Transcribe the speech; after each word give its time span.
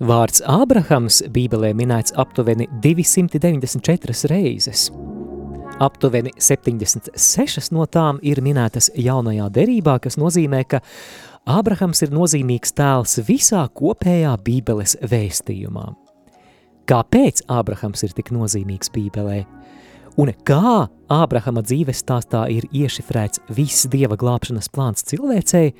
Vārds 0.00 0.40
Ābrahams 0.48 1.18
Bībelē 1.28 1.74
minēts 1.76 2.14
aptuveni 2.16 2.64
294 2.80 4.30
reizes. 4.32 4.86
Aptuveni 5.76 6.32
76 6.40 7.68
no 7.76 7.84
tām 7.84 8.16
ir 8.24 8.40
minētas 8.40 8.88
jaunajā 8.96 9.50
derībā, 9.52 9.98
kas 10.00 10.16
nozīmē, 10.16 10.62
ka 10.72 10.80
Ābrahams 11.44 12.00
ir 12.06 12.14
nozīmīgs 12.16 12.72
tēls 12.80 13.18
visā 13.28 13.66
kopējā 13.76 14.32
Bībeles 14.40 14.96
vēstījumā. 15.04 15.84
Kāpēc 16.88 17.44
Ābrahams 17.52 18.08
ir 18.08 18.16
tik 18.16 18.32
nozīmīgs 18.32 18.88
Bībelē? 18.96 19.44
Un 20.16 20.32
kā 20.48 20.88
Ābrahama 21.12 21.60
dzīves 21.60 22.00
stāstā 22.06 22.46
ir 22.48 22.64
iešifrēts 22.72 23.44
viss 23.52 23.84
Dieva 23.92 24.16
glābšanas 24.16 24.72
plāns 24.72 25.04
cilvēcei, 25.12 25.74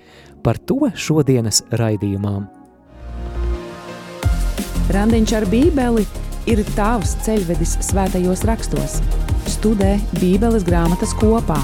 par 0.45 0.61
to 0.61 0.93
šodienas 0.93 1.65
raidījumā. 1.73 2.60
Randiņš 4.91 5.33
ar 5.39 5.45
bībeli 5.47 6.03
ir 6.51 6.61
tavs 6.75 7.13
ceļvedis 7.23 7.77
svētajos 7.87 8.41
rakstos. 8.49 8.97
Studē 9.47 9.93
Bībeles 10.19 10.65
grāmatas 10.67 11.13
kopā. 11.15 11.59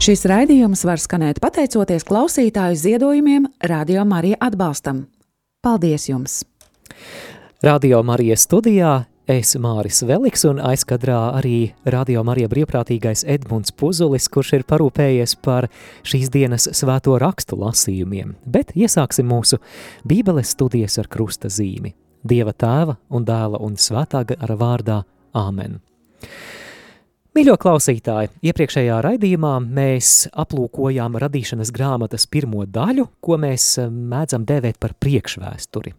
Šis 0.00 0.24
raidījums 0.28 0.86
var 0.88 1.00
skanēt 1.00 1.42
pateicoties 1.44 2.08
klausītāju 2.08 2.80
ziedojumiem, 2.80 3.50
Radio 3.68 4.06
Marija 4.08 4.40
atbalstam. 4.48 5.06
Paldies 5.64 6.08
jums! 6.08 6.40
Radio 7.64 8.00
Marijas 8.04 8.48
studijā 8.48 9.02
es 9.30 9.54
Māris 9.56 10.02
Veliks 10.04 10.42
un 10.48 10.58
aizkadrā 10.60 11.16
arī 11.38 11.72
Radio 11.88 12.24
Marija 12.26 12.48
brīvprātīgais 12.52 13.24
Edmunds 13.30 13.72
Puzulis, 13.72 14.28
kurš 14.28 14.52
ir 14.58 14.64
parūpējies 14.68 15.36
par 15.44 15.68
šīs 16.04 16.28
dienas 16.34 16.68
svēto 16.76 17.16
rakstu 17.20 17.56
lasījumiem, 17.60 18.34
bet 18.44 18.74
iesāksim 18.76 19.28
mūsu 19.30 19.60
bībeles 20.04 20.52
studijas 20.52 20.98
ar 21.00 21.08
krusta 21.08 21.48
zīmi. 21.48 21.94
Dieva 22.24 22.52
tēva 22.52 22.98
un 23.08 23.24
dēla 23.24 23.60
un 23.64 23.80
svētā 23.80 24.24
gara 24.28 24.58
vārdā 24.60 25.00
Āmen. 25.34 25.80
Mīļo 27.34 27.56
klausītāji, 27.58 28.30
iepriekšējā 28.46 29.00
raidījumā 29.02 29.56
mēs 29.64 30.28
aplūkojām 30.30 31.18
radīšanas 31.18 31.72
grāmatas 31.74 32.28
pirmo 32.30 32.62
daļu, 32.62 33.08
ko 33.24 33.40
mēs 33.42 33.72
mēdzam 33.90 34.44
dēvēt 34.46 34.78
par 34.78 34.94
priekšvēsturi. 35.02 35.96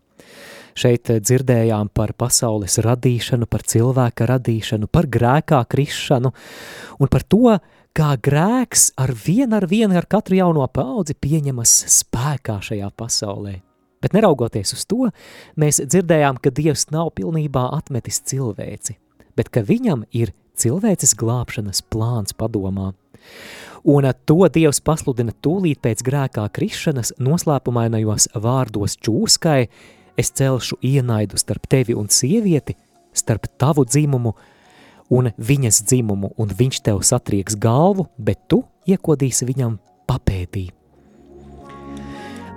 Šeit 0.75 1.07
dzirdējām 1.07 1.87
par 1.95 2.11
pasaules 2.19 2.75
radīšanu, 2.83 3.47
par 3.47 3.63
cilvēka 3.63 4.27
radīšanu, 4.27 4.89
par 4.91 5.07
grēkā 5.07 5.61
krišanu 5.71 6.33
un 6.99 7.11
par 7.11 7.23
to, 7.23 7.55
kā 7.95 8.09
grēks 8.19 8.89
ar 8.99 9.13
vienu 9.15 9.55
ar 9.55 9.69
vienu 9.71 9.95
ar 9.95 10.07
katru 10.11 10.35
jauno 10.41 10.67
paudzi 10.67 11.15
pieņemas 11.15 11.77
spēkā 11.95 12.59
šajā 12.67 12.91
pasaulē. 12.99 13.61
Bet 14.03 14.13
neraugoties 14.13 14.75
uz 14.75 14.83
to, 14.85 15.07
mēs 15.55 15.79
dzirdējām, 15.79 16.41
ka 16.43 16.51
Dievs 16.53 16.89
nav 16.91 17.13
pilnībā 17.15 17.69
atmetis 17.77 18.19
cilvēci, 18.27 18.99
bet 19.39 19.47
ka 19.49 19.63
viņam 19.63 20.03
ir 20.11 20.35
cilvēces 20.59 21.15
glābšanas 21.17 21.81
plāns 21.87 22.35
padomā. 22.35 22.91
Un 23.87 24.05
to 24.27 24.37
Dievs 24.51 24.83
pasludina 24.83 25.31
tūlīt 25.41 25.79
pēc 25.81 26.03
grēkā 26.05 26.49
krišanas 26.51 27.15
noslēpumainajos 27.21 28.33
vārdos 28.43 28.99
čūskai, 28.99 29.69
es 30.17 30.31
celšu 30.31 30.77
ienaidu 30.81 31.37
starp 31.37 31.67
tevi 31.69 31.95
un 31.95 32.09
sievieti, 32.09 32.75
starp 33.13 33.47
tavu 33.57 33.85
dzimumu 33.85 34.33
un 35.09 35.29
viņas 35.37 35.83
dzimumu, 35.85 36.33
un 36.37 36.53
viņš 36.59 36.81
tev 36.87 37.01
satrieks 37.05 37.57
galvu, 37.61 38.07
bet 38.17 38.47
tu 38.49 38.63
iekodīsi 38.89 39.47
viņam 39.47 39.77
papēdī. 40.09 40.69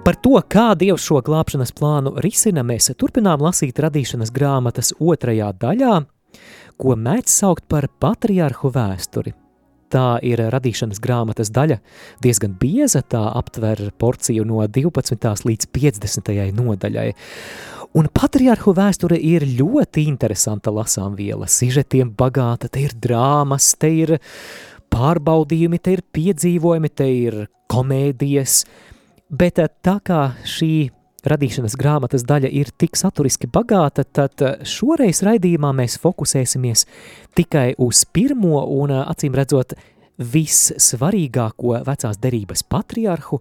Par 0.05 0.17
to, 0.25 0.39
kā 0.49 0.71
Dievs 0.79 1.05
šo 1.05 1.21
glābšanas 1.21 1.75
plānu 1.77 2.15
risina, 2.25 2.65
mēs 2.65 2.89
turpinām 2.97 3.43
lasīt 3.45 3.77
radīšanas 3.85 4.33
grāmatas 4.33 4.95
otrajā 4.97 5.51
daļā, 5.53 5.99
ko 6.81 6.97
mēdz 6.97 7.35
saukt 7.43 7.69
par 7.69 7.91
patriarhu 8.01 8.73
vēsturi– 8.73 9.35
Tā 9.89 10.19
ir 10.27 10.43
radīšanas 10.53 11.01
grāmatas 11.01 11.49
daļa, 11.55 11.79
diezgan 12.25 12.59
bieza, 12.61 13.01
tā 13.01 13.23
aptver 13.39 13.89
porciju 13.97 14.45
no 14.45 14.61
12. 14.61 15.47
līdz 15.49 15.71
50. 15.73 16.33
nodaļai. 16.59 17.09
Un 17.97 18.11
patriarhu 18.13 18.75
vēsture 18.77 19.17
ir 19.17 19.47
ļoti 19.49 20.05
interesanta 20.11 20.73
lasām 20.75 21.17
viela, 21.17 21.49
sižetiem 21.49 22.11
bagāta, 22.19 22.69
te 22.69 22.85
ir 22.85 22.93
drāmas, 22.93 23.71
te 23.81 23.89
ir 24.05 24.19
pārbaudījumi, 24.93 25.81
te 25.81 25.97
ir 25.97 26.05
piedzīvojumi, 26.13 26.93
te 26.93 27.09
ir 27.09 27.41
komēdijas, 27.73 28.61
bet 29.33 29.61
tā 29.85 29.97
kā 30.05 30.23
šī 30.45 30.91
radīšanas 31.33 31.77
grāmatas 31.79 32.25
daļa 32.29 32.51
ir 32.61 32.71
tik 32.79 32.97
saturiski 32.99 33.51
bagāta, 33.53 34.05
tad 34.05 34.43
eh, 34.45 34.59
šoreiz 34.67 35.23
raidījumā 35.27 35.75
mēs 35.77 35.99
fokusēsimies 36.03 36.87
tikai 37.39 37.73
uz 37.79 38.05
pirmo 38.13 38.65
un 38.81 38.95
eh, 38.95 39.05
acīm 39.13 39.37
redzot 39.39 39.77
vissvarīgāko 40.19 41.79
vecās 41.87 42.19
derības 42.19 42.65
patriarhu 42.67 43.41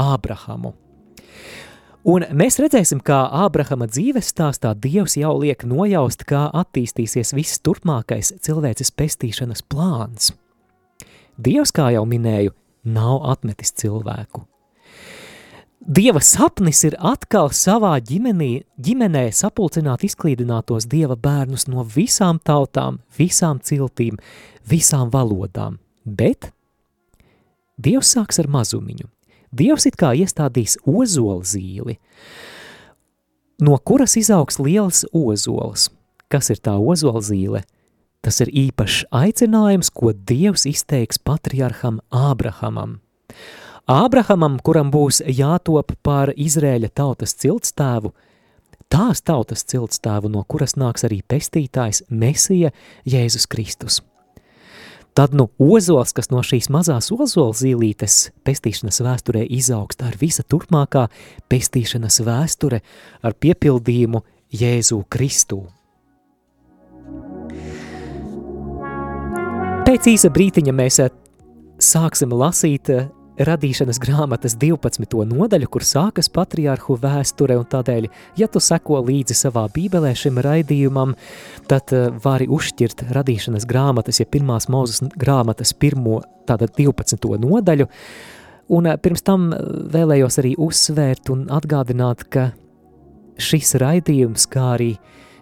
Ābrahamu. 0.00 0.72
Un 2.02 2.24
mēs 2.34 2.58
redzēsim, 2.58 2.98
kā 3.04 3.20
Ābrahama 3.44 3.86
dzīves 3.86 4.32
stāstā 4.32 4.72
Dievs 4.74 5.14
jau 5.20 5.36
liek 5.38 5.62
nojaust, 5.62 6.24
kā 6.26 6.48
attīstīsies 6.62 7.30
viss 7.38 7.62
turpmākais 7.62 8.34
cilvēces 8.42 8.90
pestīšanas 8.98 9.62
plāns. 9.70 10.32
Dievs, 11.38 11.70
kā 11.74 11.92
jau 11.94 12.02
minēju, 12.08 12.56
nav 12.84 13.22
atmetis 13.36 13.70
cilvēku. 13.78 14.42
Dieva 15.82 16.20
sapnis 16.22 16.84
ir 16.86 16.94
atkal 17.02 17.48
savā 17.50 17.96
ģimenī, 18.06 18.60
ģimenē 18.78 19.24
sapulcināt 19.34 20.04
izklīdinātos 20.06 20.86
Dieva 20.86 21.16
bērnus 21.18 21.66
no 21.66 21.82
visām 21.82 22.38
tautām, 22.38 23.00
visām 23.18 23.58
ciltīm, 23.58 24.20
visām 24.62 25.10
valodām. 25.10 25.80
Bet 26.06 26.52
Dievs 27.82 28.12
sāks 28.14 28.38
ar 28.38 28.46
mazumiņu. 28.46 29.08
Dievs 29.50 29.88
it 29.90 29.98
kā 29.98 30.12
iestādīs 30.14 30.76
ozola 30.86 31.42
zīli, 31.42 31.98
no 33.58 33.74
kuras 33.82 34.14
izaugs 34.20 34.60
liels 34.62 35.02
ozols. 35.10 35.88
Kas 36.30 36.52
ir 36.54 36.62
tā 36.62 36.76
ozola 36.78 37.24
zīle? 37.26 37.64
Tas 38.22 38.38
ir 38.38 38.54
īpašs 38.54 39.08
aicinājums, 39.10 39.90
ko 39.90 40.14
Dievs 40.14 40.62
izteiks 40.70 41.18
patriarham 41.18 41.98
Ābrahamam. 42.14 43.00
Ābrahamam, 43.90 44.60
kuram 44.62 44.92
būs 44.94 45.24
jātop 45.26 45.96
par 46.06 46.30
Izrēļa 46.38 46.92
tautas 46.94 47.34
ciltstāvu, 47.34 48.12
tās 48.86 49.22
tautas 49.26 49.64
ciltstāvu, 49.66 50.28
no 50.30 50.44
kuras 50.46 50.76
nāks 50.78 51.02
arī 51.02 51.18
pestītājs 51.26 52.04
Mesija 52.08 52.70
Jēzus 53.02 53.48
Kristus. 53.50 53.98
Tad 55.14 55.34
nu 55.34 55.48
ozols, 55.58 56.14
kas 56.14 56.30
no 56.30 56.40
šīs 56.46 56.70
mazās 56.70 57.10
ozola 57.12 57.52
zīlītes 57.52 58.30
pestīšanas 58.46 59.02
vēsturē 59.02 59.42
izaugs, 59.50 59.98
tā 59.98 60.12
ir 60.12 60.16
visa 60.20 60.44
turpmākā 60.46 61.08
pestīšanas 61.50 62.22
vēsture 62.22 62.80
ar 63.20 63.34
piepildījumu 63.34 64.22
Jēzu 64.62 65.00
Kristu. 65.10 65.64
Pēc 69.82 70.06
īsa 70.14 70.30
brītiņa 70.30 70.72
mēs 70.72 71.00
sāksim 71.82 72.32
lasīt 72.38 72.88
radīšanas 73.40 74.00
grāmatas 74.02 74.56
12. 74.60 75.24
nodaļu, 75.28 75.68
kur 75.72 75.84
sākas 75.86 76.28
patriārhu 76.32 76.96
vēsture, 77.00 77.56
un 77.60 77.64
tādēļ, 77.68 78.08
ja 78.36 78.48
tu 78.52 78.60
seko 78.60 79.00
līdzi 79.06 79.36
savā 79.36 79.64
bībelē 79.72 80.12
šim 80.18 80.40
raidījumam, 80.44 81.14
tad 81.70 81.94
uh, 81.96 82.10
vari 82.24 82.48
uzšķirt 82.52 83.06
radīšanas 83.16 83.66
grāmatas, 83.68 84.20
ja 84.20 84.28
pirmās 84.28 84.68
mūzes 84.72 85.06
grāmatas 85.16 85.72
pirmo, 85.72 86.20
tātad 86.48 86.74
12. 86.76 87.32
nodaļu, 87.40 87.88
un 88.76 88.90
uh, 88.90 89.00
pirms 89.00 89.24
tam 89.24 89.50
eh, 89.52 89.64
vēlējos 89.96 90.40
arī 90.42 90.54
uzsvērt 90.60 91.32
un 91.32 91.48
atgādināt, 91.52 92.28
ka 92.28 92.50
šis 93.40 93.76
raidījums, 93.80 94.46
kā 94.52 94.74
arī 94.76 94.92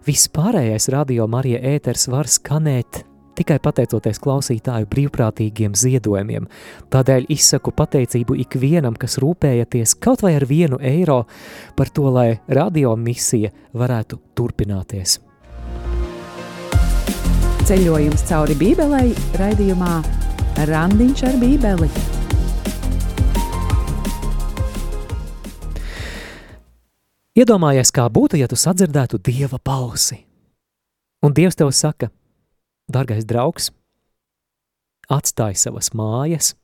viss 0.06 0.30
pārējais 0.32 0.88
radio 0.94 1.26
Marija 1.30 1.60
ēters 1.74 2.06
var 2.12 2.30
skanēt 2.30 3.04
tikai 3.40 3.56
pateicoties 3.62 4.20
klausītāju 4.20 4.88
brīvprātīgiem 4.90 5.72
ziedojumiem. 5.78 6.48
Tādēļ 6.92 7.30
izsaku 7.32 7.72
pateicību 7.76 8.36
ikvienam, 8.44 8.98
kas 9.00 9.16
rūpējaties 9.22 9.96
kaut 10.02 10.24
vai 10.26 10.34
ar 10.36 10.44
vienu 10.48 10.80
eiro 10.84 11.22
par 11.76 11.88
to, 11.88 12.10
lai 12.12 12.40
radio 12.48 12.92
misija 13.00 13.52
varētu 13.72 14.20
turpināties. 14.36 15.18
Ceļojums 17.70 18.24
cauri 18.28 18.56
Bībelei 18.58 19.12
raidījumā 19.38 19.96
Randiņš 20.68 21.26
ar 21.28 21.36
Bībeli. 21.40 21.90
Iedomājies, 27.40 27.92
kā 27.94 28.04
būtu, 28.10 28.36
ja 28.42 28.50
tu 28.50 28.58
sadzirdētu 28.58 29.22
Dieva 29.24 29.60
balsi. 29.64 30.18
Un 31.24 31.32
Dievs 31.36 31.56
tev 31.56 31.70
saka– 31.72 32.10
Dargais 32.90 33.26
draugs, 33.28 33.70
atstāj 35.10 35.54
savas 35.58 35.92
mājas, 35.94 36.54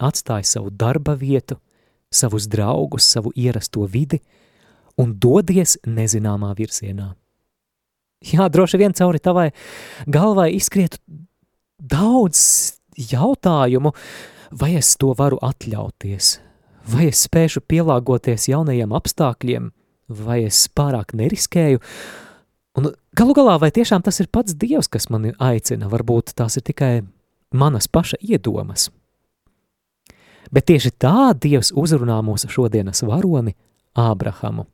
atstāj 0.00 0.44
savu 0.48 0.70
darba 0.72 1.16
vietu, 1.20 1.58
savus 2.12 2.46
draugus, 2.48 3.04
savu 3.04 3.32
ierasto 3.36 3.84
vidi 3.84 4.20
un 4.96 5.12
dodies 5.20 5.76
nezināmā 5.84 6.54
virzienā. 6.56 7.12
Jā, 8.24 8.48
droši 8.48 8.80
vien 8.80 8.96
cauri 8.96 9.20
tavai 9.20 9.50
galvai 10.08 10.48
izskriet 10.56 10.96
daudz 11.76 12.40
jautājumu, 12.96 13.92
vai 14.56 14.72
es 14.78 14.94
to 14.96 15.12
varu 15.18 15.38
atļauties, 15.44 16.38
vai 16.88 17.10
es 17.10 17.26
spēšu 17.26 17.60
pielāgoties 17.68 18.48
jaunajiem 18.48 18.94
apstākļiem, 18.96 19.68
vai 20.08 20.44
es 20.46 20.64
pārāk 20.72 21.12
neriskēju, 21.18 21.82
un 22.76 22.92
galu 23.16 23.34
galā, 23.36 23.56
vai 23.60 23.72
tiešām 23.74 24.04
tas 24.04 24.20
ir 24.20 24.30
pats 24.32 24.54
Dievs, 24.54 24.88
kas 24.88 25.08
mani 25.12 25.34
aicina, 25.42 25.88
varbūt 25.92 26.34
tās 26.36 26.58
ir 26.58 26.64
tikai 26.66 26.92
manas 27.52 27.88
paša 27.88 28.20
iedomas. 28.20 28.90
Bet 30.52 30.68
tieši 30.70 30.92
tā 30.94 31.32
Dievs 31.34 31.72
uzrunā 31.74 32.20
mūsu 32.22 32.50
šodienas 32.52 33.02
varoni 33.02 33.56
Ābrahamu. 33.98 34.66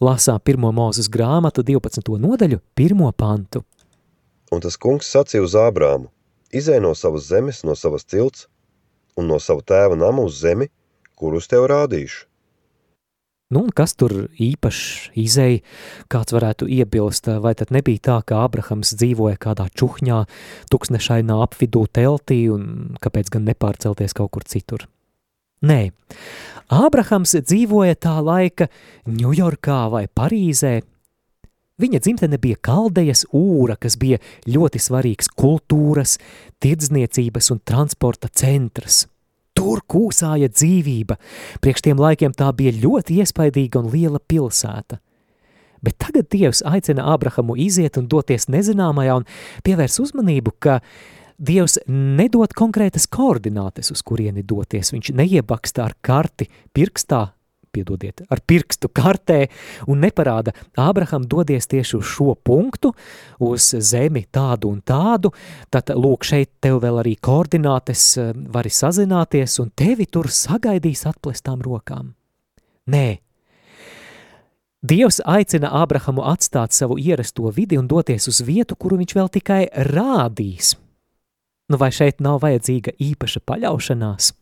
Lasām 0.00 0.40
pirmo 0.40 0.70
mūzes 0.72 1.10
grāmatu 1.12 1.62
12. 1.64 2.16
nodaļu, 2.20 2.60
pirmo 2.74 3.10
pantu. 3.12 3.64
Un 4.50 4.62
tas 4.64 4.76
kungs 4.80 5.10
sacīja 5.12 5.44
uz 5.44 5.54
Ābrāmu, 5.54 6.08
izēj 6.56 6.80
no 6.82 6.94
savas 6.96 7.28
zemes, 7.28 7.62
no 7.64 7.76
savas 7.76 8.06
cilts 8.08 8.48
un 9.20 9.28
no 9.28 9.38
sava 9.38 9.62
tēva 9.66 9.98
nama 9.98 10.24
uz 10.24 10.40
zemi, 10.40 10.70
kur 11.18 11.36
uz 11.36 11.46
tev 11.50 11.68
rādīšu. 11.70 12.29
Nu, 13.50 13.64
un 13.64 13.72
kas 13.74 13.96
tur 13.98 14.12
īpaši 14.38 15.10
izēja, 15.18 15.58
kāds 16.12 16.34
varētu 16.36 16.68
iebilst, 16.70 17.26
vai 17.42 17.56
tad 17.58 17.72
nebija 17.74 17.98
tā, 18.06 18.18
ka 18.22 18.44
Abrahams 18.44 18.94
dzīvoja 18.94 19.40
kādā 19.42 19.66
čuhņā, 19.74 20.20
tuksnešainā 20.70 21.40
apvidū 21.42 21.82
teltī, 21.90 22.44
un 22.54 22.94
kāpēc 23.02 23.32
gan 23.34 23.48
nepārcelties 23.50 24.14
kaut 24.14 24.30
kur 24.36 24.46
citur? 24.46 24.86
Nē, 25.66 25.90
Ābrahams 26.70 27.34
dzīvoja 27.42 27.98
tā 27.98 28.14
laika 28.22 28.70
Ņujorkā 29.10 29.80
vai 29.92 30.06
Parīzē. 30.06 30.78
Viņa 31.80 32.00
dzimtene 32.04 32.38
bija 32.38 32.60
Kaldejas 32.62 33.26
Ūra, 33.34 33.74
kas 33.80 33.98
bija 33.98 34.20
ļoti 34.46 34.78
svarīgs 34.78 35.32
kultūras, 35.34 36.20
tirdzniecības 36.62 37.50
un 37.50 37.60
transporta 37.66 38.30
centrs. 38.30 39.08
Tur 39.60 39.82
kūsāja 39.84 40.48
dzīvība. 40.48 41.18
Priekš 41.60 41.84
tiem 41.84 42.00
laikiem 42.00 42.32
tā 42.36 42.48
bija 42.56 42.72
ļoti 42.80 43.20
iespaidīga 43.20 43.82
un 43.82 43.90
liela 43.92 44.20
pilsēta. 44.20 44.96
Bet 45.84 45.96
tagad 46.00 46.28
Dievs 46.32 46.62
aicina 46.68 47.06
Ābrahamu 47.12 47.56
iziet 47.60 47.96
un 48.00 48.08
doties 48.08 48.48
nezināmajā 48.52 49.20
un 49.20 49.26
pievērs 49.64 49.98
uzmanību, 50.00 50.54
ka 50.60 50.80
Dievs 51.40 51.78
nedod 51.88 52.52
konkrētas 52.56 53.06
koordinātes, 53.08 53.88
uz 53.92 54.02
kurieni 54.04 54.44
doties. 54.44 54.92
Viņš 54.92 55.12
neiebaksta 55.16 55.86
ar 55.86 55.94
karti 56.04 56.50
pirkstā, 56.76 57.30
piedodiet, 57.72 58.24
ar 58.30 58.42
pirkstu 58.46 58.90
kartē 58.92 59.44
un 59.90 60.02
neparāda, 60.04 60.54
Ābraham 60.80 61.24
dodies 61.28 61.68
tieši 61.70 61.96
uz 61.98 62.10
šo 62.10 62.34
punktu, 62.34 62.92
uz 63.46 63.70
zemi 63.86 64.24
tādu 64.32 64.72
un 64.74 64.82
tādu, 64.86 65.32
tad 65.70 65.92
lūk 65.94 66.26
šeit 66.26 66.52
tev 66.62 66.80
vēl 66.84 67.00
arī 67.04 67.16
koordinātes 67.16 68.04
vari 68.52 68.72
sazināties 68.74 69.58
un 69.62 69.72
tevi 69.76 70.06
tur 70.06 70.30
sagaidīs 70.30 71.06
atplestām 71.10 71.64
rokām. 71.64 72.14
Nē, 72.90 73.08
Dievs 74.80 75.18
aicina 75.28 75.68
Ābrahamu 75.76 76.22
atstāt 76.24 76.72
savu 76.72 76.96
ierasto 76.96 77.50
vidi 77.52 77.76
un 77.76 77.84
doties 77.84 78.30
uz 78.32 78.38
vietu, 78.40 78.78
kuru 78.80 78.96
viņš 79.02 79.18
vēl 79.18 79.28
tikai 79.34 79.64
rādīs– 79.92 80.72
Nu, 81.70 81.78
vai 81.78 81.92
šeit 81.94 82.18
nav 82.18 82.40
vajadzīga 82.42 82.96
īpaša 82.98 83.44
paļaušanās? 83.46 84.32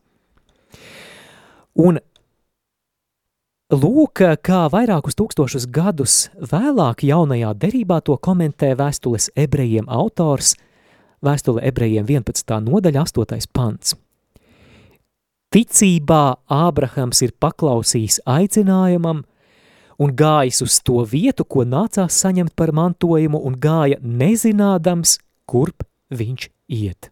Un 1.85 2.01
lūk, 3.69 4.23
kā 4.41 4.63
vairākus 4.73 5.17
tūkstošus 5.19 5.67
gadus 5.69 6.31
vēlāk 6.41 7.05
jaunajā 7.05 7.53
derībā 7.53 8.01
to 8.01 8.17
komentē 8.17 8.73
vēstules 8.79 9.29
ebrejiem 9.37 9.89
autors, 9.89 10.55
vēstule 11.21 11.61
ebrejiem 11.69 12.07
11. 12.09 12.61
nodaļa 12.65 13.03
8. 13.05 13.49
pants. 13.53 13.97
Ticībā 15.53 16.37
Ābrahams 16.49 17.21
ir 17.25 17.33
paklausījis 17.41 18.21
aicinājumam 18.25 19.25
un 19.99 20.13
gājis 20.17 20.63
uz 20.65 20.79
to 20.81 21.05
vietu, 21.05 21.45
ko 21.45 21.65
nācās 21.65 22.17
saņemt 22.21 22.55
par 22.57 22.73
mantojumu, 22.73 23.41
un 23.41 23.57
gāja 23.57 23.99
nezinādams, 24.01 25.19
kurp 25.49 25.85
viņš 26.09 26.49
iet. 26.69 27.11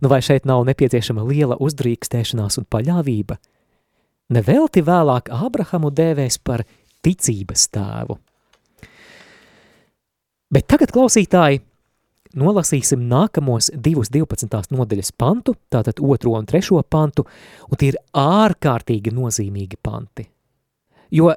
Nu 0.00 0.10
vai 0.10 0.18
šeit 0.22 0.46
nav 0.46 0.64
nepieciešama 0.66 1.26
liela 1.26 1.58
uzdrīkstēšanās 1.58 2.58
un 2.58 2.66
paļāvība? 2.70 3.38
Nevelti 4.28 4.82
vēlāk 4.84 5.30
Ābrahamu 5.32 5.88
dēvēs 5.88 6.36
par 6.44 6.64
ticības 7.04 7.68
tēvu. 7.72 8.18
Bet 10.52 10.66
tagad, 10.68 10.92
klausītāji, 10.92 11.62
nolasīsim 12.36 13.06
nākamos 13.08 13.70
divus 13.72 14.10
12. 14.12 14.48
nodaļas 14.72 15.12
pantu, 15.16 15.54
tātad 15.72 16.00
otro 16.04 16.34
un 16.36 16.48
trešo 16.48 16.82
pantu, 16.84 17.24
un 17.68 17.80
tie 17.80 17.92
ir 17.94 18.00
ārkārtīgi 18.16 19.12
nozīmīgi 19.16 19.80
panti. 19.80 20.26
Jo 21.12 21.32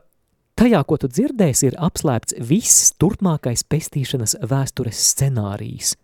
tajā, 0.60 0.84
ko 0.84 1.00
tu 1.00 1.08
dzirdēsi, 1.12 1.72
ir 1.72 1.80
apslēpts 1.80 2.36
viss 2.44 2.92
turpmākais 3.00 3.64
pestīšanas 3.72 4.36
vēstures 4.52 5.00
scenārijs. 5.14 5.96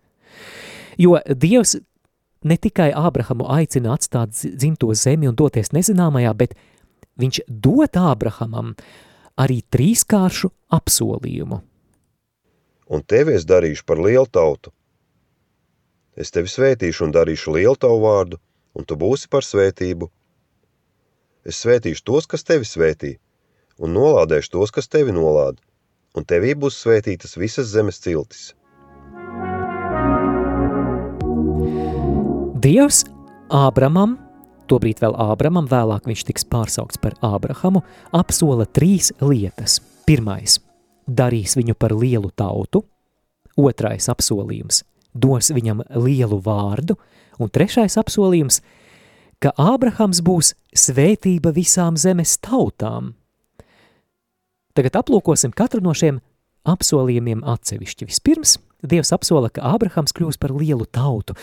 Jo 0.98 1.20
Dievs 1.28 1.76
ne 2.48 2.56
tikai 2.56 2.90
Ābrahamu 2.96 3.48
aicina 3.52 3.92
atstāt 3.96 4.32
dzimto 4.32 4.92
zemi 4.96 5.28
un 5.28 5.36
doties 5.36 5.72
nezināmajā, 5.76 6.32
bet 6.38 6.56
viņš 7.18 7.40
dod 7.48 7.98
Ābrahamam 7.98 8.74
arī 9.38 9.60
trīskāršu 9.74 10.50
apsolījumu. 10.74 11.60
Un 12.88 13.04
tevi 13.04 13.36
es 13.36 13.44
darīšu 13.44 13.84
par 13.86 14.00
lielu 14.00 14.26
tautu. 14.26 14.72
Es 16.18 16.32
tevi 16.34 16.50
svētīšu 16.50 17.06
un 17.06 17.14
darīšu 17.14 17.54
lielu 17.54 17.76
tavu 17.78 18.00
vārdu, 18.02 18.38
un 18.74 18.86
tu 18.88 18.96
būsi 18.98 19.28
par 19.30 19.46
svētību. 19.46 20.08
Es 21.46 21.60
svētīšu 21.62 22.04
tos, 22.04 22.26
kas 22.26 22.42
tevi 22.48 22.66
svētī, 22.66 23.16
un 23.78 23.94
nolādēšu 23.94 24.56
tos, 24.56 24.72
kas 24.74 24.90
tevi 24.90 25.14
nolāda, 25.14 25.60
un 26.18 26.26
tevī 26.26 26.54
būs 26.58 26.80
svētītas 26.82 27.36
visas 27.38 27.70
zemes 27.70 28.00
ciltis. 28.02 28.52
Dievs 32.58 33.04
Ābramam, 33.54 34.16
tobrīd 34.68 35.00
vēl 35.02 35.16
Ābramam, 35.18 35.68
vēlāk 35.70 36.08
viņš 36.08 36.24
tiks 36.28 36.46
pārsaukts 36.48 37.00
par 37.02 37.16
Ābrahamu, 37.24 37.82
apsola 38.16 38.66
trīs 38.66 39.12
lietas. 39.20 39.78
Pirmais– 40.08 40.58
darīs 41.20 41.56
viņu 41.58 41.76
par 41.78 41.94
lielu 41.96 42.30
tautu, 42.36 42.84
otrais 43.56 44.08
apsolījums– 44.12 44.84
dos 45.24 45.50
viņam 45.50 45.82
lielu 45.96 46.38
vārdu, 46.44 46.98
un 47.40 47.50
trešais 47.52 47.98
apsolījums– 48.00 48.62
ka 49.42 49.52
Ābrahams 49.54 50.18
būs 50.26 50.52
svētība 50.74 51.52
visām 51.54 51.98
zemes 52.00 52.36
tautām. 52.42 53.12
Tagad 54.74 54.98
aplūkosim 54.98 55.54
katru 55.54 55.82
no 55.82 55.94
šiem 55.94 56.18
apsolījumiem 56.66 57.44
atsevišķi. 57.46 58.08
Vispirms– 58.10 58.58
Dievs 58.86 59.10
apsola, 59.10 59.48
ka 59.50 59.64
Ābrahams 59.74 60.14
kļūs 60.14 60.38
par 60.38 60.52
lielu 60.54 60.84
tautu. 60.94 61.34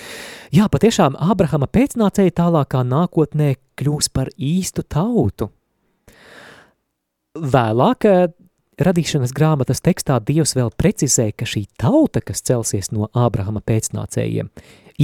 Jā, 0.55 0.69
patiešām 0.71 1.17
Ābrahama 1.19 1.67
pēcnācēji 1.67 2.31
tālākā 2.37 2.85
nākotnē 2.87 3.57
kļūs 3.75 4.07
par 4.15 4.31
īstu 4.39 4.85
tautu. 4.87 5.49
Vēlāk 7.35 8.07
eh, 8.07 8.29
radīšanas 8.79 9.35
grāmatas 9.35 9.83
tekstā 9.83 10.21
Dievs 10.23 10.55
vēl 10.55 10.71
precizē, 10.79 11.33
ka 11.35 11.43
šī 11.43 11.65
tauta, 11.75 12.23
kas 12.23 12.39
celsies 12.39 12.93
no 12.95 13.09
Ābrahama 13.11 13.59
pēcnācējiem, 13.67 14.47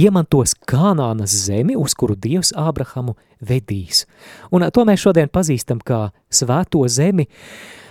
iemantos 0.00 0.56
Kanānas 0.64 1.36
zemi, 1.36 1.76
uz 1.76 1.92
kuru 1.92 2.16
Dievs 2.16 2.54
Ābrahamu 2.56 3.18
vedīs. 3.44 4.06
Un 4.48 4.64
to 4.72 4.88
mēs 4.88 5.04
šodien 5.04 5.28
pazīstam 5.28 5.84
kā 5.84 6.06
svēto 6.32 6.86
zemi, 6.88 7.28
uh, 7.28 7.81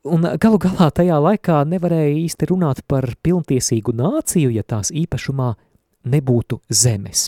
Un 0.00 0.24
galu 0.40 0.56
galā 0.56 0.86
tajā 0.96 1.18
laikā 1.20 1.58
nevarēja 1.68 2.14
īsti 2.22 2.46
runāt 2.48 2.78
par 2.88 3.04
pilntiesīgu 3.20 3.92
nāciju, 3.92 4.48
ja 4.48 4.64
tās 4.64 4.88
īpašumā 4.96 5.50
nebūtu 6.08 6.56
zemes. 6.72 7.26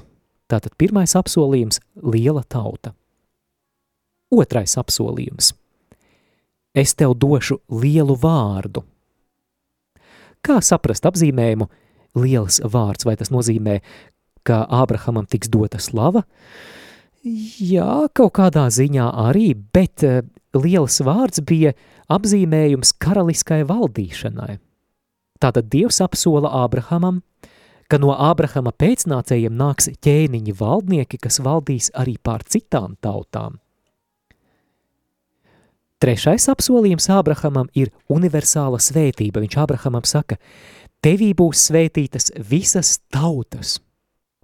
Tātad 0.49 0.73
pirmais 0.81 1.13
apsolījums– 1.13 1.83
liela 2.15 2.41
tauta. 2.49 2.95
Otrais 4.33 4.79
apsolījums– 4.81 5.53
es 6.83 6.97
tev 6.97 7.13
došu 7.13 7.61
lielu 7.69 8.17
vārdu. 8.17 8.87
Kā 10.41 10.63
saprast 10.65 11.05
apzīmējumu 11.05 11.69
liels 12.25 12.63
vārds, 12.65 13.05
vai 13.05 13.19
tas 13.21 13.29
nozīmē, 13.29 13.83
ka 14.49 14.65
Ābrahamam 14.65 15.29
tiks 15.29 15.53
dota 15.53 15.77
slava? 15.77 16.25
Jā, 17.23 18.09
kaut 18.17 18.33
kādā 18.41 18.65
ziņā 18.73 19.13
arī, 19.29 19.51
bet 19.53 20.09
eh, 20.09 20.23
liels 20.57 21.03
vārds 21.05 21.45
bija– 21.45 21.77
apzīmējums 22.13 22.95
karaliskai 23.03 23.63
valdīšanai. 23.69 24.59
Tātad 25.43 25.69
Dievs 25.73 25.99
apsola 26.05 26.53
Ābrahamam, 26.63 27.23
ka 27.91 27.99
no 28.01 28.13
Ābrahama 28.15 28.73
pēcnācējiem 28.79 29.57
nāks 29.59 29.91
ķēniņi 30.05 30.55
valdnieki, 30.57 31.19
kas 31.21 31.41
valdīs 31.45 31.91
arī 31.99 32.15
pār 32.23 32.45
citām 32.49 32.95
tautām. 33.03 33.59
Trešais 36.03 36.49
apsolījums 36.51 37.07
Ābrahamam 37.15 37.69
ir 37.79 37.93
universāla 38.11 38.81
svētība. 38.83 39.43
Viņš 39.45 39.59
Ābrahamam 39.63 40.07
saka, 40.09 40.39
tevī 41.05 41.31
būs 41.39 41.69
svētītas 41.69 42.33
visas 42.51 42.97
tautas. 43.15 43.77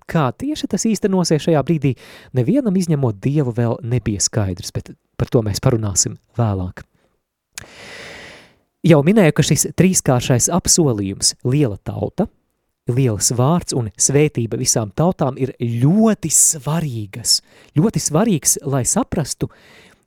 Kā 0.08 0.28
tieši 0.30 0.68
tas 0.70 0.86
īstenosies 0.88 1.42
šajā 1.48 1.62
brīdī, 1.66 1.96
nevienam 2.38 2.78
izņemot 2.78 3.18
Dievu 3.20 3.52
vēl 3.56 3.74
nebija 3.82 4.22
skaidrs, 4.24 4.70
bet 4.76 4.92
par 5.18 5.32
to 5.34 5.42
mēs 5.44 5.60
parunāsim 5.60 6.14
vēlāk. 6.38 6.84
Jau 8.86 9.00
minēju, 9.02 9.34
ka 9.34 9.42
šis 9.42 9.68
trīskāršais 9.78 10.46
apsolījums– 10.54 11.34
liela 11.52 11.80
tauta, 11.82 12.28
liels 12.88 13.32
vārds 13.36 13.74
un 13.76 13.90
svētība 13.98 14.58
visām 14.60 14.92
tautām 14.96 15.36
ir 15.40 15.52
ļoti 15.58 16.30
svarīgas. 16.32 17.40
Ļoti 17.76 18.02
svarīgs, 18.02 18.58
lai 18.64 18.84
saprastu 18.88 19.50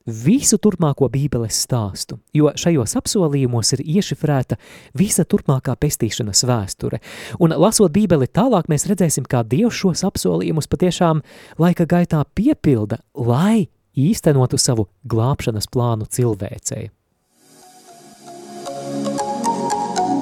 visu 0.06 0.58
turpmāko 0.58 1.10
bībeles 1.12 1.60
stāstu, 1.66 2.18
jo 2.34 2.52
šajos 2.58 2.96
apsolījumos 2.98 3.74
ir 3.76 3.84
iešifrēta 3.98 4.58
visa 4.98 5.26
turpmākā 5.30 5.76
pestīšanas 5.78 6.46
vēsture. 6.50 7.02
Un 7.44 7.54
lasot 7.54 7.92
bībeli 7.94 8.30
tālāk, 8.32 8.70
mēs 8.72 8.88
redzēsim, 8.90 9.28
kā 9.30 9.44
Dievs 9.44 9.78
šos 9.84 10.06
apsolījumus 10.08 10.72
patiešām 10.72 11.22
laika 11.62 11.86
gaitā 11.86 12.24
piepilda, 12.36 13.02
lai 13.14 13.68
īstenotu 14.00 14.58
savu 14.58 14.88
glābšanas 15.06 15.70
plānu 15.70 16.10
cilvēcei. 16.10 16.90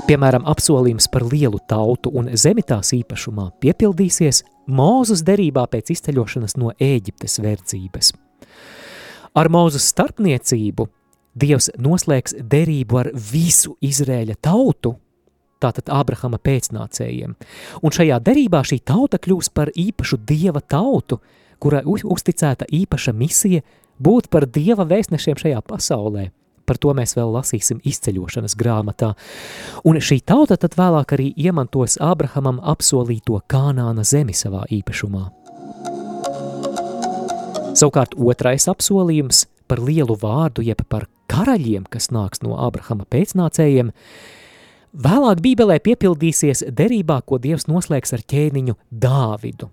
Piemēram, 0.09 0.41
apsolījums 0.49 1.05
par 1.13 1.21
lielu 1.21 1.59
tautu 1.69 2.09
un 2.17 2.31
zemi 2.33 2.63
tās 2.65 2.95
īpašumā 2.97 3.43
piepildīsies 3.61 4.39
Mūzes 4.73 5.21
derībā 5.25 5.67
pēc 5.69 5.91
izceļošanas 5.93 6.55
no 6.57 6.71
Ēģiptes 6.81 7.37
verdzības. 7.43 8.09
Ar 9.37 9.49
Mūzes 9.53 9.85
starpniecību 9.91 10.87
Dievs 11.37 11.69
noslēgs 11.77 12.33
derību 12.41 12.99
ar 13.03 13.11
visu 13.13 13.75
Izrēļa 13.85 14.39
tautu, 14.41 14.95
tātad 15.61 15.93
Ābrahama 15.93 16.41
pēcnācējiem, 16.41 17.37
un 17.85 17.97
šajā 17.99 18.17
derībā 18.25 18.63
šī 18.65 18.81
tauta 18.81 19.21
kļūs 19.21 19.53
par 19.53 19.69
īpašu 19.77 20.23
Dieva 20.25 20.65
tautu, 20.65 21.21
kurai 21.61 21.85
uzticēta 21.85 22.65
īpaša 22.65 23.13
misija 23.13 23.61
būt 24.01 24.33
par 24.33 24.49
Dieva 24.49 24.89
vēstnešiem 24.89 25.37
šajā 25.45 25.61
pasaulē– 25.69 26.31
Par 26.69 26.77
to 26.77 26.93
mēs 26.93 27.15
vēl 27.17 27.31
lasīsim 27.33 27.79
izceļošanas 27.89 28.53
grāmatā. 28.59 29.15
Un 29.89 29.97
šī 29.97 30.19
tauta 30.21 30.59
tad 30.61 30.77
vēlāk 30.77 31.15
arī 31.17 31.31
iemantos 31.33 31.97
Ābrahamam 31.97 32.61
apsolīto 32.61 33.41
Kānāna 33.49 34.05
zemi 34.05 34.37
savā 34.37 34.67
īpašumā. 34.69 35.23
Savukārt 37.79 38.13
otrais 38.17 38.67
apsolījums 38.69 39.47
par 39.69 39.81
lielu 39.81 40.13
vārdu, 40.19 40.61
jeb 40.65 40.81
par 40.89 41.07
karaļiem, 41.31 41.85
kas 41.89 42.09
nāks 42.13 42.41
no 42.45 42.57
Ābrahama 42.59 43.05
pēcnācējiem, 43.09 43.89
vēlāk 44.93 45.41
Bībelē 45.45 45.77
piepildīsies 45.85 46.65
derībā, 46.75 47.21
ko 47.25 47.37
Dievs 47.41 47.69
noslēgs 47.69 48.13
ar 48.17 48.25
ķēniņu 48.33 48.75
Dāvidu. 48.89 49.69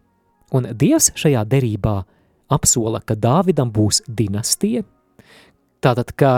Un 0.54 0.68
Dievs 0.78 1.10
šajā 1.18 1.42
derībā 1.48 1.96
apsola, 2.52 3.00
ka 3.02 3.16
Dāvidam 3.18 3.72
būs 3.74 4.04
dinastija, 4.06 4.84
tātad, 5.82 6.12
ka 6.14 6.32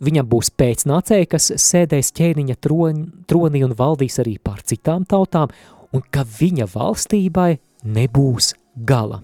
Viņam 0.00 0.28
būs 0.32 0.48
pēcnācēji, 0.56 1.28
kas 1.28 1.50
sēdēs 1.60 2.14
ķēniņa 2.16 2.56
tronī 2.64 3.60
un 3.66 3.74
valdīs 3.76 4.16
arī 4.22 4.38
pār 4.40 4.62
citām 4.64 5.04
tautām, 5.04 5.52
un 5.92 6.04
ka 6.08 6.24
viņa 6.24 6.64
valstībai 6.72 7.50
nebūs 7.84 8.54
gala. 8.88 9.20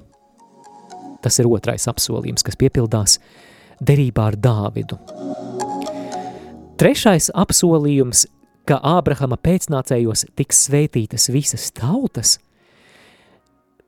Tas 1.24 1.40
ir 1.40 1.48
otrais 1.48 1.88
apsolījums, 1.88 2.44
kas 2.44 2.58
piepildās 2.60 3.16
derībā 3.80 4.28
ar 4.30 4.36
Dāvidu. 4.36 4.98
Trešais 6.76 7.30
apsolījums, 7.32 8.26
ka 8.68 8.76
Ābrahama 8.84 9.38
pēcnācējos 9.40 10.26
tiks 10.36 10.66
svētītas 10.66 11.30
visas 11.32 11.70
tautas, 11.72 12.36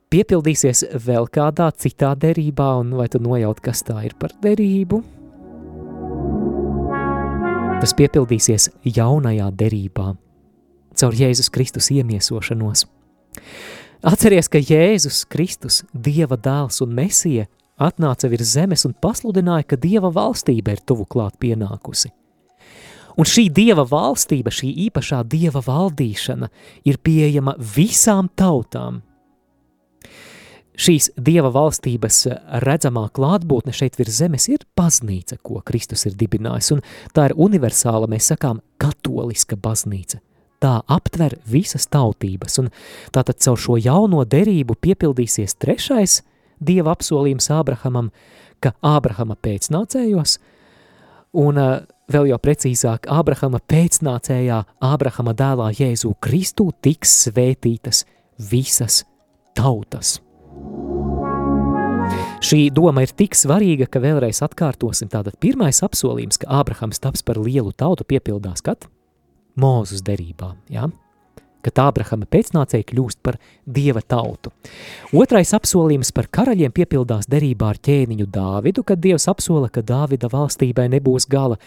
piepildīsies 0.09 0.87
vēl 1.05 1.29
kādā 1.29 1.69
citā 1.77 2.15
derībā, 2.17 2.73
un 2.81 2.97
vai 2.97 3.11
tu 3.13 3.21
nojaut, 3.21 3.61
kas 3.61 3.85
tā 3.85 4.01
ir 4.09 4.17
par 4.17 4.33
derību? 4.41 5.18
Tas 7.79 7.93
piepildīsies 7.95 8.65
jaunajā 8.83 9.47
derībā, 9.55 10.09
caur 10.99 11.15
Jēzus 11.15 11.47
Kristus 11.55 11.93
iemiesošanos. 11.95 12.89
Atceries, 14.03 14.49
ka 14.51 14.59
Jēzus 14.59 15.21
Kristus, 15.31 15.85
Dieva 15.95 16.35
dēls 16.43 16.83
un 16.83 16.97
Mesija, 16.97 17.47
atnāca 17.79 18.27
virs 18.33 18.57
zemes 18.57 18.83
un 18.89 18.97
pasludināja, 18.99 19.69
ka 19.71 19.79
Dieva 19.79 20.11
valstība 20.11 20.75
ir 20.75 20.83
tuvu 20.83 21.07
klāt 21.07 21.39
pienākusi. 21.39 22.11
Un 23.15 23.31
šī 23.31 23.47
Dieva 23.55 23.87
valstība, 23.87 24.51
šī 24.51 24.73
īpašā 24.89 25.23
Dieva 25.31 25.63
valdīšana 25.63 26.51
ir 26.83 26.99
pieejama 26.99 27.55
visām 27.63 28.27
tautām, 28.35 29.05
šīs 30.79 31.11
dieva 31.19 31.51
valstības 31.55 32.23
redzamā 32.65 33.09
klātbūtne 33.15 33.75
šeit 33.75 33.99
virs 33.99 34.21
zemes 34.21 34.49
ir 34.53 34.65
baznīca, 34.79 35.41
ko 35.43 35.61
Kristus 35.67 36.07
ir 36.09 36.17
dibinājis, 36.19 36.73
un 36.77 36.83
tā 37.15 37.29
ir 37.29 37.37
universāla, 37.37 38.09
mēs 38.11 38.31
sakām, 38.33 38.63
katoliska 38.81 39.59
baznīca. 39.59 40.23
Tā 40.59 40.81
aptver 40.91 41.37
visas 41.47 41.87
tautības, 41.87 42.59
un 42.63 42.73
tātad 43.15 43.39
caur 43.45 43.61
šo 43.61 43.77
jauno 43.79 44.25
derību 44.27 44.75
piepildīsies 44.83 45.55
trešais 45.63 46.23
dieva 46.59 46.97
apsolījums 46.97 47.51
Ābrahamam, 47.55 48.11
ka 48.59 48.75
Ābrahama 48.83 49.37
pēcnācējos, 49.39 50.39
un 51.39 51.63
vēl 52.11 52.31
jau 52.33 52.39
precīzāk, 52.43 53.07
Ābrahama 53.07 53.63
pēcnācējā, 53.71 54.63
Ābrahama 54.83 55.37
dēlā 55.39 55.71
Jēzu 55.79 56.17
Kristu 56.19 56.73
tiks 56.83 57.21
svētītas 57.29 58.03
visas 58.51 59.05
tautas. 59.55 60.19
Šī 62.49 62.69
doma 62.71 63.03
ir 63.03 63.11
tik 63.19 63.35
svarīga, 63.35 63.89
ka 63.91 64.01
vēlreiz 64.01 64.39
atkārtosim. 64.47 65.11
Tātad 65.11 65.35
pirmais 65.43 65.83
apsolījums, 65.85 66.39
ka 66.41 66.49
Ābrahams 66.61 67.03
taps 67.03 67.25
par 67.27 67.41
lielu 67.43 67.75
tautu, 67.77 68.07
piepildās 68.09 68.63
kad? 68.65 68.87
Mūzes 69.59 70.05
derībā, 70.07 70.55
ja? 70.71 70.87
kad 71.67 71.81
Ābrahama 71.83 72.29
pēcnācēji 72.31 72.87
kļūst 72.93 73.19
par 73.27 73.37
dieva 73.67 74.01
tautu. 74.07 74.53
Otrais 75.17 75.51
apsolījums 75.57 76.13
par 76.15 76.29
karaļiem 76.33 76.73
piepildās 76.75 77.29
derībā 77.31 77.73
ar 77.75 77.81
ķēniņu 77.83 78.29
Dāvidu, 78.33 78.85
kad 78.87 79.03
Dievs 79.03 79.29
apsola, 79.31 79.69
ka 79.69 79.83
Dāvida 79.83 80.31
valstībai 80.33 80.87
nebūs 80.95 81.27
gala, 81.29 81.59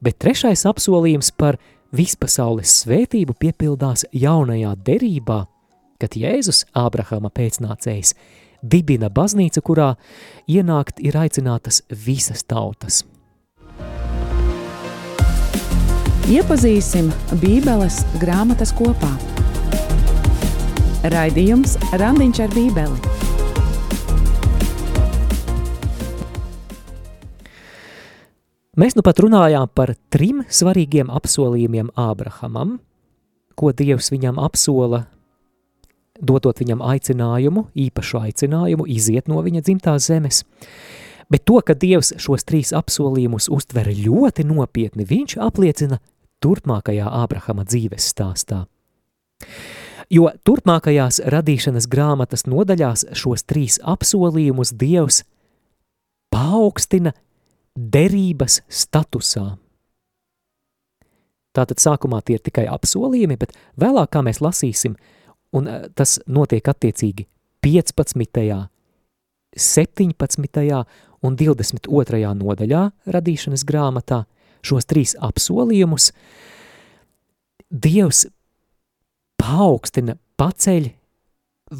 bet 0.00 0.20
trešais 0.22 0.64
apsolījums 0.70 1.32
par 1.36 1.58
vispasaules 1.92 2.78
svētību 2.84 3.34
piepildās 3.42 4.06
jaunajā 4.14 4.76
derībā, 4.86 5.42
kad 6.00 6.16
Jēzus, 6.18 6.64
Ābrahama 6.78 7.30
pēcnācējs, 7.34 8.14
dibina 8.62 9.10
baznīcu, 9.10 9.62
kurā 9.62 9.94
ienākt 10.48 11.02
ir 11.02 11.18
aicinātas 11.18 11.82
visas 11.90 12.44
tautas. 12.46 13.02
Iepazīsim 16.30 17.10
Bībeles 17.42 17.98
grāmatas 18.22 18.70
kopā. 18.78 19.10
Raidījums 21.12 21.74
Randiņš 21.98 22.44
ar 22.44 22.52
Bībeli. 22.54 23.12
Mēs 28.78 28.94
nu 28.96 29.02
pat 29.04 29.18
runājām 29.20 29.66
par 29.76 29.92
trim 30.14 30.46
svarīgiem 30.48 31.10
apsolījumiem 31.12 31.90
Ābrahamam, 31.98 32.78
ko 33.58 33.74
Dievs 33.76 34.08
viņam 34.14 34.38
apsola 34.40 35.02
dotot 36.22 36.62
viņam 36.62 36.82
aicinājumu, 36.86 37.66
īpašu 37.74 38.22
aicinājumu, 38.22 38.86
iziet 38.86 39.28
no 39.30 39.42
viņa 39.42 39.64
dzimtās 39.66 40.06
zemes. 40.08 40.42
Bet 41.32 41.46
to, 41.48 41.58
ka 41.64 41.74
Dievs 41.74 42.12
šos 42.20 42.44
trīs 42.46 42.72
apsolījumus 42.76 43.48
uztver 43.52 43.88
ļoti 43.96 44.44
nopietni, 44.46 45.06
viņš 45.08 45.38
apliecina 45.42 45.98
turpmākajā 46.44 47.08
Ābrahama 47.22 47.64
dzīves 47.66 48.10
stāstā. 48.12 48.66
Jo 50.12 50.28
turpmākajās 50.44 51.22
radīšanas 51.32 51.88
grāmatas 51.88 52.44
nodaļās 52.44 53.06
šos 53.16 53.46
trīs 53.48 53.78
apsolījumus 53.80 54.74
Dievs 54.76 55.22
paaugstina 56.32 57.14
derības 57.76 58.60
statusā. 58.68 59.54
Tātad 61.52 61.80
sākumā 61.80 62.22
tie 62.24 62.38
ir 62.38 62.44
tikai 62.44 62.64
apsolījumi, 62.72 63.36
bet 63.40 63.52
vēlāk, 63.80 64.12
kā 64.12 64.22
mēs 64.24 64.40
lasīsim, 64.44 64.96
un 65.52 65.68
eh, 65.68 65.88
tas 65.94 66.18
notiek 66.26 66.68
attiecīgi 66.68 67.26
15., 67.62 68.68
17. 69.52 70.84
un 71.22 71.36
22. 71.36 72.22
nodaļā 72.42 72.82
radīšanas 73.14 73.66
grāmatā 73.68 74.24
šos 74.64 74.88
trīs 74.88 75.12
apsolījumus 75.20 76.10
Dievs 77.72 78.26
paaugstina 79.40 80.18
paceļ 80.36 80.90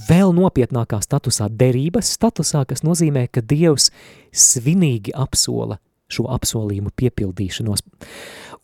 vēl 0.09 0.33
nopietnākā 0.33 1.03
statusā, 1.05 1.51
derības 1.53 2.15
statusā, 2.17 2.65
kas 2.69 2.81
nozīmē, 2.87 3.27
ka 3.29 3.43
Dievs 3.45 3.91
svinīgi 4.33 5.13
apsola 5.13 5.77
šo 6.13 6.29
apsolījumu 6.33 6.93
piepildīšanos. 6.97 7.85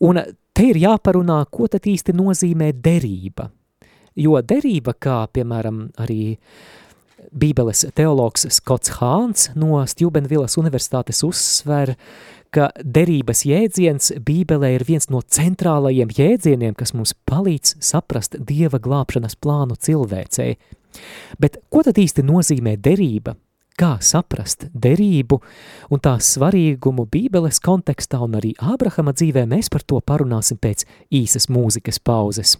Un 0.05 0.21
te 0.53 0.65
ir 0.71 0.81
jāparunā, 0.81 1.43
ko 1.51 1.69
tad 1.71 1.85
īsti 1.89 2.15
nozīmē 2.17 2.71
derība. 2.73 3.49
Jo 4.19 4.41
derība, 4.43 4.93
kā 4.99 5.23
piemēram 5.31 5.89
arī 6.01 6.35
Bībeles 7.29 7.85
teologs 7.95 8.47
Skots 8.51 8.97
Hāns 8.97 9.49
no 9.55 9.79
Stjubenvilas 9.87 10.57
universitātes 10.59 11.21
uzsver, 11.27 11.93
ka 12.53 12.69
derības 12.81 13.43
jēdziens 13.45 14.13
Bībelē 14.25 14.73
ir 14.75 14.85
viens 14.87 15.09
no 15.13 15.21
centrālajiem 15.21 16.11
jēdzieniem, 16.17 16.75
kas 16.75 16.95
mums 16.97 17.13
palīdz 17.29 17.77
saprast 17.85 18.39
Dieva 18.39 18.79
glābšanas 18.81 19.37
plānu 19.37 19.77
cilvēcei. 19.77 20.55
Bet 21.39 21.59
ko 21.69 21.83
tad 21.85 22.01
īsti 22.01 22.25
nozīmē 22.25 22.75
derība? 22.81 23.35
Kā 23.79 23.93
saprast 24.03 24.65
derību 24.73 25.37
un 25.93 26.01
tās 26.03 26.33
svarīgumu 26.35 27.05
Bībeles 27.07 27.61
kontekstā 27.63 28.19
un 28.25 28.35
arī 28.41 28.51
Ābrahama 28.59 29.13
dzīvē 29.15 29.45
mēs 29.47 29.71
par 29.71 29.85
to 29.87 30.01
parunāsim 30.03 30.59
pēc 30.59 30.83
īsas 31.21 31.47
mūzikas 31.47 32.01
pauzes. 32.03 32.57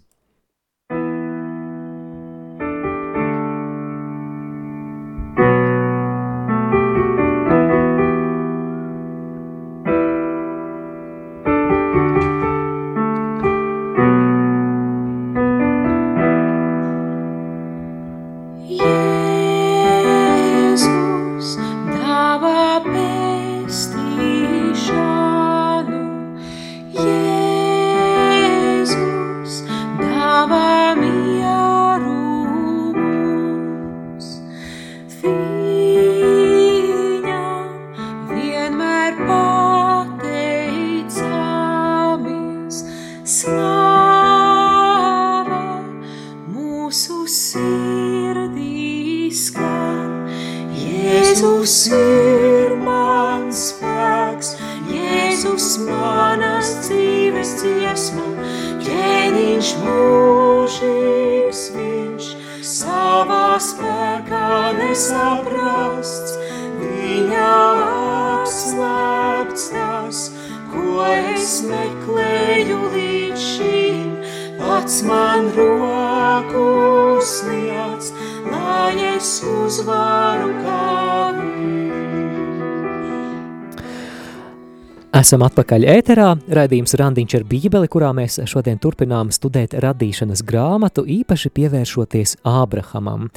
Esam 85.20 85.42
atpakaļ 85.44 85.84
ēterā, 85.90 86.28
raidījums 86.54 86.94
Randiņš 87.02 87.34
ar 87.40 87.44
bībeli, 87.50 87.90
kurā 87.92 88.14
mēs 88.16 88.38
šodien 88.48 88.78
turpinām 88.80 89.34
studēt 89.36 89.74
radīšanas 89.84 90.46
grāmatu, 90.48 91.04
īpaši 91.04 91.52
pievēršoties 91.58 92.36
Ābrahamam. 92.48 93.28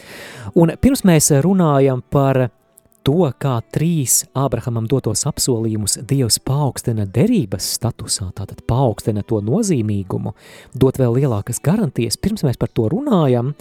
Un 0.54 0.74
pirms 0.78 1.02
mēs 1.08 1.32
runājam 1.42 2.04
par 2.12 2.44
to, 3.04 3.26
kā 3.42 3.56
trīs 3.74 4.22
Ābrahamam 4.38 4.86
dotos 4.90 5.24
apsolījumus 5.28 5.98
Dievs 6.08 6.38
paaugstina 6.42 7.06
derības 7.06 7.66
statusā, 7.76 8.30
tātad 8.36 8.62
paaugstina 8.68 9.24
to 9.26 9.40
nozīmīgumu, 9.44 10.34
dot 10.74 11.00
vēl 11.00 11.18
lielākas 11.20 11.60
garantijas, 11.64 12.18
pirms 12.20 12.46
mēs 12.46 12.60
par 12.60 12.72
to 12.74 12.88
runājam, 12.92 13.52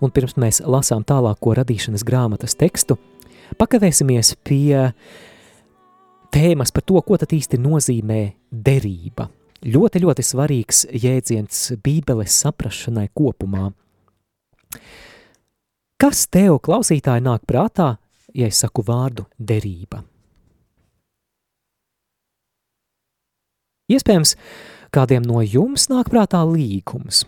un 0.00 0.14
pirms 0.14 0.36
mēs 0.40 0.62
lasām 0.66 1.06
tālāko 1.06 1.54
radīšanas 1.58 2.06
grāmatas 2.06 2.58
tekstu, 2.58 2.98
pakavēsimies 3.60 4.34
pie 4.46 4.90
tēmas 6.34 6.72
par 6.74 6.86
to, 6.86 7.00
ko 7.02 7.18
tad 7.20 7.32
īsti 7.34 7.60
nozīmē 7.60 8.22
derība. 8.50 9.30
Ļoti, 9.60 10.00
ļoti 10.00 10.24
svarīgs 10.24 10.86
jēdziens 10.96 11.74
Bībeles 11.84 12.32
saprašanai 12.46 13.10
kopumā. 13.12 13.68
Kas 16.00 16.24
tev, 16.32 16.62
klausītāji, 16.64 17.26
nāk 17.26 17.44
prātā, 17.44 17.98
ja 18.34 18.48
es 18.50 18.60
saku 18.62 18.84
vārdu 18.86 19.26
derība? 19.38 20.02
Iespējams, 23.90 24.36
kādiem 24.94 25.26
no 25.26 25.42
jums 25.42 25.88
nāk 25.90 26.12
prātā 26.12 26.44
līgums. 26.46 27.24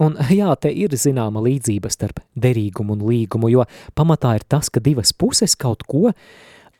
Un 0.00 0.16
jā, 0.32 0.50
te 0.58 0.72
ir 0.72 0.96
zināma 0.96 1.42
līdzība 1.44 1.90
starp 1.92 2.22
derīgumu 2.34 2.96
un 2.96 3.08
līgumu, 3.12 3.50
jo 3.52 3.66
pamatā 3.94 4.34
ir 4.40 4.46
tas, 4.48 4.72
ka 4.72 4.82
divas 4.82 5.12
puses 5.12 5.54
kaut 5.54 5.86
ko 5.86 6.08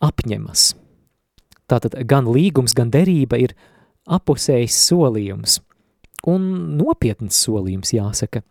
apņemas– 0.01 0.71
Tātad 1.71 1.95
gan 2.11 2.27
līgums, 2.27 2.75
gan 2.75 2.91
derība 2.91 3.39
ir 3.39 3.55
apusējs 4.11 4.75
solījums 4.89 5.61
un 6.29 6.43
nopietns 6.77 7.39
solījums 7.47 7.95
jāsaka. 7.95 8.43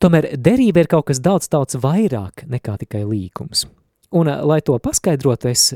Tomēr 0.00 0.30
derība 0.38 0.84
ir 0.84 0.90
kaut 0.92 1.08
kas 1.10 1.20
daudz 1.24 1.50
daudz 1.50 1.78
vairāk 1.82 2.44
nekā 2.52 2.76
tikai 2.84 3.02
līgums. 3.08 3.66
Un, 4.14 4.30
lai 4.30 4.60
to 4.62 4.76
paskaidrotu, 4.82 5.50
es 5.50 5.72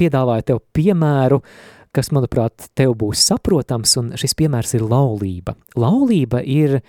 piedāvāju 0.00 0.46
tev 0.48 0.62
piemēru, 0.72 1.42
kas, 1.92 2.08
manuprāt, 2.14 2.70
tev 2.78 2.94
būs 2.96 3.26
saprotams, 3.28 3.96
un 4.00 4.14
šis 4.20 4.36
piemērs 4.38 4.76
ir 4.78 4.86
laulība. 4.86 5.56
Laulība 5.76 6.40
ir 6.40 6.80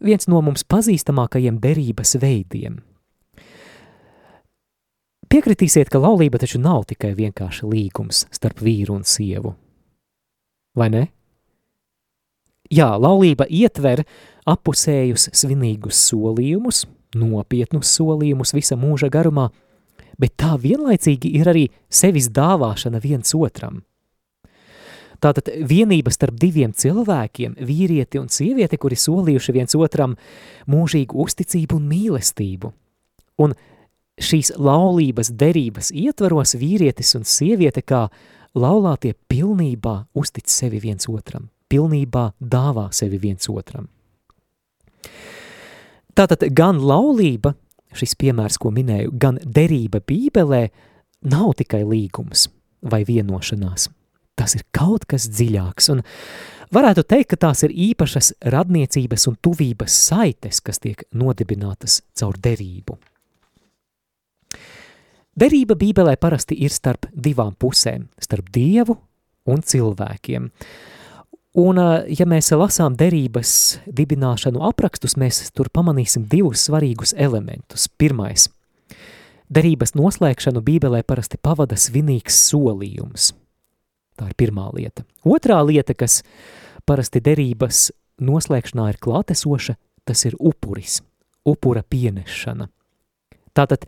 viens 0.00 0.30
no 0.30 0.40
mums 0.40 0.64
pazīstamākajiem 0.64 1.60
derības 1.62 2.16
veidiem– 2.22 2.80
Piekritīsiet, 5.34 5.88
ka 5.90 5.98
laulība 5.98 6.38
taču 6.38 6.60
nav 6.62 6.84
tikai 6.86 7.08
vienkārši 7.18 7.66
līgums 7.66 8.20
starp 8.30 8.60
vīru 8.62 8.94
un 8.94 9.00
sievu. 9.02 9.50
Vai 10.78 10.86
ne? 10.92 11.00
Jā, 12.70 12.92
laulība 13.02 13.48
ietver 13.50 14.04
apusējus 14.46 15.32
svinīgus 15.34 15.98
solījumus, 16.06 16.84
nopietnus 17.18 17.92
solījumus 17.96 18.54
visa 18.56 18.76
mūža 18.78 19.10
garumā, 19.12 19.48
bet 20.18 20.36
tā 20.40 20.54
vienlaicīgi 20.60 21.34
ir 21.40 21.50
arī 21.50 21.64
sevis 21.90 22.30
dāvāšana 22.34 23.00
viens 23.02 23.34
otram. 23.34 23.82
Tātad 25.24 25.48
vienība 25.64 26.12
starp 26.12 26.36
diviem 26.36 26.74
cilvēkiem, 26.76 27.54
vīrieti 27.64 28.20
un 28.20 28.28
sievieti, 28.28 28.76
kuri 28.76 28.98
solījuši 28.98 29.54
viens 29.56 29.76
otram 29.78 30.18
mūžīgu 30.68 31.16
uzticību 31.24 31.78
un 31.78 31.86
mīlestību. 31.88 32.72
Un 33.40 33.54
šīs 34.20 34.52
laulības 34.60 35.32
derības 35.32 35.90
ietvaros 35.94 36.54
vīrietis 36.60 37.14
un 37.16 37.24
sieviete 37.24 37.82
kā 37.82 38.06
laulātie 38.54 39.14
pilnībā 39.30 39.96
uztic 40.14 40.50
sevi 40.52 40.82
viens 40.82 41.08
otram, 41.08 41.48
pilnībā 41.72 42.32
dāvā 42.38 42.90
sevi 42.92 43.18
viens 43.22 43.48
otram. 43.50 43.88
Tātad 46.14 46.44
gan 46.54 46.78
laulība, 46.78 47.54
šis 47.94 48.14
piemērs, 48.18 48.58
ko 48.62 48.70
minēju, 48.74 49.14
gan 49.18 49.40
derība 49.42 50.00
bībelē 50.06 50.68
nav 51.30 51.54
tikai 51.58 51.82
līgums 51.86 52.48
vai 52.84 53.02
vienošanās. 53.06 53.88
Tas 54.34 54.56
ir 54.58 54.64
kaut 54.74 55.06
kas 55.10 55.28
dziļāks, 55.30 55.90
un 55.94 56.02
varētu 56.74 57.04
teikt, 57.06 57.32
ka 57.32 57.40
tās 57.46 57.62
ir 57.66 57.74
īpašas 57.90 58.32
radniecības 58.54 59.28
un 59.30 59.38
tuvības 59.42 59.98
saites, 60.10 60.60
kas 60.62 60.82
tiek 60.82 61.04
nodibinātas 61.14 62.00
caur 62.18 62.38
derību. 62.42 62.98
Derība 65.34 65.74
Bībelē 65.74 66.14
parasti 66.20 66.60
ir 66.62 66.70
starp 66.70 67.08
divām 67.10 67.56
pusēm, 67.58 68.06
starp 68.22 68.52
Dievu 68.54 68.94
un 69.50 69.62
cilvēkiem. 69.66 70.50
Un, 71.54 71.78
ja 72.10 72.26
mēs 72.26 72.50
lasām 72.50 72.96
derības 72.98 73.78
dibināšanu 73.86 74.64
aprakstus, 74.66 75.14
mēs 75.14 75.38
tur 75.54 75.70
pamanīsim 75.70 76.26
divus 76.26 76.66
svarīgus 76.66 77.14
elementus. 77.14 77.86
Pirmais– 77.88 78.48
derības 79.54 79.94
noslēgšanu 79.94 80.62
Bībelē 80.64 81.02
parasti 81.06 81.38
pavada 81.40 81.76
svinīgs 81.78 82.36
solījums. 82.48 83.32
Tā 84.18 84.30
ir 84.30 84.36
pirmā 84.38 84.68
lieta. 84.74 85.04
Otrā 85.26 85.58
lieta, 85.66 85.94
kas 85.94 86.22
parasti 86.86 87.22
derības 87.24 87.88
noslēgšanā 88.22 88.90
ir 88.92 89.00
klātesoša 89.02 89.76
tas 90.04 90.24
ir 90.28 90.36
upuris, 90.38 91.00
upura 91.48 91.82
pienešana. 91.82 92.68
Tātad 93.54 93.86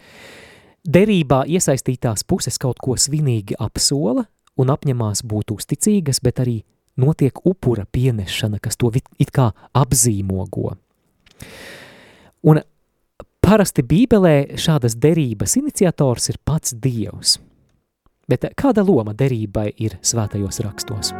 derībā 0.86 1.44
iesaistītās 1.50 2.24
puses 2.26 2.58
kaut 2.62 2.80
ko 2.82 2.96
svinīgi 2.98 3.58
apsola 3.58 4.26
un 4.56 4.72
apņemās 4.72 5.22
būt 5.26 5.52
uzticīgas, 5.58 6.22
bet 6.24 6.40
arī 6.42 6.60
notiek 6.96 7.44
upura 7.44 7.86
pienešana, 7.92 8.60
kas 8.62 8.76
to 8.76 8.90
it 8.94 9.32
kā 9.32 9.50
apzīmogo. 9.76 10.76
Un 12.46 12.60
parasti 13.44 13.82
Bībelē 13.82 14.56
šādas 14.58 14.96
derības 14.98 15.56
iniciators 15.60 16.30
ir 16.32 16.40
pats 16.44 16.74
Dievs. 16.74 17.38
Bet 18.26 18.48
kāda 18.58 18.82
loma 18.82 19.14
derībai 19.14 19.68
ir 19.78 19.98
svētajos 20.02 20.58
rakstos? 20.64 21.12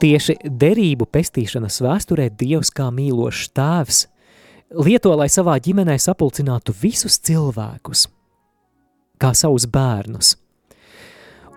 Tieši 0.00 0.38
derību 0.48 1.06
pestīšanas 1.12 1.82
vēsturē 1.84 2.30
Dievs 2.40 2.72
kā 2.74 2.88
mīlošs 2.94 3.50
tēvs 3.54 4.06
lieto, 4.80 5.12
lai 5.14 5.28
savā 5.30 5.58
ģimenē 5.62 5.98
sapulcinātu 6.00 6.74
visus 6.82 7.18
cilvēkus, 7.26 8.06
kā 9.20 9.34
savus 9.36 9.66
bērnus. 9.70 10.34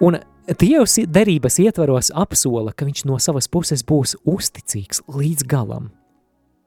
Un 0.03 0.19
Dievs 0.59 0.97
derības 1.07 1.55
ietvaros 1.63 2.09
apsola, 2.19 2.73
ka 2.75 2.83
viņš 2.83 3.05
no 3.07 3.15
savas 3.23 3.47
puses 3.47 3.85
būs 3.87 4.17
uzticīgs 4.27 4.99
līdz 5.07 5.45
galam. 5.47 5.93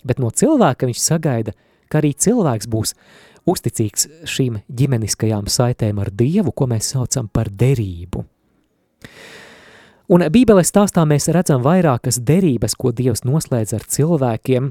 Bet 0.01 0.23
no 0.23 0.31
cilvēka 0.33 0.89
viņš 0.89 1.03
sagaida, 1.03 1.53
ka 1.93 2.01
arī 2.01 2.15
cilvēks 2.17 2.71
būs 2.73 2.95
uzticīgs 3.45 4.09
šīm 4.25 4.63
ģimeniskajām 4.73 5.51
saitēm 5.53 6.01
ar 6.01 6.09
Dievu, 6.09 6.55
ko 6.57 6.71
mēs 6.73 6.89
saucam 6.95 7.29
par 7.29 7.53
derību. 7.53 8.25
Un 10.09 10.25
Bībeles 10.33 10.71
stāstā 10.73 11.05
mēs 11.05 11.29
redzam 11.35 11.61
vairākas 11.67 12.23
derības, 12.23 12.77
ko 12.79 12.95
Dievs 12.97 13.27
noslēdz 13.27 13.77
ar 13.77 13.85
cilvēkiem. 13.85 14.71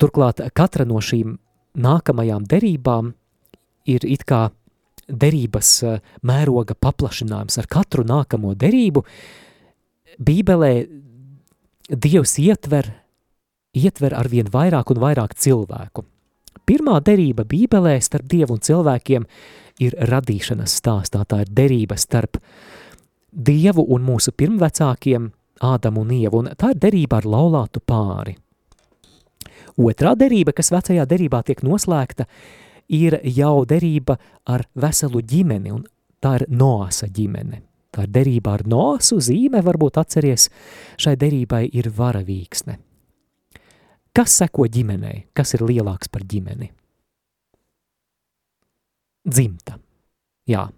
Turklāt 0.00 0.40
katra 0.56 0.86
no 0.88 1.02
šīm 1.02 1.36
nākamajām 1.76 2.46
derībām 2.48 3.12
ir 3.84 4.06
it 4.06 4.24
kā 4.24 4.46
derības 5.08 5.70
eh, 5.86 5.98
mēroga 6.26 6.76
paplašinājums. 6.78 7.58
Ar 7.60 7.68
katru 7.70 8.04
nākamo 8.06 8.54
derību 8.58 9.04
Bībelē 10.16 10.72
Dievs 11.86 12.32
ietver, 12.42 12.88
ietver 13.76 14.14
arvien 14.18 14.48
vairāk 14.50 14.90
un 14.90 14.98
vairāk 14.98 15.36
cilvēku. 15.38 16.02
Pirmā 16.66 16.98
derība 17.06 17.44
Bībelē 17.46 17.94
starp 18.02 18.26
Dievu 18.26 18.56
un 18.56 18.64
cilvēkiem 18.64 19.26
ir 19.86 19.94
radīšanas 20.10 20.74
stāstā. 20.80 21.22
Tā 21.22 21.44
ir 21.44 21.52
derība 21.54 21.98
starp 22.00 22.40
Dievu 23.30 23.84
un 23.92 24.02
mūsu 24.06 24.34
pirmvecākiem, 24.34 25.30
Ādamu 25.62 26.02
un 26.02 26.10
Ievu, 26.12 26.42
un 26.42 26.50
tā 26.58 26.74
ir 26.74 26.80
derība 26.82 27.20
ar 27.20 27.28
laulātu 27.32 27.80
pāri. 27.80 28.34
Otrā 29.76 30.16
derība, 30.16 30.52
kas 30.56 30.72
vecajā 30.72 31.04
derībā 31.08 31.42
tiek 31.44 31.62
noslēgta, 31.64 32.26
ir 32.26 32.65
jau 32.88 33.64
derība 33.68 34.16
ar 34.46 34.66
veselu 34.74 35.22
ģimeni, 35.22 35.72
un 35.72 35.84
tā 36.22 36.36
ir 36.40 36.46
Noasa 36.48 37.08
ģimene. 37.08 37.62
Tā 37.90 38.04
ir 38.04 38.12
derība 38.12 38.56
ar 38.56 38.66
Noasu, 38.68 39.18
zīme, 39.24 39.62
varbūt 39.64 39.98
atceries, 40.02 40.48
šai 41.00 41.16
derībai 41.16 41.64
ir 41.72 41.90
varavīksne. 41.96 42.78
Kas 44.16 44.38
seko 44.40 44.66
ģimenei? 44.72 45.26
Kas 45.36 45.54
ir 45.56 45.64
lielāks 45.68 46.08
par 46.12 46.24
ģimeni? 46.24 46.70
Dzimta. 49.26 49.78
Jā, 50.46 50.68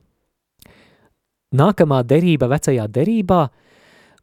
Nākamā 1.48 2.02
derība 2.04 2.48
vecajā 2.50 2.84
derībā, 2.92 3.46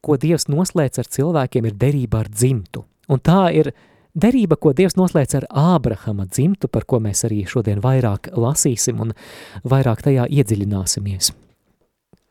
ko 0.06 0.18
Dievs 0.22 0.46
noslēdz 0.52 1.02
ar 1.02 1.08
cilvēkiem, 1.10 1.66
ir 1.66 1.78
derība 1.82 2.22
ar 2.22 2.30
dzimtu. 2.30 2.84
Un 3.10 3.22
tā 3.22 3.50
ir 3.58 3.72
derība, 3.72 3.95
ko 4.16 4.74
Dievs 4.74 4.96
noslēdz 4.96 5.36
ar 5.36 5.46
Ābrahama 5.50 6.26
dzimtu, 6.26 6.68
par 6.68 6.86
ko 6.86 7.00
mēs 7.00 7.26
arī 7.26 7.46
šodien 7.46 7.82
vairāk 7.84 8.32
lasīsim 8.32 9.02
un 9.02 9.14
vairāk 9.64 10.02
tajā 10.02 10.28
iedziļināsimies. 10.30 11.34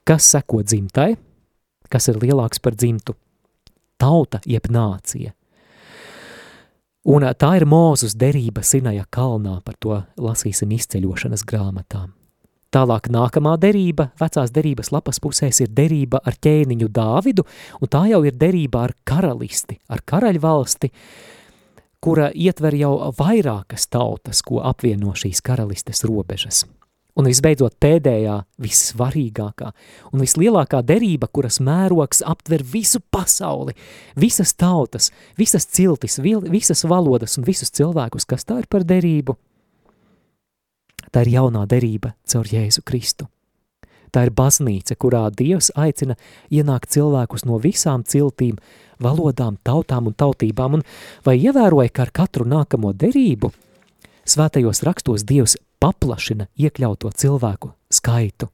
Kas 0.05 0.25
seko 0.33 0.62
dzimtai? 0.62 1.16
Kas 1.88 2.09
ir 2.09 2.16
lielāks 2.16 2.61
par 2.61 2.75
dzimtu? 2.75 3.14
Tauta 3.99 4.40
jeb 4.47 4.66
nācija. 4.68 5.33
Un 7.05 7.20
tā 7.37 7.51
ir 7.59 7.66
Mūzus 7.68 8.16
derība 8.16 8.62
Sinaja 8.64 9.05
kalnā, 9.12 9.59
par 9.61 9.75
to 9.77 9.99
lasīsim 10.16 10.70
izceļošanas 10.73 11.44
grāmatām. 11.44 12.14
Tālāk 12.75 13.07
nākamā 13.12 13.53
derība, 13.61 14.09
vecās 14.18 14.51
derības 14.51 14.90
lapas 14.90 15.20
pusēs 15.23 15.61
ir 15.62 15.68
derība 15.70 16.18
ar 16.25 16.35
ķēniņu 16.42 16.88
Dāvidu, 16.90 17.44
un 17.79 17.92
tā 17.92 18.07
jau 18.11 18.25
ir 18.27 18.35
derība 18.35 18.87
ar 18.88 18.97
karalisti, 19.07 19.77
ar 19.92 20.01
karaļvalsti, 20.03 20.90
kura 22.04 22.28
ietver 22.34 22.76
jau 22.76 22.92
vairākas 23.16 23.88
tautas, 23.88 24.42
ko 24.44 24.60
apvieno 24.60 25.14
šīs 25.16 25.40
karalistes 25.44 26.04
robežas. 26.04 26.64
Un 27.14 27.28
visbeidzot 27.30 27.76
pēdējā, 27.78 28.40
vissvarīgākā 28.58 29.70
un 30.10 30.22
vislielākā 30.24 30.82
derība, 30.82 31.28
kuras 31.30 31.60
mērogs 31.62 32.24
aptver 32.26 32.64
visu 32.66 32.98
pasauli, 33.14 33.76
visas 34.18 34.52
tautas, 34.58 35.12
visas 35.38 35.66
ciltis, 35.70 36.18
visas 36.20 36.84
valodas 36.90 37.38
un 37.38 37.46
visus 37.46 37.70
cilvēkus, 37.70 38.26
kas 38.26 38.44
tā 38.44 38.60
ir 38.64 38.70
par 38.70 38.84
derību– 38.84 39.38
Tā 41.14 41.22
ir 41.22 41.36
jaunā 41.36 41.62
derība 41.70 42.16
caur 42.26 42.48
Jēzu 42.50 42.82
Kristu. 42.82 43.28
Tā 44.10 44.24
ir 44.26 44.32
baznīca, 44.34 44.96
kurā 44.98 45.28
Dievs 45.30 45.70
aicina 45.78 46.16
ienākt 46.50 46.90
cilvēkus 46.90 47.46
no 47.46 47.60
visām 47.62 48.02
ciltīm, 48.02 48.56
valodām, 49.02 49.59
tautām 49.64 50.11
un 50.11 50.16
tautībām, 50.16 50.78
un 50.78 50.83
vai 51.26 51.37
ievēroja, 51.40 51.92
ka 51.92 52.07
ar 52.07 52.14
katru 52.14 52.46
nākamo 52.48 52.92
derību 52.92 53.52
svētajos 54.28 54.83
rakstos 54.87 55.24
Dievs 55.28 55.57
paplašina 55.83 56.48
iekļauto 56.57 57.11
cilvēku 57.12 57.74
skaitu. 57.92 58.48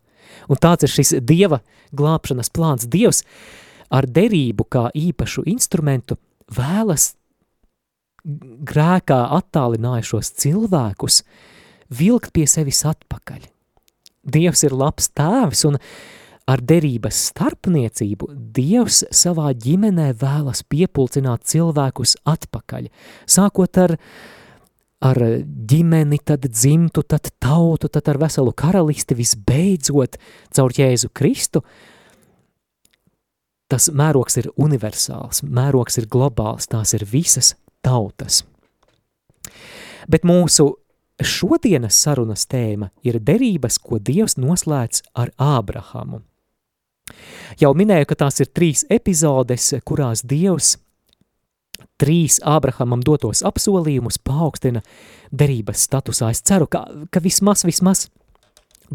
Un 0.50 0.58
tāds 0.60 0.86
ir 0.86 0.92
šis 0.92 1.14
Dieva 1.26 1.60
glābšanas 1.96 2.50
plāns. 2.54 2.86
Dievs 2.90 3.24
ar 3.90 4.06
derību 4.06 4.66
kā 4.70 4.88
īpašu 4.94 5.44
instrumentu 5.50 6.18
vēlas 6.50 7.14
grēkā 8.24 9.20
attālinājušos 9.38 10.34
cilvēkus 10.42 11.22
vilkt 11.90 12.34
pie 12.36 12.46
sevis 12.50 12.84
atpakaļ. 12.86 13.46
Dievs 14.30 14.62
ir 14.66 14.76
labs 14.76 15.08
tēvs, 15.16 15.64
un 15.70 15.78
ar 16.50 16.62
derības 16.66 17.20
starpniecību 17.30 18.30
Dievs 18.56 19.04
savā 19.14 19.52
ģimenē 19.54 20.10
vēlas 20.20 20.64
piepulcināt 20.70 21.46
cilvēkus 21.50 22.16
atpakaļ, 22.28 22.88
sākot 23.30 23.80
ar, 23.84 23.96
ar 25.04 25.22
ģimeni, 25.70 26.20
tad 26.26 26.48
dzimtu, 26.48 27.04
tad 27.06 27.30
tautu, 27.42 27.90
tad 27.92 28.10
ar 28.10 28.20
veselu 28.24 28.54
karalisti, 28.56 29.18
visbeidzot, 29.18 30.18
caur 30.56 30.74
Jēzu 30.76 31.12
Kristu, 31.14 31.62
tas 33.70 33.86
mērogs 33.94 34.40
ir 34.42 34.50
universāls, 34.58 35.44
mērogs 35.46 36.00
ir 36.00 36.10
globāls, 36.10 36.66
tās 36.70 36.96
ir 36.98 37.06
visas 37.06 37.54
tautas. 37.86 38.42
Bet 40.10 40.26
mūsu 40.26 40.72
Šodienas 41.20 41.98
sarunas 42.00 42.46
tēma 42.48 42.88
ir 43.04 43.18
derības, 43.20 43.76
ko 43.76 44.00
Dievs 44.00 44.38
noslēdz 44.40 45.02
ar 45.20 45.28
Ābrahamu. 45.36 46.22
Jau 47.60 47.72
minēju, 47.76 48.08
ka 48.10 48.20
tās 48.24 48.40
ir 48.42 48.52
trīs 48.54 48.84
epizodes, 48.90 49.72
kurās 49.84 50.24
Dievs 50.26 50.76
trīs 52.00 52.38
Ābrahamam 52.46 53.02
dotos 53.04 53.42
apsolījumus 53.46 54.20
paaugstina 54.24 54.82
derības 55.30 55.84
statusā. 55.88 56.30
Es 56.32 56.42
ceru, 56.46 56.68
ka, 56.70 56.86
ka 57.12 57.22
vismaz, 57.24 57.64
vismaz 57.68 58.06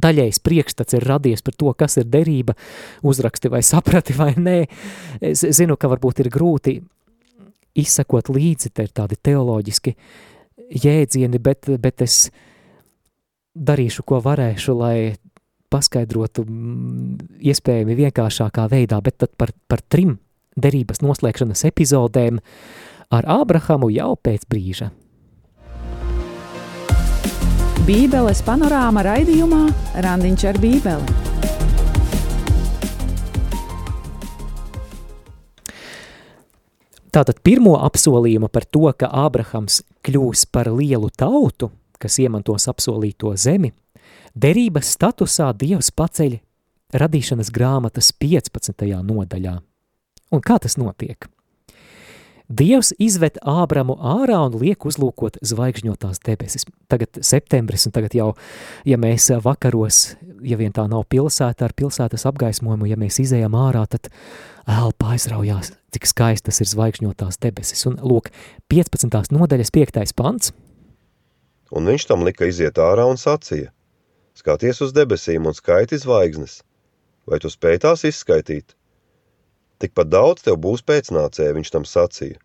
daļējs 0.02 0.42
priekšstats 0.44 0.98
ir 0.98 1.06
radies 1.08 1.46
par 1.46 1.56
to, 1.60 1.72
kas 1.78 2.00
ir 2.02 2.10
derība, 2.12 2.56
uzraksti 3.06 3.52
vai 3.54 3.62
saprati 3.64 4.16
vai 4.18 4.34
nē. 4.38 4.58
Es 5.22 5.46
zinu, 5.58 5.78
ka 5.80 5.92
varbūt 5.92 6.26
ir 6.26 6.32
grūti 6.34 6.80
izsakot 7.76 8.32
līdzi, 8.32 8.72
te 8.72 8.88
ir 8.88 8.96
tādi 8.96 9.20
teoloģiski 9.20 9.96
jēdzieni, 10.86 11.40
bet, 11.44 11.70
bet 11.80 12.04
es 12.06 12.30
darīšu, 13.56 14.04
ko 14.08 14.20
varēšu, 14.24 14.76
lai 14.80 14.98
paskaidrotu 15.76 16.48
mm, 16.48 17.40
iespējami 17.52 18.00
vienkāršākā 18.00 18.70
veidā, 18.72 19.02
bet 19.04 19.20
tad 19.24 19.36
par, 19.38 19.52
par 19.68 19.84
trim 19.92 20.18
derības 20.56 21.04
noslēgšanas 21.04 21.68
epizodēm 21.68 22.40
ar 23.14 23.28
Ābrahamu 23.42 23.92
jau 23.94 24.14
pēc 24.16 24.48
brīža. 24.50 24.92
Bībeles 27.86 28.40
panorāma 28.42 29.04
raidījumā 29.06 29.68
Randiņš 30.02 30.46
ar 30.50 30.58
bībeli. 30.64 31.22
Tātad 37.14 37.38
pirmo 37.46 37.78
apsolījumu 37.86 38.50
par 38.52 38.66
to, 38.68 38.90
ka 38.98 39.08
Ābrahams 39.08 39.84
kļūs 40.04 40.48
par 40.52 40.68
lielu 40.74 41.08
tautu, 41.16 41.70
kas 42.02 42.18
iemantos 42.20 42.66
apsolīto 42.68 43.32
zemi, 43.40 43.70
derības 44.36 44.92
statusā 44.96 45.52
Dievs 45.58 45.92
paceļ 45.96 46.40
radīšanas 46.96 47.52
grāmatas 47.56 48.12
15. 48.20 48.86
nodaļā. 49.04 49.56
Un 50.36 50.44
kā 50.44 50.60
tas 50.62 50.78
notiek? 50.80 51.28
Dievs 52.46 52.92
izved 53.02 53.40
Ābramu 53.42 53.96
ārā 53.98 54.38
un 54.46 54.58
liek 54.62 54.86
uzlūkot 54.86 55.40
zvaigžņotās 55.42 56.20
debesis. 56.28 56.68
Tagad 56.92 57.18
septembris, 57.26 57.88
un 57.90 57.94
tagad 57.96 58.14
jau, 58.14 58.28
ja 58.86 59.00
mēs 59.02 59.32
vakaros, 59.42 60.14
ja 60.46 60.58
vien 60.60 60.76
tā 60.76 60.86
nav 60.92 61.08
pilsēta 61.10 61.66
ar 61.66 61.74
pilsētas 61.74 62.28
apgaismojumu, 62.30 62.86
ja 62.92 63.00
mēs 63.02 63.18
izējām 63.24 63.58
ārā, 63.58 63.88
tad 63.90 64.12
elpa 64.70 65.16
aizraujās, 65.16 65.74
cik 65.96 66.06
skaistas 66.06 66.62
ir 66.62 66.70
zvaigžņotās 66.70 67.42
debesis. 67.42 67.82
Un 67.90 67.98
lūk, 67.98 68.30
15. 68.70 69.34
nodaļas 69.34 69.74
5. 69.74 70.14
pants. 70.14 70.54
Un 71.74 71.90
viņš 71.90 72.06
tam 72.12 72.28
lika 72.28 72.46
iziet 72.46 72.78
ārā 72.78 73.08
un 73.10 73.18
sacīja, 73.18 73.74
skaties 74.36 74.82
uz 74.86 74.94
debesīm 74.96 75.48
un 75.48 75.56
skaiti 75.58 76.00
zvaigznes, 76.02 76.60
vai 77.30 77.40
tu 77.44 77.52
spēj 77.52 77.82
tās 77.88 78.06
izskaitīt? 78.08 78.76
Tikpat 79.82 80.12
daudz 80.12 80.46
tev 80.46 80.60
būs 80.64 80.86
pēcnācēji, 80.88 81.56
viņš 81.58 81.72
tam 81.74 81.88
sacīja. 81.88 82.40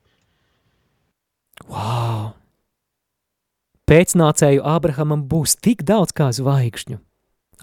Wow! 1.68 2.32
Pēcnācēju 3.90 4.62
Ābrahamam 4.70 5.24
būs 5.26 5.56
tik 5.58 5.82
daudz 5.86 6.14
kā 6.14 6.30
zvaigžņu. 6.34 7.00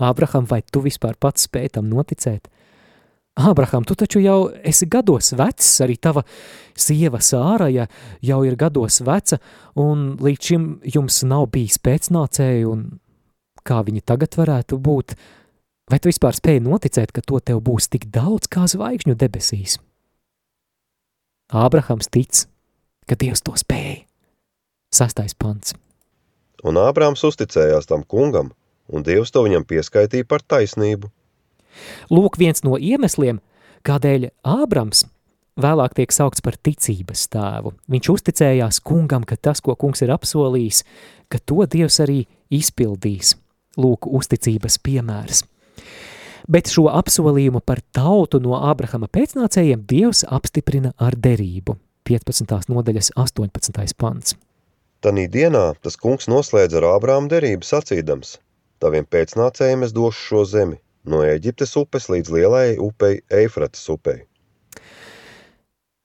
Ābraham, 0.03 0.45
vai 0.45 0.61
tu 0.61 0.83
vispār 0.83 1.15
pats 1.19 1.47
spēj 1.47 1.77
tam 1.77 1.87
noticēt? 1.89 2.49
Ābraham, 3.37 3.85
tu 3.85 3.95
taču 3.97 4.19
jau 4.19 4.49
esi 4.65 4.87
gados 4.89 5.31
vecs, 5.37 5.69
arī 5.85 5.95
tava 6.01 6.23
sieva 6.77 7.21
Sāraja 7.21 7.85
jau 8.25 8.39
ir 8.45 8.57
gados 8.57 8.99
veca, 9.05 9.37
un 9.77 10.15
līdz 10.21 10.49
šim 10.49 10.65
jums 10.95 11.21
nav 11.29 11.47
bijis 11.53 11.77
pēcnācēju, 11.85 12.73
un 12.73 12.87
kā 13.67 13.81
viņi 13.85 14.05
tagad 14.07 14.39
varētu 14.39 14.79
būt, 14.79 15.17
Vai 15.87 16.01
tu 16.03 16.09
vispār 16.11 16.35
spēji 16.35 16.65
noticēt, 16.65 17.13
ka 17.15 17.23
to 17.23 17.39
tev 17.39 17.61
būs 17.63 17.87
tik 17.87 18.09
daudz 18.11 18.49
kā 18.51 18.65
zvaigžņu 18.67 19.15
debesīs? 19.15 19.77
Ābrahams 21.47 22.11
tic, 22.11 22.43
ka 23.07 23.15
Dievs 23.15 23.39
to 23.39 23.55
spēja. 23.55 24.03
Sastais 24.91 25.31
pants. 25.31 25.77
Un 26.67 26.79
Ābrāms 26.81 27.23
uzticējās 27.23 27.87
tam 27.87 28.03
kungam, 28.03 28.51
un 28.91 29.07
Dievs 29.07 29.31
to 29.31 29.45
viņam 29.47 29.63
pieskaitīja 29.67 30.27
par 30.27 30.43
taisnību. 30.43 31.07
Lūk 32.11 32.35
viens 32.41 32.65
no 32.67 32.75
iemesliem, 32.75 33.39
kādēļ 33.87 34.31
Ābrams 34.43 35.05
vēlāk 35.55 35.95
tiek 35.95 36.11
saukts 36.11 36.43
par 36.43 36.59
ticības 36.59 37.29
tēvu. 37.31 37.77
Viņš 37.87 38.13
uzticējās 38.17 38.83
kungam, 38.83 39.23
ka 39.23 39.39
tas, 39.39 39.63
ko 39.63 39.79
kungs 39.79 40.03
ir 40.03 40.11
apsolījis, 40.11 40.83
ka 41.31 41.39
to 41.39 41.63
Dievs 41.63 42.03
arī 42.03 42.25
izpildīs. 42.51 43.37
Lūk, 43.77 44.09
uzticības 44.09 44.81
piemērs 44.83 45.45
bet 46.47 46.71
šo 46.71 46.87
apsolījumu 46.95 47.61
par 47.65 47.81
tautu 47.95 48.39
no 48.43 48.57
Ābrahama 48.69 49.09
pēcnācējiem 49.11 49.83
Dievs 49.87 50.23
apstiprina 50.23 50.93
ar 50.97 51.17
derību. 51.19 51.75
15. 52.07 52.71
nodaļas 52.71 53.11
18. 53.19 53.95
pants. 53.99 54.37
Tanī 55.03 55.27
dienā 55.29 55.75
tas 55.83 55.99
kungs 55.99 56.29
noslēdz 56.31 56.79
ar 56.79 56.87
Ābrāmu 56.95 57.29
derību 57.29 57.67
sacīdams, 57.67 58.37
taviem 58.81 59.05
pēcnācējiem 59.05 59.83
es 59.85 59.93
došu 59.93 60.23
šo 60.29 60.45
zemi, 60.47 60.79
no 61.05 61.21
Eģiptes 61.27 61.75
upes 61.77 62.07
līdz 62.09 62.31
lielai 62.33 62.67
upei 62.81 63.19
Eifratas 63.29 63.83
upei. 63.93 64.23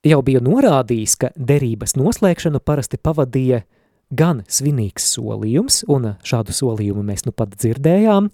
Jau 0.03 0.19
bija 0.27 0.43
norādījis, 0.43 1.15
ka 1.15 1.31
derības 1.39 1.95
noslēgšanu 1.95 2.59
parasti 2.67 2.99
pavadīja 2.99 3.63
gan 4.13 4.43
svinīgs 4.49 5.09
solījums, 5.17 5.83
un 5.89 6.15
šādu 6.27 6.55
solījumu 6.55 7.05
mēs 7.07 7.27
nu 7.27 7.33
pat 7.35 7.57
dzirdējām, 7.57 8.29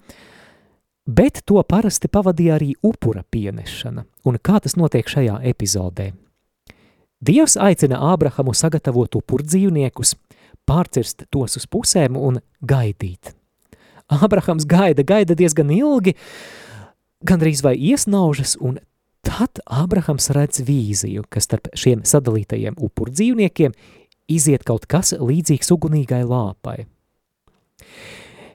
bet 1.08 1.42
to 1.48 1.62
parasti 1.62 2.10
pavadīja 2.12 2.58
arī 2.58 2.74
upura 2.84 3.24
pienešana. 3.30 4.04
Un 4.26 4.38
kā 4.42 4.60
tas 4.64 4.76
notiek 4.76 5.08
šajā 5.08 5.40
epizodē? 5.48 6.12
Dievs 7.18 7.56
aicina 7.58 7.98
Ābrahamu 8.12 8.52
sagatavot 8.54 9.16
upur 9.18 9.42
dzīvniekus, 9.42 10.14
pārcirst 10.68 11.26
tos 11.32 11.58
uz 11.58 11.66
pusēm 11.66 12.18
un 12.20 12.38
gaidīt. 12.62 13.32
Ābrahams 14.08 14.64
gaida, 14.68 15.04
gaida 15.04 15.36
diezgan 15.36 15.72
ilgi, 15.74 16.14
gandrīz 17.26 17.60
vai 17.64 17.74
iesnaužas, 17.90 18.56
un 18.60 18.78
tad 19.26 19.60
Ābrahams 19.66 20.30
redz 20.36 20.62
vīziju, 20.64 21.26
ka 21.28 21.42
starp 21.44 21.68
šiem 21.76 22.04
sadalītajiem 22.08 22.78
upur 22.80 23.10
dzīvniekiem 23.12 23.74
iziet 24.28 24.64
kaut 24.64 24.86
kas 24.86 25.14
līdzīgs 25.18 25.72
ugunīgai 25.74 26.22
lāpai. 26.28 26.86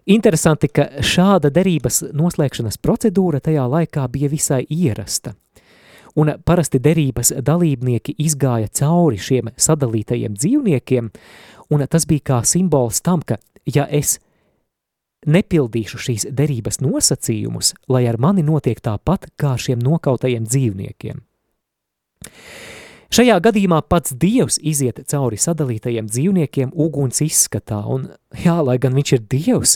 Interesanti, 0.06 0.68
ka 0.68 0.90
šāda 1.00 1.48
derības 1.54 2.02
noslēgšanas 2.12 2.80
procedūra 2.84 3.40
tajā 3.44 3.64
laikā 3.72 4.04
bija 4.12 4.30
visai 4.32 4.66
ierasta. 4.68 5.38
Un 6.20 6.30
parasti 6.46 6.82
derības 6.84 7.32
dalībnieki 7.42 8.14
izgāja 8.22 8.68
cauri 8.70 9.18
šiem 9.18 9.50
sadalītajiem 9.58 10.36
dzīvniekiem, 10.36 11.10
un 11.74 11.86
tas 11.90 12.06
bija 12.06 12.28
kā 12.30 12.42
simbols 12.46 13.02
tam, 13.02 13.24
ka 13.26 13.40
ja 13.66 13.88
es 13.90 14.20
nepildīšu 15.26 16.02
šīs 16.06 16.28
derības 16.36 16.82
nosacījumus, 16.84 17.74
lai 17.88 18.04
ar 18.12 18.20
mani 18.20 18.44
notiek 18.44 18.84
tāpat 18.84 19.32
kā 19.40 19.56
šiem 19.58 19.80
nokautajiem 19.82 20.46
dzīvniekiem. 20.46 21.24
Šajā 23.14 23.36
gadījumā 23.46 23.84
pats 23.86 24.16
Dievs 24.18 24.56
iziet 24.58 24.98
cauri 25.12 25.38
sadalītajiem 25.38 26.08
dzīvniekiem 26.10 26.72
uguns 26.74 27.22
izskatā, 27.22 27.84
un 27.86 28.08
jā, 28.42 28.56
lai 28.66 28.80
gan 28.82 28.96
viņš 28.98 29.12
ir 29.14 29.22
Dievs, 29.30 29.76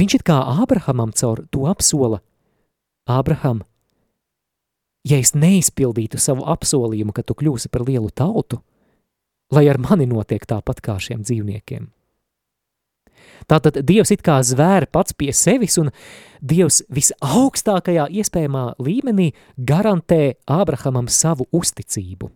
viņš 0.00 0.16
it 0.18 0.24
kā 0.26 0.40
Ābrahamam 0.64 1.12
caur 1.14 1.44
to 1.54 1.68
apsola, 1.70 2.18
Ābraham, 3.06 3.62
ja 5.06 5.20
es 5.22 5.36
neizpildītu 5.38 6.18
savu 6.18 6.42
apsolījumu, 6.50 7.14
ka 7.14 7.22
tu 7.22 7.38
kļūsi 7.38 7.70
par 7.70 7.86
lielu 7.86 8.10
tautu, 8.10 8.58
lai 9.54 9.68
ar 9.70 9.78
mani 9.78 10.08
notiek 10.10 10.42
tāpat 10.42 10.82
kā 10.82 10.98
šiem 10.98 11.22
dzīvniekiem. 11.22 11.86
Tātad 13.50 13.80
Dievs 13.86 14.12
it 14.14 14.22
kā 14.24 14.40
zvēra 14.46 14.88
pats 14.90 15.16
pie 15.16 15.32
sevis, 15.36 15.78
un 15.80 15.90
Dievs 16.42 16.82
visaugstākajā 16.92 18.08
iespējamā 18.20 18.64
līmenī 18.82 19.32
garantē 19.56 20.38
Ābrahamam 20.50 21.10
savu 21.10 21.48
uzticību. 21.54 22.30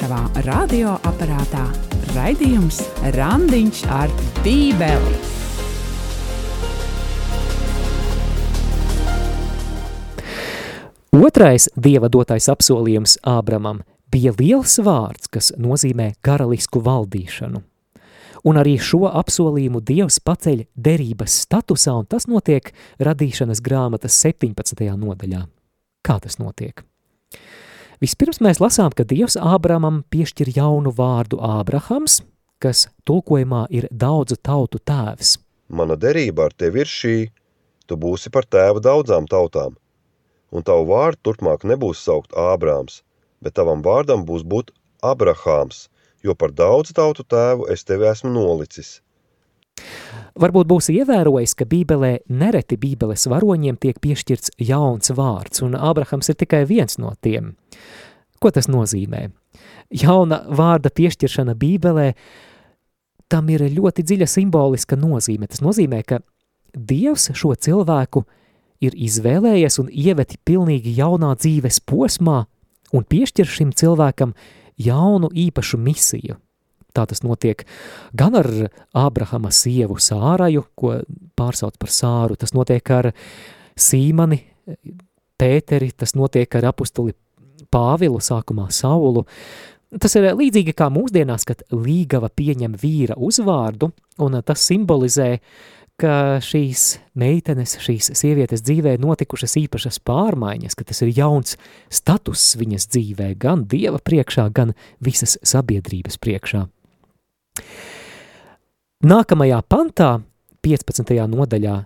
Tavā 0.00 0.20
radioaparātā 0.44 1.64
raidījums 2.12 2.82
Randiņš 3.14 3.86
ar 3.88 4.12
Bībeli. 4.44 5.16
Otrais 11.14 11.68
dieva 11.78 12.08
dotais 12.10 12.48
apsolījums 12.50 13.20
Ābramam 13.22 13.84
bija 14.10 14.32
liels 14.34 14.80
vārds, 14.82 15.30
kas 15.30 15.52
nozīmē 15.56 16.12
karalisku 16.26 16.82
valdīšanu. 16.82 17.62
Un 18.44 18.58
arī 18.60 18.74
šo 18.76 19.06
apsolījumu 19.08 19.80
Dievs 19.80 20.18
paceļ 20.20 20.66
derības 20.76 21.38
statusā, 21.46 21.94
un 21.96 22.08
tas 22.08 22.26
notiek 22.28 22.74
radīšanas 23.00 23.62
grāmatas 23.64 24.18
17. 24.20 24.84
nodaļā. 25.00 25.46
Kā 26.04 26.18
tas 26.20 26.36
notiek? 26.36 26.84
Vispirms 28.04 28.42
mēs 28.44 28.60
lasām, 28.60 28.92
ka 28.92 29.06
Dievs 29.08 29.38
Ābramam 29.40 30.02
piešķir 30.12 30.50
jaunu 30.58 30.92
vārdu 30.92 31.38
Ābrahams, 31.40 32.18
kas 32.60 32.88
tulkojumā 33.08 33.64
ir 33.72 33.88
daudzu 33.88 34.36
tautu 34.36 34.80
tēvs. 34.80 35.38
Mana 35.72 35.96
derība 35.96 36.50
ar 36.50 36.52
tevi 36.52 36.82
ir 36.84 36.90
šī, 36.90 37.16
tu 37.88 37.96
būsi 37.96 38.28
par 38.34 38.44
tēvu 38.44 38.82
daudzām 38.84 39.24
tautām, 39.30 39.78
un 40.52 40.66
tavu 40.68 40.90
vārdu 40.92 41.30
turpmāk 41.30 41.64
nebūs 41.64 42.04
saukt 42.04 42.36
Ābrāms, 42.36 43.00
bet 43.40 43.56
tavam 43.56 43.80
vārdam 43.84 44.28
būs 44.28 44.44
būt 44.44 44.74
Abrahāms, 45.04 45.86
jo 46.24 46.34
par 46.38 46.54
daudzu 46.56 46.96
tautu 46.96 47.24
tēvu 47.28 47.68
es 47.72 47.84
tevi 47.84 48.08
esmu 48.08 48.32
nolicis. 48.32 48.98
Varbūt 50.38 50.66
būs 50.70 50.90
ievērojis, 50.90 51.54
ka 51.58 51.66
Bībelē 51.70 52.16
nereti 52.30 52.78
Bībeles 52.80 53.26
varoņiem 53.30 53.78
tiek 53.82 53.98
piešķirts 54.02 54.56
jauns 54.62 55.12
vārds, 55.14 55.62
un 55.66 55.76
Ābrahams 55.78 56.30
ir 56.30 56.38
tikai 56.38 56.64
viens 56.66 56.98
no 56.98 57.12
tiem. 57.22 57.54
Ko 58.42 58.50
tas 58.54 58.66
nozīmē? 58.70 59.28
Jauna 59.94 60.40
vārda 60.50 60.90
piešķiršana 60.94 61.54
Bībelē, 61.58 62.12
tam 63.30 63.50
ir 63.50 63.66
ļoti 63.76 64.04
dziļa 64.06 64.28
simboliska 64.30 64.98
nozīme. 64.98 65.48
Tas 65.50 65.62
nozīmē, 65.64 66.02
ka 66.06 66.22
Dievs 66.74 67.28
šo 67.38 67.52
cilvēku 67.54 68.24
ir 68.82 68.96
izvēlējies 68.98 69.78
un 69.82 69.90
ieveti 69.90 70.40
pilnīgi 70.42 70.96
jaunā 70.98 71.34
dzīves 71.38 71.78
posmā 71.86 72.40
un 72.94 73.06
piešķir 73.06 73.46
šim 73.46 73.70
cilvēkam 73.74 74.34
jaunu 74.80 75.30
īpašu 75.30 75.78
misiju. 75.80 76.38
Tā 76.94 77.08
tas 77.10 77.24
notiek 77.26 77.64
gan 78.14 78.36
ar 78.38 78.48
Ābrahama 78.94 79.50
sievu 79.50 79.98
Sāraju, 79.98 80.62
ko 80.78 81.00
pārsauc 81.34 81.78
par 81.80 81.90
Sāru, 81.90 82.38
tas 82.38 82.54
notiek 82.54 82.90
ar 82.94 83.10
Sīmani, 83.74 84.38
Pēteri, 85.34 85.90
tas 85.90 86.14
notiek 86.14 86.54
ar 86.54 86.70
apustuli 86.70 87.16
Pāvilu, 87.74 88.20
sākumā 88.22 88.68
Saulu. 88.70 89.24
Tas 89.98 90.14
ir 90.18 90.30
līdzīgi 90.38 90.74
kā 90.78 90.86
mūsdienās, 90.90 91.46
kad 91.46 91.66
līgava 91.74 92.30
pieņem 92.30 92.78
vīra 92.78 93.18
uzvārdu, 93.18 93.90
un 94.22 94.38
tas 94.46 94.62
simbolizē, 94.62 95.28
ka 96.00 96.40
šīs 96.42 96.98
meitenes, 97.18 97.76
šīs 97.82 98.10
sievietes 98.18 98.64
dzīvē 98.66 98.96
notikušas 99.02 99.54
īpašas 99.62 100.00
pārmaiņas, 100.06 100.74
ka 100.74 100.86
tas 100.88 101.02
ir 101.06 101.12
jauns 101.14 101.56
status 101.92 102.54
viņas 102.58 102.88
dzīvē, 102.90 103.30
gan 103.38 103.64
Dieva 103.70 104.00
priekšā, 104.02 104.48
gan 104.54 104.74
visas 105.04 105.38
sabiedrības 105.46 106.18
priekšā. 106.18 106.66
Nākamajā 109.04 109.60
pantā, 109.68 110.10
15. 110.64 111.14
nodaļā, 111.30 111.76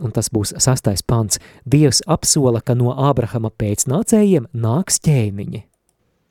un 0.00 0.12
tas 0.14 0.30
būs 0.32 0.54
sastais 0.62 1.02
pants, 1.02 1.40
Dievs 1.68 2.00
apsola, 2.06 2.62
ka 2.64 2.76
no 2.78 2.94
Ābrahama 2.94 3.50
pēcnācējiem 3.52 4.48
nāks 4.54 5.02
ķēniņi. 5.04 5.64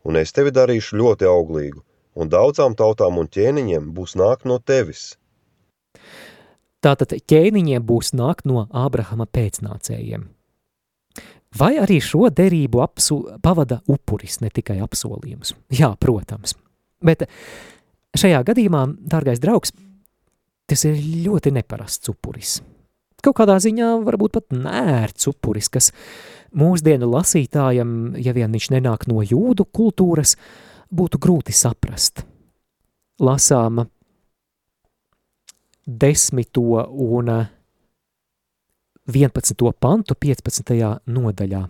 Un 0.03 0.19
es 0.19 0.33
tevi 0.35 0.51
darīšu 0.51 0.97
ļoti 0.99 1.27
auglīgu, 1.29 1.83
un 2.19 2.31
daudzām 2.31 2.73
tautām 2.79 3.21
un 3.21 3.29
ķēniņiem 3.29 3.91
būs 3.95 4.17
nāk 4.19 4.47
no 4.49 4.57
tevis. 4.59 5.13
Tātad 6.83 7.13
ķēniņiem 7.15 7.83
būs 7.87 8.11
nāk 8.17 8.43
no 8.49 8.65
Ābrahama 8.75 9.27
pēcnācējiem. 9.31 10.25
Vai 11.53 11.75
arī 11.77 11.99
šo 12.01 12.27
derību 12.33 12.81
apsu, 12.81 13.19
pavada 13.45 13.79
upuris, 13.87 14.39
ne 14.41 14.49
tikai 14.49 14.79
apsolījums? 14.81 15.53
Jā, 15.71 15.91
protams. 16.01 16.55
Bet 17.03 17.27
šajā 18.17 18.41
gadījumā, 18.47 18.87
dārgais 19.13 19.41
draugs, 19.43 19.73
tas 20.67 20.85
ir 20.89 20.97
ļoti 21.27 21.53
neparasts 21.53 22.09
upuris. 22.09 22.57
Kaut 23.23 23.37
kādā 23.37 23.55
ziņā 23.63 23.93
varbūt 24.03 24.33
pat 24.35 24.55
nērts 24.57 25.29
upuris, 25.29 25.69
kas 25.71 25.91
mūsdienu 26.57 27.07
lasītājam, 27.07 28.17
ja 28.19 28.33
vien 28.35 28.51
viņš 28.51 28.71
nenāk 28.73 29.07
no 29.07 29.23
jūdu 29.23 29.63
kultūras, 29.71 30.35
būtu 30.91 31.21
grūti 31.21 31.55
saprast. 31.55 32.25
Lasām 33.23 33.85
desmito 35.85 36.61
un 36.89 37.29
11. 39.05 39.71
pantu 39.79 40.15
15. 40.15 40.99
nodaļā. 41.05 41.63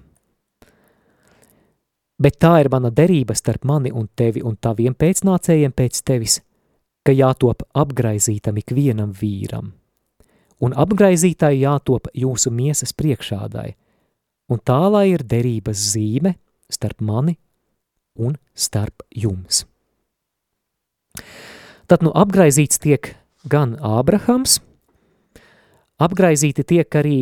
Bet 2.24 2.38
tā 2.40 2.56
ir 2.62 2.70
mana 2.70 2.92
derība 2.94 3.36
starp 3.36 3.66
mani 3.66 3.92
un 3.92 4.08
tevi 4.16 4.44
un 4.46 4.56
taviem 4.56 4.94
pēcnācējiem 4.94 5.74
pēc 5.74 6.04
tevis, 6.06 6.42
ka 7.04 7.12
jātop 7.12 7.66
apgraizītam 7.74 8.62
ikvienam 8.62 9.12
vīram 9.12 9.74
un 10.64 10.76
apgraizītāji 10.80 11.64
jātop 11.66 12.10
jūsu 12.16 12.52
miesas 12.54 12.94
priekšādai, 12.96 13.74
un 14.52 14.62
tā 14.64 14.80
lai 14.92 15.10
ir 15.12 15.26
derības 15.28 15.82
zīme 15.94 16.36
starp 16.72 17.04
mani 17.04 17.36
un 18.20 18.38
starp 18.56 19.04
jums. 19.10 19.64
Tad 21.90 22.06
nu 22.06 22.14
apgraizīts 22.16 22.80
tiek 22.82 23.12
gan 23.50 23.76
Ābrahams, 23.80 24.60
apgraizīti 26.04 26.66
tiek 26.68 27.00
arī 27.00 27.20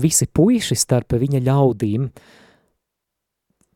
visi 0.00 0.26
puiši 0.26 0.76
starp 0.78 1.16
viņa 1.20 1.42
ļaudīm. 1.46 2.10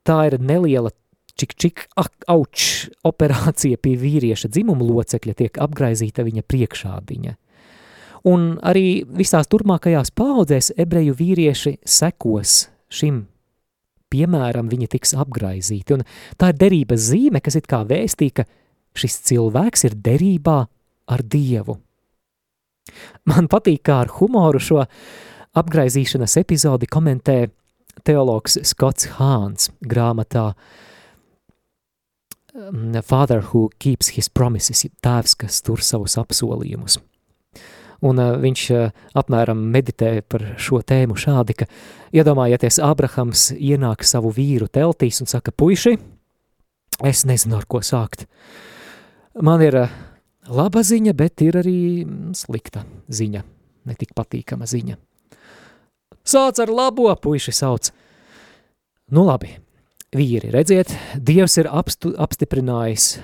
Tā 0.05 0.19
ir 0.29 0.39
neliela 0.41 0.93
čik 1.35 1.55
čik 1.59 1.87
auč 2.31 2.89
operācija 3.05 3.81
pie 3.83 3.97
vīrieša 3.99 4.51
dzimuma 4.53 4.87
locekļa 4.87 5.35
tiek 5.35 5.59
apgraizīta 5.59 6.25
viņa 6.27 6.45
priekšādiņa. 6.47 7.35
Un 8.31 8.55
arī 8.65 9.05
visās 9.05 9.51
turpmākajās 9.53 10.15
paudzēs 10.17 10.73
ebreju 10.81 11.17
vīrieši 11.19 11.77
sekos 11.85 12.69
šim 12.89 13.25
piemēram, 14.15 14.71
viņi 14.71 14.91
tiks 14.95 15.15
apgraizīti. 15.19 15.99
Un 15.99 16.05
tā 16.41 16.53
ir 16.53 16.61
derības 16.61 17.09
zīme, 17.11 17.43
kas 17.45 17.59
it 17.59 17.69
kā 17.71 17.83
vēstī, 17.89 18.31
ka 18.39 18.47
šis 18.95 19.19
cilvēks 19.31 19.89
ir 19.89 19.99
derībā 19.99 20.65
ar 21.11 21.23
Dievu. 21.23 21.79
Man 23.31 23.49
patīk, 23.49 23.83
kā 23.89 24.03
ar 24.05 24.13
humoru 24.19 24.61
šo 24.61 24.83
apgraizīšanas 25.57 26.37
epizodi 26.41 26.89
komentē 26.91 27.39
teologs 28.05 28.59
Skots 28.67 29.09
Hāns 29.19 29.71
grāmatā 29.87 30.53
um, 32.55 32.93
Father 33.03 33.41
who 33.53 33.71
keeps 33.79 34.15
his 34.19 34.29
promises, 34.29 34.85
tēvs, 35.05 35.37
kas 35.39 35.63
tur 35.65 35.83
savus 35.83 36.19
apsolījumus. 36.21 36.99
Un 38.05 38.21
uh, 38.21 38.35
viņš 38.41 38.65
uh, 38.75 38.91
apmēram 39.17 39.63
meditē 39.73 40.19
par 40.29 40.43
šo 40.61 40.83
tēmu 40.85 41.17
šādi, 41.17 41.57
ka 41.63 41.69
iedomājieties, 42.13 42.83
Abrahams 42.85 43.53
ienāk 43.55 44.05
savu 44.05 44.35
vīru 44.35 44.69
teltīs 44.69 45.23
un 45.25 45.31
saka, 45.31 45.55
puiši, 45.55 45.97
es 47.07 47.25
nezinu, 47.29 47.57
ar 47.63 47.69
ko 47.71 47.81
sākt. 47.81 48.27
Man 49.41 49.65
ir 49.65 49.79
uh, 49.87 49.95
laba 50.49 50.83
ziņa, 50.85 51.15
bet 51.17 51.43
ir 51.45 51.59
arī 51.61 51.79
slikta 52.37 52.85
ziņa, 53.09 53.45
netik 53.89 54.15
patīkama 54.17 54.69
ziņa. 54.69 54.97
Sāc 56.25 56.61
ar 56.63 56.73
labo, 56.73 57.11
puiši 57.21 57.53
sauc. 57.53 57.91
Nu 59.13 59.27
labi, 59.29 59.53
vīri, 60.17 60.49
redziet, 60.55 60.95
Dievs 61.21 61.59
ir 61.61 61.69
apstu, 61.69 62.15
apstiprinājis 62.17 63.19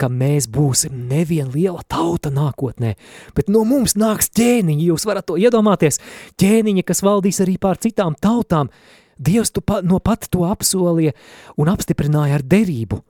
ka 0.00 0.08
mēs 0.12 0.46
būsim 0.52 1.06
nevien 1.08 1.48
liela 1.52 1.80
tauta 1.88 2.30
nākotnē, 2.32 2.94
bet 3.36 3.48
no 3.52 3.64
mums 3.68 3.96
nāks 3.96 4.28
ķēniņi, 4.36 4.90
jūs 4.90 5.06
varat 5.08 5.26
to 5.28 5.38
iedomāties, 5.40 6.00
ķēniņi, 6.40 6.84
kas 6.86 7.02
valdīs 7.04 7.40
arī 7.44 7.56
pār 7.60 7.80
citām 7.80 8.16
tautām. 8.20 8.70
Dievs 9.16 9.54
tu 9.56 9.62
pa, 9.64 9.80
no 9.80 9.96
pat 10.04 10.28
to 10.28 10.44
apsolīja 10.44 11.14
un 11.56 11.70
apstiprināja 11.72 12.36
ar 12.36 12.44
derību. 12.44 13.00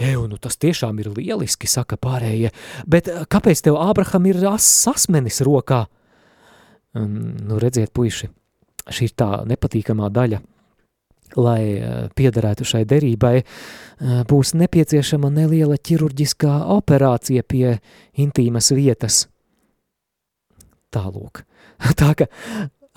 Eju, 0.00 0.26
nu 0.30 0.38
tas 0.40 0.56
tiešām 0.56 1.02
ir 1.02 1.10
lieliski, 1.12 1.68
saka 1.68 1.98
pārējie, 2.00 2.52
bet 2.88 3.10
eh, 3.12 3.24
kāpēc 3.28 3.64
tev 3.66 3.76
Ābraham 3.80 4.30
ir 4.30 4.40
sasmenis 4.58 5.42
rokā? 5.46 5.84
Nu, 6.96 7.60
redziet, 7.62 7.92
puiši, 7.94 8.26
šī 8.90 9.10
ir 9.10 9.12
tā 9.14 9.28
nepatīkamā 9.46 10.08
daļa– 10.10 10.40
lai 11.38 11.62
eh, 11.76 12.08
piederētu 12.16 12.66
šai 12.66 12.84
derībai, 12.88 13.36
eh, 13.40 14.20
būs 14.28 14.54
nepieciešama 14.58 15.30
neliela 15.30 15.78
ķirurģiskā 15.78 16.52
operācija 16.76 17.44
pie 17.46 17.78
intīmas 18.18 18.72
vietas. 18.74 19.26
Tālūk. 20.90 21.44
Tā 22.00 22.14
ka 22.18 22.26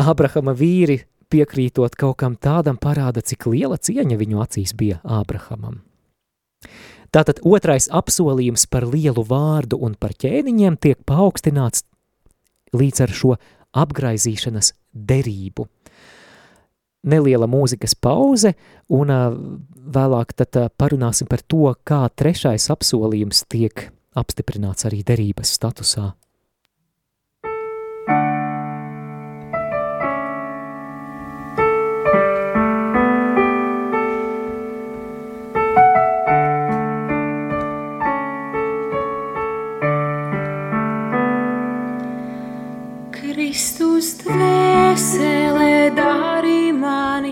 Ābrahama 0.02 0.56
vīri 0.58 1.04
piekrītot 1.30 1.96
kaut 1.98 2.18
kam 2.22 2.36
tādam 2.36 2.78
parāda, 2.82 3.22
cik 3.22 3.48
liela 3.50 3.78
cieņa 3.78 4.18
viņu 4.18 4.42
acīs 4.44 4.74
bija 4.78 5.02
Ābrahamam. 5.04 5.82
Tātad 7.14 7.44
otrais 7.46 7.90
apsolījums 7.94 8.66
par 8.66 8.88
lielu 8.90 9.22
vārdu 9.28 9.78
un 9.86 9.94
par 10.00 10.16
ķēniņiem 10.18 10.80
tiek 10.82 11.04
paaugstināts 11.06 11.86
līdz 12.74 13.06
ar 13.06 13.14
šo 13.14 13.36
apgraizīšanas 13.84 14.74
derību– 14.94 15.70
neliela 17.04 17.48
mūzikas 17.50 17.96
pauze, 18.00 18.54
un 18.92 19.12
vēlāk 19.94 20.34
tad 20.40 20.60
parunāsim 20.80 21.30
par 21.30 21.44
to, 21.48 21.76
kā 21.84 22.06
trešais 22.16 22.70
apsolījums 22.74 23.46
tiek 23.52 23.90
apstiprināts 24.18 24.88
arī 24.88 25.04
derības 25.06 25.54
statusā. 25.58 26.14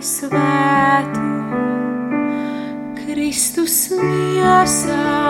Mani 0.02 0.10
svētu, 0.10 1.22
Kristus 2.98 3.92
miesā 3.94 5.21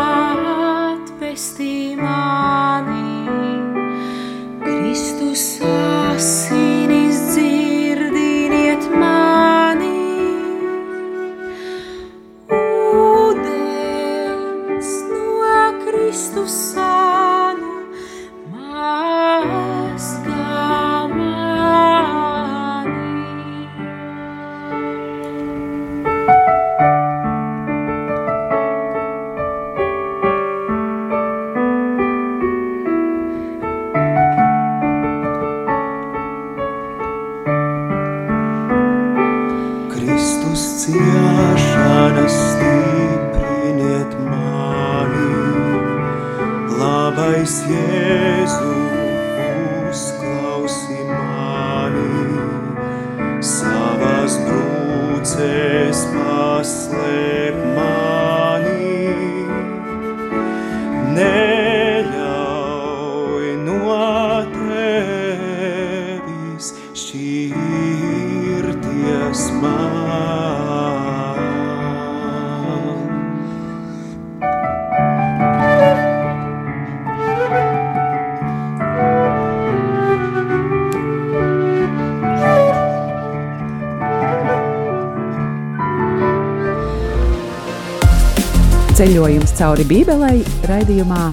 cauri 89.62 89.84
Bībelei 89.86 90.40
raidījumā 90.66 91.28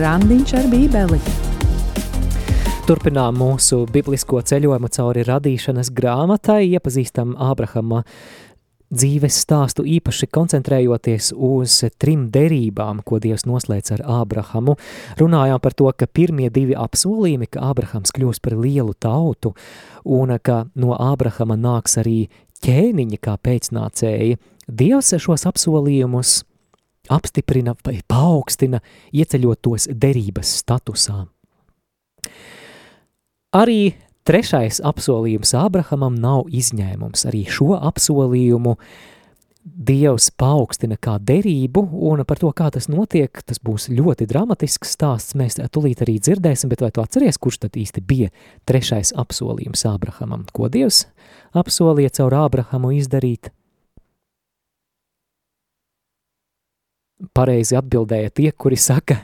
Randiņš 0.00 0.52
ar 0.58 0.64
Bībeli. 0.66 1.18
Turpinām 2.88 3.36
mūsu 3.38 3.84
biblisko 3.86 4.40
ceļojumu 4.50 4.90
cauri 4.90 5.22
radīšanas 5.28 5.92
grāmatai, 5.94 6.64
iepazīstam 6.74 7.36
Ābrahama 7.38 8.00
dzīves 8.90 9.38
stāstu 9.44 9.86
īpaši 9.86 10.26
koncentrējoties 10.34 11.30
uz 11.38 11.78
trim 12.02 12.26
derībām, 12.34 13.04
ko 13.06 13.22
Dievs 13.22 13.46
noslēdz 13.46 13.94
ar 13.94 14.06
Ābrahamu. 14.18 14.74
Runājām 15.22 15.62
par 15.62 15.78
to, 15.78 15.86
ka 15.94 16.10
pirmie 16.10 16.50
divi 16.50 16.74
apsolījumi, 16.74 17.46
ka 17.46 17.62
Ābrahams 17.70 18.10
kļūs 18.10 18.42
par 18.42 18.58
lielu 18.58 18.98
tautu 18.98 19.54
un 20.02 20.34
ka 20.42 20.64
no 20.74 20.98
Ābrahama 20.98 21.54
nāks 21.54 22.00
arī 22.02 22.24
ķēniņi 22.66 23.22
kā 23.22 23.38
pēcnācēji. 23.38 24.40
Dievs 24.66 25.14
šos 25.22 25.46
apsolījumus 25.46 26.40
apstiprina 27.10 27.74
vai 27.84 28.00
paaugstina, 28.08 28.82
ieceļot 29.12 29.62
tos 29.62 29.88
derības 29.90 30.56
statusā. 30.62 31.24
Arī 33.52 33.94
trešais 34.24 34.80
apsolījums 34.86 35.54
Ābrahamam 35.58 36.14
nav 36.16 36.46
izņēmums. 36.48 37.26
Arī 37.28 37.46
šo 37.50 37.74
apsolījumu 37.78 38.76
Dievs 39.62 40.32
paaugstina 40.34 40.96
kā 40.98 41.20
derību, 41.22 41.84
un 42.10 42.24
par 42.26 42.40
to, 42.40 42.48
kā 42.50 42.66
tas 42.74 42.88
notiek, 42.90 43.30
tas 43.46 43.60
būs 43.62 43.92
ļoti 43.94 44.26
dramatisks 44.26 44.96
stāsts. 44.96 45.36
Mēs 45.38 45.60
tūlīt 45.70 46.02
arī 46.02 46.16
dzirdēsim, 46.18 46.72
bet 46.72 46.82
vai 46.82 46.90
tu 46.90 47.02
atceries, 47.04 47.38
kurš 47.38 47.60
tad 47.62 47.78
īsti 47.78 48.02
bija 48.02 48.32
trešais 48.66 49.14
apsolījums 49.22 49.86
Ābrahamam? 49.86 50.48
Ko 50.50 50.66
Dievs 50.66 51.04
apsolīja 51.54 52.10
caur 52.18 52.40
Ābrahamu 52.40 52.90
izdarīt? 52.98 53.52
Pareizi 57.34 57.78
atbildēja 57.78 58.32
tie, 58.34 58.50
kuri 58.52 58.78
saka, 58.80 59.22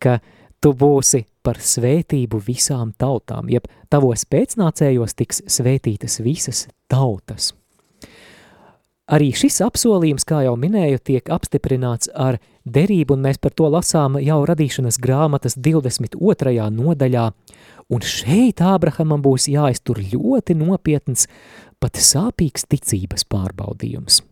ka 0.00 0.18
tu 0.60 0.72
būsi 0.72 1.24
par 1.44 1.60
svētību 1.62 2.40
visām 2.42 2.92
tautām, 2.98 3.50
jeb 3.52 3.68
tavos 3.92 4.24
pēcnācējos 4.30 5.14
tiks 5.14 5.44
svētītas 5.58 6.20
visas 6.24 6.66
tautas. 6.90 7.52
Arī 9.06 9.28
šis 9.38 9.60
apsolījums, 9.62 10.24
kā 10.26 10.40
jau 10.42 10.56
minēju, 10.58 10.98
tiek 10.98 11.28
apstiprināts 11.30 12.10
ar 12.10 12.40
derību, 12.66 13.14
un 13.14 13.22
mēs 13.28 13.38
par 13.38 13.54
to 13.54 13.68
lasām 13.70 14.18
jau 14.18 14.40
radīšanas 14.50 14.98
grāmatas 14.98 15.54
22. 15.54 16.56
nodaļā, 16.74 17.28
un 17.86 18.02
šeit 18.02 18.64
Ābrahamam 18.66 19.22
būs 19.22 19.46
jāiztur 19.52 20.02
ļoti 20.02 20.58
nopietns, 20.58 21.28
pat 21.78 22.02
sāpīgs 22.02 22.66
ticības 22.66 23.28
pārbaudījums. 23.30 24.24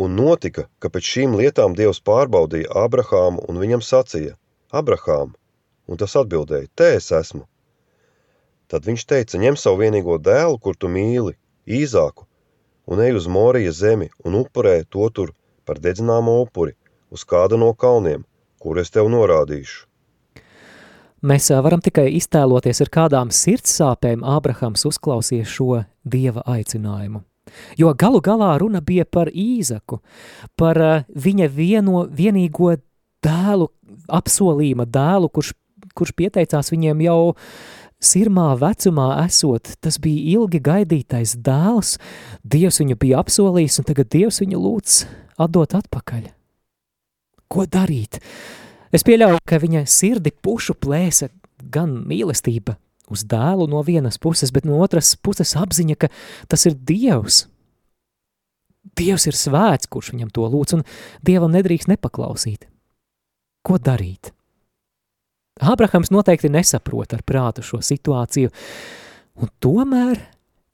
Un 0.00 0.14
notika, 0.16 0.64
ka 0.80 0.88
pēc 0.88 1.08
šīm 1.14 1.34
lietām 1.36 1.74
Dievs 1.76 2.00
pārbaudīja 2.08 2.70
Ābrahāmu 2.84 3.42
un 3.50 3.58
viņam 3.60 3.82
sacīja, 3.84 4.36
Abrahām, 4.72 5.34
un 5.90 6.00
tas 6.00 6.14
atbildēja, 6.16 6.70
te 6.78 6.94
es 6.96 7.10
esmu. 7.12 7.44
Tad 8.70 8.86
viņš 8.86 9.04
teica, 9.12 9.40
ņem 9.42 9.58
savu 9.60 9.82
vienīgo 9.82 10.16
dēlu, 10.22 10.56
kur 10.62 10.78
tu 10.78 10.88
mīli, 10.88 11.34
īzāku, 11.66 12.24
un 12.86 13.02
ej 13.04 13.18
uz 13.18 13.26
Morija 13.28 13.74
zemi 13.76 14.08
un 14.24 14.38
upurē 14.40 14.80
to 14.88 15.10
tur 15.10 15.34
par 15.68 15.82
dedzināmo 15.82 16.38
upuri 16.46 16.76
uz 17.10 17.26
kāda 17.26 17.58
no 17.60 17.72
kalniem, 17.74 18.24
kur 18.62 18.78
es 18.80 18.94
tev 18.94 19.10
norādīšu. 19.12 19.86
Mēs 21.20 21.50
varam 21.52 21.82
tikai 21.84 22.06
iztēloties, 22.16 22.80
ar 22.80 22.88
kādām 22.94 23.34
sirdsāpēm 23.34 24.22
Ābrahams 24.24 24.86
uzklausīja 24.88 25.44
šo 25.44 25.82
dieva 26.08 26.46
aicinājumu. 26.48 27.20
Jo 27.78 27.94
galu 27.98 28.20
galā 28.24 28.52
runa 28.60 28.82
bija 28.84 29.04
par 29.04 29.30
īzaku, 29.32 30.00
par 30.56 30.80
viņa 31.10 31.50
vieno, 31.52 32.04
vienīgo 32.06 32.76
dēlu, 33.24 33.70
apsolījuma 34.08 34.86
dēlu, 34.88 35.28
kurš 35.32 35.54
kurš 35.94 36.14
pieteicās 36.16 36.72
viņiem 36.72 37.04
jau 37.04 37.20
sirmā 38.00 38.54
vecumā 38.60 39.08
esot, 39.26 39.74
tas 39.84 39.98
bija 40.00 40.38
ilgi 40.38 40.62
gaidītais 40.64 41.36
dēls, 41.44 41.96
Dievs 42.42 42.80
viņu 42.80 42.96
bija 43.00 43.20
apsolījis, 43.20 43.80
un 43.82 43.88
tagad 43.90 44.10
Dievs 44.12 44.40
viņu 44.42 44.60
lūdz 44.60 45.00
atdot 45.40 45.76
atpakaļ. 45.76 46.30
Ko 47.50 47.66
darīt? 47.66 48.20
Es 48.94 49.04
pieļauju, 49.06 49.42
ka 49.46 49.60
viņa 49.62 49.84
sirdi 49.90 50.32
pušu 50.32 50.76
plēsa 50.78 51.28
gan 51.70 51.92
mīlestība 52.08 52.78
uz 53.12 53.24
dēlu 53.28 53.68
no 53.70 53.82
vienas 53.86 54.18
puses, 54.22 54.52
bet 54.54 54.66
no 54.68 54.80
otras 54.82 55.12
puses 55.18 55.56
apziņa, 55.58 55.96
ka 56.00 56.10
tas 56.50 56.66
ir 56.70 56.76
Dievs. 56.76 57.44
Dievs 58.96 59.26
ir 59.28 59.36
svēts, 59.36 59.90
kurš 59.90 60.14
viņam 60.14 60.32
to 60.34 60.46
lūdz, 60.48 60.78
un 60.78 60.84
Dievam 61.26 61.52
nedrīkst 61.52 61.90
nepaklausīt. 61.90 62.66
Ko 63.66 63.76
darīt? 63.76 64.32
Ābrahams 65.60 66.08
noteikti 66.12 66.48
nesaprot 66.48 67.12
ar 67.12 67.24
prātu 67.26 67.64
šo 67.64 67.82
situāciju, 67.84 68.52
un 69.40 69.50
tomēr 69.60 70.22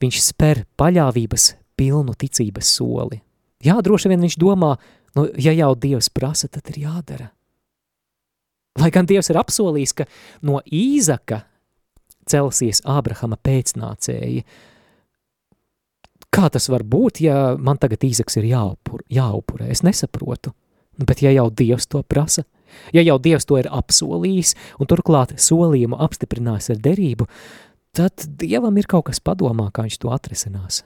viņš 0.02 0.20
spēr 0.28 0.62
paļāvības 0.78 1.54
pilnu 1.78 2.14
ticības 2.18 2.70
soli. 2.78 3.20
Jā, 3.64 3.78
droši 3.82 4.12
vien 4.12 4.22
viņš 4.22 4.36
domā, 4.38 4.76
nu, 5.18 5.26
ja 5.40 5.54
jau 5.56 5.72
Dievs 5.74 6.10
prasa, 6.12 6.48
tad 6.52 6.70
ir 6.70 6.84
jādara. 6.86 7.30
Lai 8.76 8.92
gan 8.92 9.08
Dievs 9.08 9.32
ir 9.32 9.40
apsolījis, 9.40 9.94
ka 9.96 10.06
no 10.44 10.60
Īzaka 10.62 11.42
celsies 12.30 12.82
Ābrahama 12.84 13.38
pēcnācēji, 13.42 14.42
kā 16.34 16.50
tas 16.52 16.68
var 16.68 16.84
būt, 16.84 17.22
ja 17.24 17.54
man 17.56 17.80
tagad 17.80 18.04
Īzaks 18.04 18.36
ir 18.40 18.50
jāupur, 18.50 19.04
jāupurē? 19.08 19.70
Es 19.72 19.84
nesaprotu. 19.86 20.52
Bet 20.96 21.20
ja 21.24 21.30
jau 21.32 21.50
Dievs 21.52 21.88
to 21.92 22.02
prasa, 22.02 22.44
Ja 22.92 23.02
jau 23.02 23.18
Dievs 23.22 23.46
to 23.46 23.58
ir 23.60 23.68
apsolījis 23.72 24.54
un 24.80 24.90
turklāt 24.90 25.34
solījumu 25.40 25.98
apstiprinājis 26.06 26.72
ar 26.74 26.82
derību, 26.82 27.28
tad 27.96 28.26
Dievam 28.40 28.76
ir 28.78 28.88
kaut 28.90 29.08
kas 29.10 29.22
padomā, 29.22 29.70
kā 29.72 29.86
viņš 29.86 29.98
to 30.02 30.12
atrisinās. 30.14 30.82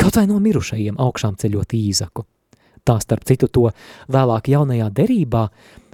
Kaut 0.00 0.18
vai 0.18 0.26
no 0.30 0.40
mirušajiem 0.42 0.98
augšām 1.00 1.38
ceļot 1.40 1.76
īzaku. 1.78 2.26
Tā 2.84 2.98
starp 3.00 3.24
citu 3.24 3.48
to 3.48 3.68
vēlāk 4.12 4.50
jaunajā 4.52 4.90
derībā 4.92 5.46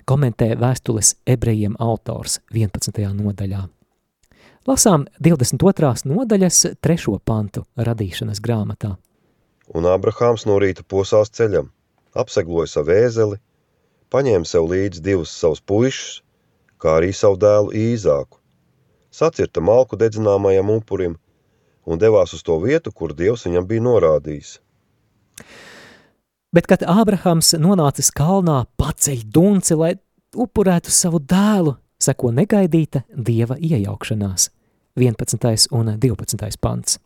komentē 0.09 0.55
vēstules 0.59 1.15
ebrejiem 1.29 1.77
autors 1.79 2.41
11. 2.51 3.05
nodaļā. 3.15 3.67
Lasām 4.69 5.07
22. 5.25 6.05
nodaļas 6.05 6.57
trešo 6.85 7.15
pantu 7.25 7.63
radīšanas 7.81 8.43
grāmatā. 8.45 8.99
Un 9.73 9.87
Abrahāms 9.89 10.45
no 10.45 10.59
rīta 10.61 10.85
posās 10.85 11.33
ceļam, 11.33 11.71
apsegloja 12.13 12.69
savu 12.69 12.93
ēzeli 12.93 13.39
paņēma 14.13 14.45
sev 14.45 14.69
līdzi 14.69 15.01
divus 15.01 15.33
savus 15.33 15.63
puišus, 15.65 16.21
kā 16.77 16.99
arī 16.99 17.09
savu 17.17 17.41
dēlu 17.41 17.73
īzāku, 17.73 18.37
sacirta 19.09 19.65
malku 19.65 19.97
dedzināmajam 19.97 20.77
upurim 20.77 21.17
un 21.89 21.97
devās 21.97 22.37
uz 22.37 22.45
to 22.45 22.59
vietu, 22.61 22.93
kur 22.93 23.17
Dievs 23.17 23.47
viņam 23.49 23.65
bija 23.65 23.87
norādījis. 23.89 24.59
Bet, 26.53 26.67
kad 26.69 26.85
Ābrahams 26.85 27.55
nonācis 27.57 28.13
kalnā, 28.13 28.67
paceļ 28.77 29.25
dunci, 29.25 29.73
lai 29.79 29.95
upurētu 30.37 30.93
savu 30.93 31.23
dēlu, 31.23 31.79
seko 32.01 32.33
negaidīta 32.33 33.05
Dieva 33.13 33.57
iejaukšanās. 33.61 34.49
11. 34.97 35.69
un 35.71 35.93
12. 36.01 36.59
pants. 36.61 36.99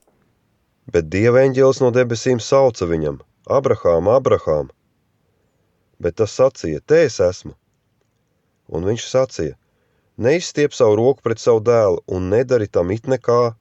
Bet 0.92 1.10
Dieva 1.12 1.42
eņģēlis 1.44 1.80
no 1.82 1.90
debesīm 1.94 2.40
sauca 2.40 2.86
viņam, 2.88 3.18
Abrahām, 3.48 4.08
Abrahām, 4.08 4.70
bet 6.00 6.16
tas 6.20 6.32
sacīja, 6.38 6.80
te 6.80 7.04
es 7.08 7.20
esmu. 7.20 7.54
Un 8.68 8.84
viņš 8.88 9.04
sacīja, 9.08 9.56
neizstiep 10.16 10.72
savu 10.76 10.96
roku 11.00 11.24
pret 11.24 11.40
savu 11.40 11.60
dēlu 11.64 12.00
un 12.08 12.30
nedari 12.32 12.68
tam 12.68 12.90
it 12.90 13.08
nekā, 13.08 13.54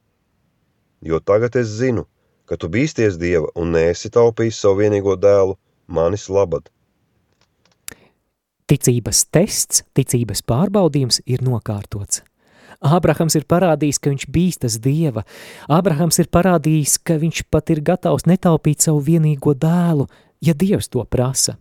jo 1.04 1.20
tagad 1.20 1.56
es 1.60 1.72
zinu, 1.80 2.06
ka 2.46 2.60
tu 2.60 2.70
bīsties 2.72 3.20
Dieva 3.20 3.52
un 3.56 3.76
neesi 3.76 4.12
taupījis 4.12 4.60
savu 4.64 4.84
vienīgo 4.84 5.16
dēlu 5.20 5.58
manis 5.88 6.30
labad. 6.30 6.70
Ticības 8.74 9.28
tests, 9.30 9.84
ticības 9.94 10.40
pārbaudījums 10.50 11.20
ir 11.30 11.44
nokārtots. 11.46 12.24
Ābrahams 12.82 13.36
ir 13.38 13.46
parādījis, 13.46 14.00
ka 14.02 14.10
viņš 14.10 14.26
bīstas 14.34 14.80
Dieva. 14.82 15.22
Ābrahams 15.70 16.18
ir 16.24 16.32
parādījis, 16.34 16.98
ka 17.06 17.20
viņš 17.22 17.44
pat 17.54 17.70
ir 17.70 17.84
gatavs 17.86 18.26
netaupīt 18.26 18.82
savu 18.82 19.04
vienīgo 19.06 19.54
dēlu, 19.54 20.08
ja 20.42 20.58
Dievs 20.58 20.90
to 20.90 21.06
prasa. 21.06 21.60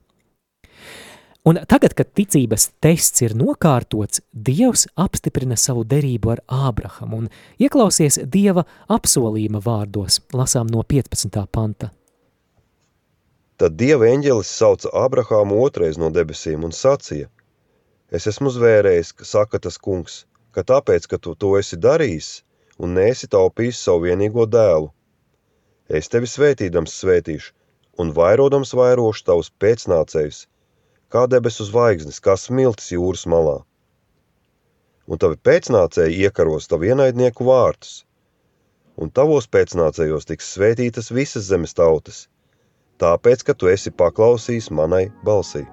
Un 1.45 1.61
tagad, 1.69 1.93
kad 1.99 2.15
ticības 2.17 2.71
tests 2.81 3.21
ir 3.27 3.37
nokārtots, 3.37 4.23
Dievs 4.33 4.87
apstiprina 4.97 5.59
savu 5.61 5.85
derību 5.85 6.33
ar 6.33 6.45
Ābrahamu 6.49 7.25
un 7.25 7.33
ieklausies 7.61 8.23
Dieva 8.25 8.65
apsolījuma 8.89 9.61
vārdos, 9.61 10.23
lasām 10.33 10.73
no 10.73 10.87
15. 10.87 11.45
panta. 11.53 11.93
Tad 13.63 13.77
Dieva 13.79 14.09
eņģelis 14.11 14.49
sauca 14.59 14.91
Abrahāmu 15.05 15.61
otrais 15.63 15.99
no 16.03 16.09
debesīm 16.11 16.65
un 16.67 16.73
sacīja: 16.75 17.29
Es 18.19 18.25
esmu 18.31 18.51
zvērējis, 18.51 19.13
saka 19.29 19.61
tas 19.63 19.79
kungs, 19.79 20.17
ka 20.51 20.65
tāpēc, 20.71 21.07
ka 21.13 21.19
tu 21.23 21.35
to 21.45 21.53
esi 21.61 21.79
darījis 21.85 22.31
un 22.83 22.97
neesi 22.99 23.29
taupījis 23.31 23.85
savu 23.87 24.09
vienīgo 24.09 24.49
dēlu. 24.57 24.89
Es 26.01 26.11
tevi 26.11 26.31
svētīdams 26.33 26.97
svētīšu 27.05 27.55
un 28.03 28.11
vairodams 28.17 28.75
vairošu 28.81 29.29
tavus 29.31 29.53
pēcnācējus, 29.63 30.43
kā 31.15 31.29
debesu 31.31 31.69
zvaigznes, 31.71 32.19
kā 32.27 32.35
smiltis 32.35 32.91
jūras 32.97 33.29
malā. 33.31 33.61
Un 35.07 35.23
tavi 35.23 35.39
pēcnācēji 35.51 36.19
iekaros 36.27 36.67
tavu 36.73 36.91
ienaidnieku 36.91 37.47
vārtus, 37.47 38.03
un 38.99 39.15
tavos 39.21 39.47
pēcnācējos 39.47 40.33
tiks 40.33 40.51
svētītas 40.57 41.15
visas 41.15 41.47
zemes 41.53 41.79
tautas, 41.79 42.25
tāpēc, 43.03 43.47
ka 43.47 43.55
tu 43.59 43.71
esi 43.73 43.91
paklausījis 43.91 44.71
manai 44.75 45.09
balsī. 45.27 45.65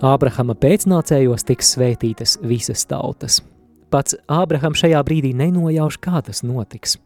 Ābrahama 0.00 0.54
pēcnācējos 0.56 1.44
tiks 1.48 1.74
svētītas 1.74 2.38
visas 2.40 2.86
tautas. 2.88 3.40
Pats 3.92 4.16
Ābrahams 4.30 4.80
šajā 4.80 5.00
brīdī 5.04 5.34
nenojauš, 5.36 5.98
kā 6.00 6.22
tas 6.24 6.44
notiks. 6.46 6.96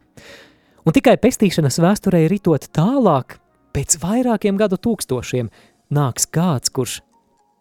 Un 0.85 0.93
tikai 0.95 1.17
pestīšanas 1.19 1.79
vēsturē 1.81 2.21
ritot 2.29 2.69
tālāk, 2.75 3.39
pēc 3.75 3.97
vairākiem 3.99 4.55
gadu 4.59 4.77
tūkstošiem, 4.79 5.49
nāks 5.91 6.27
kāds, 6.29 6.71
kurš 6.71 6.99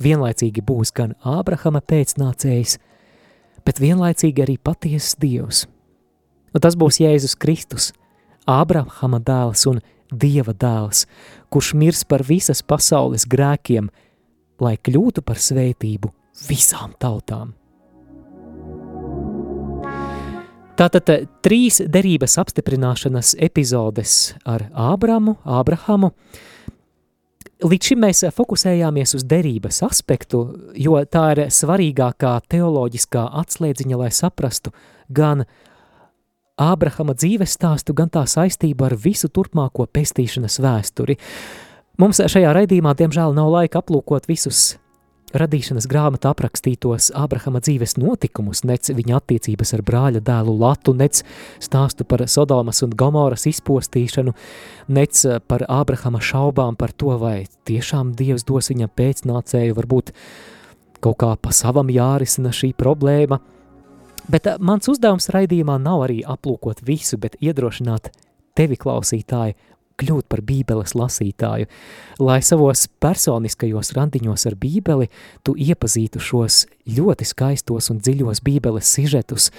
vienlaicīgi 0.05 0.63
būs 0.63 0.93
gan 0.95 1.17
Ābrahama 1.25 1.81
pēcnācējs, 1.83 2.77
bet 3.65 3.81
vienlaicīgi 3.83 4.45
arī 4.45 4.59
patiesas 4.61 5.17
Dievs. 5.19 5.65
Un 6.55 6.63
tas 6.63 6.77
būs 6.79 7.01
Jēzus 7.03 7.35
Kristus, 7.41 7.91
Ābrahama 8.47 9.19
dēls 9.25 9.65
un 9.71 9.81
Dieva 10.13 10.53
dēls, 10.53 11.07
kurš 11.51 11.75
mirs 11.79 12.05
par 12.05 12.23
visas 12.27 12.63
pasaules 12.63 13.27
grēkiem, 13.31 13.91
lai 14.61 14.77
kļūtu 14.77 15.25
par 15.25 15.41
svētību 15.41 16.13
visām 16.49 16.95
tautām. 17.01 17.55
Tātad 20.75 21.11
eh, 21.13 21.27
trīs 21.45 21.79
derības 21.87 22.35
apstiprināšanas 22.43 23.37
epizodes 23.47 24.35
ar 24.43 24.67
Ābramu, 24.75 25.37
Ābrahamu. 25.47 26.11
Līdz 27.65 27.91
šim 27.91 28.01
mēs 28.03 28.25
fokusējāmies 28.35 29.15
uz 29.15 29.23
derības 29.31 29.79
aspektu, 29.87 30.41
jo 30.75 30.99
tā 31.07 31.29
ir 31.37 31.45
svarīgākā 31.55 32.33
teoloģiskā 32.51 33.23
atslēdziņa, 33.41 34.01
lai 34.03 34.11
saprastu 34.13 34.75
gan 35.15 35.47
Ābrahama 36.55 37.17
dzīves 37.19 37.57
stāstu, 37.57 37.97
gan 37.99 38.07
tā 38.15 38.23
saistību 38.31 38.87
ar 38.87 38.95
visu 38.95 39.27
turpmāko 39.27 39.89
pestīšanas 39.91 40.61
vēsturi. 40.63 41.17
Mums 41.99 42.21
šajā 42.31 42.53
raidījumā, 42.55 42.93
diemžēl, 42.95 43.35
nav 43.35 43.49
laika 43.51 43.81
aplūkot 43.83 44.29
visus 44.31 44.77
radīšanas 45.35 45.89
grāmatā 45.91 46.31
aprakstītos 46.31 47.09
Ābrahama 47.19 47.59
dzīves 47.59 47.97
notikumus, 47.99 48.63
nec 48.63 48.87
viņa 48.87 49.17
attiecības 49.19 49.75
ar 49.75 49.83
brāļa 49.83 50.23
dēlu 50.23 50.55
Latu, 50.61 50.95
nec 50.95 51.25
stāstu 51.59 52.07
par 52.07 52.23
Sodomas 52.31 52.85
un 52.87 52.95
Gomoras 52.95 53.49
izpostīšanu, 53.51 54.35
nec 54.95 55.25
par 55.51 55.67
Ābrahama 55.67 56.23
šaubām 56.23 56.79
par 56.79 56.95
to, 56.95 57.17
vai 57.19 57.49
tiešām 57.67 58.15
Dievs 58.15 58.47
dos 58.47 58.71
viņam 58.71 58.95
pēcnācēju, 58.95 59.75
varbūt 59.75 60.15
kaut 61.03 61.19
kā 61.19 61.35
pa 61.35 61.51
savam 61.51 61.91
jārisina 61.91 62.55
šī 62.55 62.71
problēma. 62.79 63.43
Bet 64.31 64.49
mans 64.61 64.89
uzdevums 64.89 65.29
raidījumā 65.35 65.77
nav 65.83 66.07
arī 66.07 66.23
aplūkot 66.25 66.81
visu, 66.87 67.19
bet 67.21 67.37
iedrošināt 67.45 68.09
tevi, 68.57 68.79
klausītāji, 68.81 69.57
kļūt 70.01 70.27
par 70.31 70.43
bībeles 70.43 70.95
lasītāju, 70.99 71.69
lai 72.23 72.41
savos 72.43 72.87
personiskajos 73.03 73.93
randiņos 73.95 74.47
ar 74.51 74.57
bībeli 74.59 75.11
tu 75.47 75.55
iepazītu 75.55 76.23
šos 76.23 76.65
ļoti 76.97 77.29
skaistos 77.29 77.91
un 77.93 78.01
dziļos 78.03 78.43
bībeles 78.45 78.91
sižetus, 78.97 79.51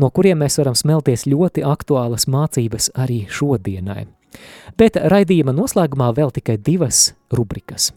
no 0.00 0.08
kuriem 0.10 0.40
mēs 0.44 0.58
varam 0.62 0.78
smelties 0.78 1.26
ļoti 1.28 1.66
aktuālas 1.68 2.28
mācības 2.30 2.92
arī 2.96 3.24
šodienai. 3.28 4.06
Bet 4.80 4.96
raidījuma 4.96 5.52
noslēgumā 5.52 6.08
vēl 6.16 6.32
tikai 6.32 6.56
divas 6.56 7.10
rubrikas. 7.34 7.90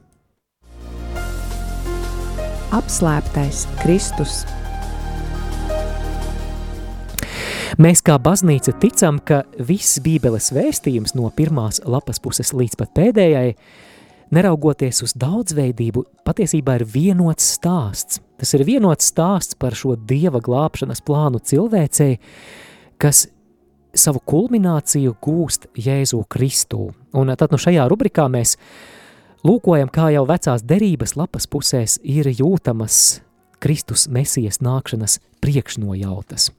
Apslēptais 2.76 3.64
Kristus 3.80 4.42
Mēs 7.76 8.00
kā 8.08 8.14
baznīca 8.24 8.72
ticam, 8.80 9.18
ka 9.20 9.42
viss 9.60 9.98
bībeles 10.00 10.54
vēstījums 10.56 11.12
no 11.18 11.28
pirmās 11.36 11.82
lapas 11.84 12.22
puses 12.24 12.54
līdz 12.56 12.78
pat 12.80 12.94
pēdējai, 12.96 13.50
neraugoties 14.32 15.02
uz 15.04 15.12
daudzveidību, 15.20 16.06
patiesībā 16.24 16.78
ir 16.80 16.86
vienots 16.88 17.50
stāsts. 17.58 18.22
Tas 18.40 18.56
ir 18.56 18.64
vienots 18.64 19.12
stāsts 19.12 19.60
par 19.60 19.76
šo 19.76 19.98
dieva 20.00 20.40
glābšanas 20.40 21.04
plānu 21.04 21.44
cilvēcei, 21.44 22.16
kas 22.96 23.26
savu 23.92 24.24
kulmināciju 24.24 25.18
gūst 25.20 25.68
Jēzu 25.76 26.24
Kristū. 26.32 26.94
Un 27.12 27.36
tad 27.36 27.52
nu 27.52 27.60
šajā 27.60 27.90
rubrikā 27.92 28.30
mēs 28.32 28.56
lūkojam, 29.44 29.92
kā 29.92 30.14
jau 30.16 30.24
vecās 30.32 30.64
derības 30.64 31.18
lapas 31.20 31.52
pusēs 31.52 32.00
ir 32.08 32.32
jūtamas 32.32 33.20
Kristus 33.60 34.08
mesijas 34.08 34.64
nākšanas 34.64 35.20
priekšnojautas. 35.44 36.54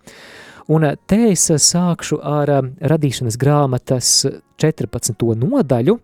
Un 0.66 0.84
eh, 0.84 0.96
te 1.06 1.18
es 1.30 1.46
eh, 1.50 1.60
sākšu 1.62 2.18
ar 2.26 2.50
eh, 2.50 2.62
radīšanas 2.90 3.38
grāmatas 3.38 4.10
14. 4.58 5.14
nodaļu, 5.38 5.98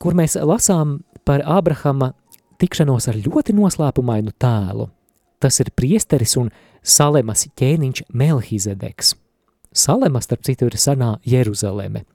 kur 0.00 0.16
mēs 0.16 0.38
lasām 0.40 1.00
par 1.28 1.44
Ābrahama 1.44 2.14
tikšanos 2.58 3.10
ar 3.10 3.18
ļoti 3.20 3.54
noslēpumainu 3.58 4.32
tēlu. 4.40 4.88
Tas 5.38 5.60
ir 5.60 5.70
priesteris 5.76 6.36
un 6.40 6.50
Salemas 6.82 7.44
ķēniņš 7.58 8.08
Melhizedeks. 8.08 9.14
Salema, 9.74 10.22
starp 10.24 10.46
citu, 10.48 10.66
ir 10.70 10.78
senā 10.80 11.18
Jeruzaleme. 11.28 12.06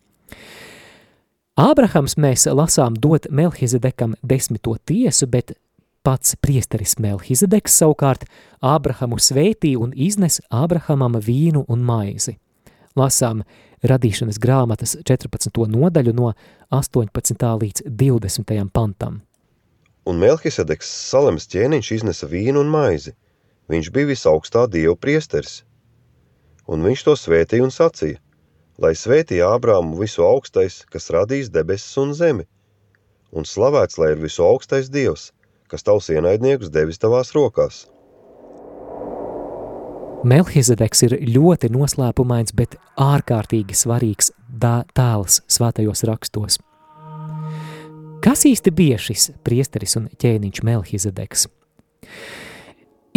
Ābrahams 1.60 2.18
mēs 2.18 2.48
lasām 2.50 2.96
dot 2.98 3.28
Melhizedekam 3.30 4.16
desmito 4.26 4.74
tiesu, 4.90 5.28
bet 5.30 5.54
Pats 6.04 6.34
priesteris 6.44 6.98
Melhizedeks 7.00 7.78
savukārt 7.80 8.26
Ābrahamu 8.60 9.16
svētī 9.24 9.70
un 9.80 9.94
iznes 9.96 10.42
Ābrahamam 10.52 11.14
vīnu 11.16 11.62
un 11.72 11.86
maizi. 11.88 12.34
Lasām 13.00 13.46
radīšanas 13.88 14.36
grāmatas 14.44 14.98
14. 15.08 15.62
nodaļu 15.72 16.12
no 16.18 16.34
18. 16.76 17.46
līdz 17.62 17.86
20. 17.88 18.52
pantam. 18.76 19.22
Un 20.04 20.20
Melhisedeks 20.20 20.90
Salems 20.92 21.48
ķēniņš 21.54 21.92
iznesa 21.96 22.28
vīnu 22.28 22.60
un 22.66 22.74
maizi. 22.74 23.14
Viņš 23.72 23.92
bija 23.96 24.10
visaugstā 24.10 24.66
dievu 24.74 24.98
priesteris. 25.00 25.62
Un 26.68 26.84
viņš 26.84 27.06
to 27.08 27.14
svētīja 27.22 27.64
un 27.64 27.72
sacīja, 27.72 28.20
lai 28.76 28.92
svētīja 28.92 29.54
Ābrāmu 29.56 29.96
visu 30.02 30.28
augstais, 30.28 30.82
kas 30.92 31.08
radīs 31.16 31.48
debesis 31.48 31.96
un 32.04 32.12
zemi. 32.12 32.44
Un 33.32 33.48
slavēts, 33.48 34.02
lai 34.04 34.12
ir 34.18 34.26
visu 34.26 34.44
augstais 34.44 34.92
dievs– 34.92 35.30
kas 35.72 35.86
tavs 35.86 36.10
ienaidniekus 36.14 36.72
devis 36.74 37.02
tavās 37.02 37.34
rokās. 37.36 37.86
Melhizedeks 40.24 41.04
ir 41.04 41.18
ļoti 41.36 41.68
noslēpumains, 41.74 42.54
bet 42.56 42.78
ārkārtīgi 43.00 43.76
svarīgs 43.76 44.32
tēls 44.96 45.42
svētajos 45.52 46.06
rakstos. 46.08 46.62
Kas 48.24 48.46
īsti 48.48 48.72
bija 48.72 49.00
šis 49.04 49.34
priesteris 49.44 49.98
un 50.00 50.08
ķēniņš 50.22 50.64
Melhizedeks? 50.64 51.50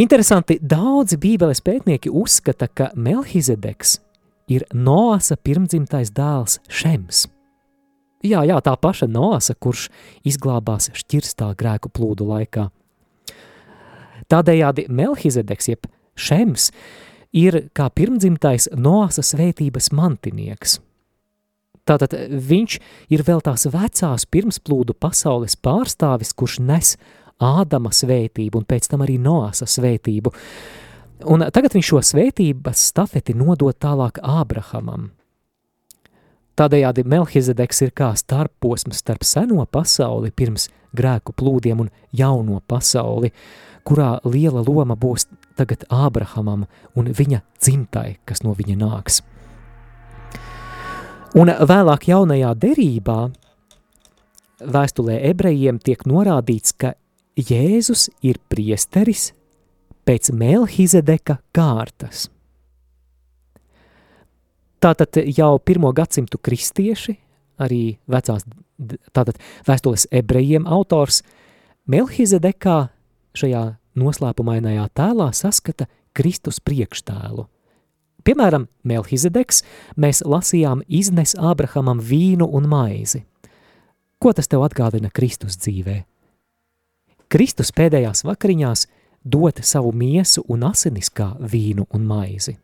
Interesanti, 0.03 0.59
daudzi 0.59 1.17
bībeles 1.23 1.63
pētnieki 1.63 2.11
uzskata, 2.11 2.67
ka 2.67 2.91
Melhizedeks 2.99 4.01
ir 4.51 4.67
Noasa 4.75 5.39
pirmdzimtais 5.39 6.11
dēls 6.15 6.59
Šems– 6.67 7.29
Jā, 8.25 8.41
jā, 8.49 8.57
tā 8.65 8.73
paša 8.81 9.09
Noasa, 9.11 9.55
kurš 9.55 9.89
izglābās 10.27 10.89
šķirstā 10.97 11.51
grēku 11.59 11.91
plūdu 11.93 12.27
laikā. 12.31 12.71
Tādējādi 14.33 14.87
Melhizedeks, 14.89 15.69
jeb 15.69 15.87
Šems, 16.17 16.71
ir 17.37 17.67
kā 17.77 17.91
pirmdzimtais 17.93 18.71
Noasa 18.73 19.23
svētības 19.27 19.93
mantinieks. 19.95 20.79
Tātad 21.87 22.17
viņš 22.49 22.79
ir 23.15 23.23
vēl 23.23 23.45
tās 23.47 23.69
vecās 23.71 24.25
pirmsplūdu 24.27 24.97
pasaules 24.99 25.55
pārstāvis, 25.61 26.33
kurš 26.35 26.59
nes 26.65 26.97
Ādama 27.37 27.91
svētību 27.93 28.63
un 28.63 28.65
pēc 28.65 28.89
tam 28.89 29.03
arī 29.05 29.19
Noasa 29.21 29.69
svētību. 29.69 30.33
Un 31.29 31.45
tagad 31.53 31.77
viņš 31.77 31.91
šo 31.93 32.01
svētības 32.11 32.81
stafeti 32.91 33.37
nodod 33.37 33.77
tālāk 33.77 34.23
Ābrahamam. 34.25 35.11
Tādējādi 36.57 37.05
Melhizedeks 37.05 37.83
ir 37.85 37.91
kā 37.93 38.15
starposms 38.17 39.03
starp 39.03 39.27
seno 39.29 39.67
pasauli 39.69 40.31
pirms 40.33 40.71
grēku 40.97 41.35
plūdiem 41.37 41.83
un 41.85 41.91
jauno 42.17 42.63
pasauli, 42.65 43.33
kurā 43.85 44.17
liela 44.25 44.63
loma 44.65 44.97
būs 44.97 45.27
tagad 45.59 45.85
Ābrahamam 45.93 46.65
un 46.97 47.11
viņa 47.13 47.43
dzimtai, 47.61 48.17
kas 48.25 48.41
no 48.43 48.55
viņa 48.57 48.77
nāks. 48.81 49.21
Un 51.37 51.53
vēlāk 51.53 52.09
jaunajā 52.09 52.55
derībā 52.57 53.19
vēstulē 54.65 55.19
ebrejiem 55.29 55.77
tiek 55.77 56.07
norādīts, 56.09 56.73
ka 56.73 56.95
Jēzus 57.37 58.09
ir 58.25 58.41
priesteris 58.49 59.35
pēc 60.09 60.33
Melhizedeka 60.33 61.37
kārtas. 61.53 62.31
Tātad 64.87 65.19
jau 65.35 65.57
pirmo 65.59 65.91
gadsimtu 65.91 66.39
kristieši, 66.39 67.17
arī 67.59 67.97
vecās, 68.07 68.45
tātad 69.11 69.41
vēstules 69.67 70.07
ebrejiem 70.15 70.69
autors, 70.71 71.25
Melhizedekā 71.91 72.77
šajā 73.35 73.63
noslēpumainajā 73.99 74.87
tēlā 74.95 75.27
saskata 75.35 75.89
Kristus 76.15 76.61
priekštēlu. 76.63 77.49
Piemēram, 78.27 78.69
Melhizedeks 78.87 79.65
mēs 79.99 80.23
lasījām 80.27 80.85
iznes 80.87 81.35
Ābrahamam 81.35 81.99
vīnu 82.03 82.47
un 82.47 82.71
maizi. 82.71 83.25
Ko 84.23 84.33
tas 84.35 84.51
tev 84.51 84.63
atgādina 84.67 85.11
Kristus 85.15 85.59
dzīvē? 85.63 86.01
Kristus 87.31 87.75
pēdējās 87.75 88.23
vakariņās 88.27 88.87
dot 89.27 89.63
savu 89.67 89.91
miesu 89.91 90.47
un 90.47 90.63
asinis 90.71 91.11
kā 91.11 91.33
vīnu 91.39 91.89
un 91.91 92.07
maizi. 92.07 92.55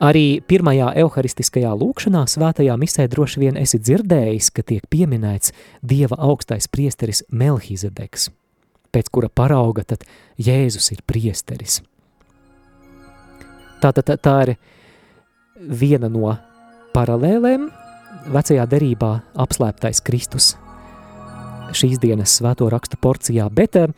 Arī 0.00 0.40
pirmajā 0.48 0.94
evharistiskajā 1.02 1.74
lūkšanā 1.76 2.22
svētajā 2.32 2.72
misē 2.80 3.04
droši 3.12 3.42
vien 3.42 3.58
esi 3.60 3.76
dzirdējis, 3.82 4.48
ka 4.56 4.64
tiek 4.64 4.86
pieminēts 4.88 5.52
Dieva 5.84 6.16
augstais 6.16 6.70
priesteris 6.72 7.20
Melhizedeks, 7.28 8.30
pēc 8.96 9.10
kura 9.12 9.28
parauga 9.28 9.84
tad 9.84 10.06
Jēzus 10.40 10.88
ir 10.94 11.04
priesteris. 11.04 11.82
Tātad 13.84 14.08
tā, 14.08 14.16
tā 14.16 14.38
ir 14.46 14.54
viena 15.60 16.08
no 16.08 16.32
paralēlēm 16.96 17.68
vecajā 18.32 18.66
derībā 18.72 19.12
apslēptais 19.44 20.00
Kristus 20.04 20.54
šīs 21.76 22.00
dienas 22.02 22.32
svēto 22.38 22.68
rakstu 22.72 22.98
porcijā, 23.00 23.46
bet 23.52 23.76
eh, 23.78 23.92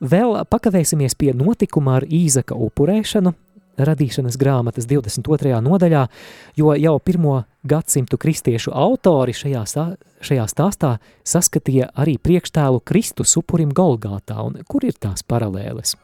vēl 0.00 0.36
pakavēsimies 0.50 1.16
pie 1.18 1.32
notikuma 1.36 1.98
ar 2.00 2.04
Īzaka 2.04 2.56
upurēšanu 2.66 3.34
radīšanas 3.78 4.38
grāmatas 4.40 4.88
22. 4.90 5.58
nodaļā, 5.64 6.06
jo 6.56 6.74
jau 6.78 6.94
pirmo 7.02 7.36
gadsimtu 7.66 8.18
kristiešu 8.20 8.74
autori 8.74 9.34
šajā, 9.36 9.64
šajā 10.24 10.48
stāstā 10.50 10.96
saskatīja 11.26 11.90
arī 11.94 12.16
priekštēlu 12.18 12.82
Kristus 12.84 13.36
upurim 13.40 13.72
Golgātā, 13.74 14.40
un 14.44 14.60
kur 14.68 14.84
ir 14.86 14.98
tās 15.00 15.26
paralēles? 15.26 15.96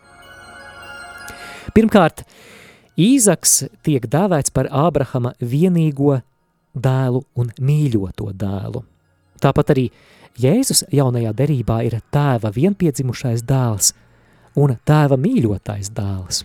Pirmkārt, 1.77 2.25
Īzaks 3.01 3.63
tiek 3.87 4.05
dēvēts 4.11 4.53
par 4.53 4.67
Ābrahama 4.69 5.31
vienīgo 5.41 6.19
dēlu 6.75 7.23
un 7.39 7.53
mīļoto 7.57 8.33
dēlu. 8.37 8.83
Tāpat 9.41 9.73
arī 9.73 9.87
Jēzus 10.41 10.85
jaunajā 10.93 11.33
derībā 11.37 11.81
ir 11.87 12.01
tēva 12.13 12.53
vienpiedzimušais 12.53 13.47
dēls 13.47 13.95
un 14.61 14.77
tēva 14.85 15.17
mīļotais 15.21 15.93
dēls. 15.97 16.45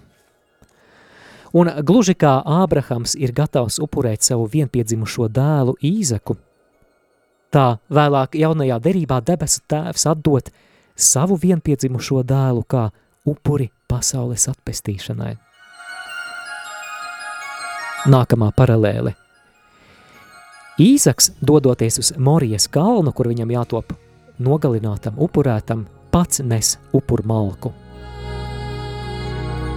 Un 1.55 1.71
gluži 1.87 2.17
kā 2.19 2.41
Ābrahams 2.43 3.15
ir 3.15 3.31
gatavs 3.35 3.79
upurēt 3.79 4.25
savu 4.27 4.49
vienpiedzimušo 4.51 5.29
dēlu 5.31 5.77
Īzaku, 5.79 6.35
tā 7.53 7.77
vēlāk 7.87 8.35
jaunajā 8.35 8.79
derībā 8.83 9.21
debesu 9.23 9.63
tēvs 9.71 10.07
atdot 10.11 10.51
savu 10.95 11.39
vienpiedzimušo 11.39 12.23
dēlu 12.27 12.65
kā 12.67 12.89
upuri 13.25 13.69
pasaules 13.87 14.49
atpestīšanai. 14.51 15.35
Nākamā 18.11 18.51
paralēle– 18.53 19.15
Īzaks, 20.75 21.29
dodoties 21.39 21.95
uz 22.01 22.09
Morijas 22.19 22.65
kalnu, 22.67 23.13
kur 23.15 23.29
viņam 23.31 23.53
jātop 23.53 23.93
nogalinātam, 24.43 25.15
upurētam, 25.15 25.85
pats 26.11 26.41
nes 26.43 26.73
upur 26.91 27.23
malku. 27.23 27.71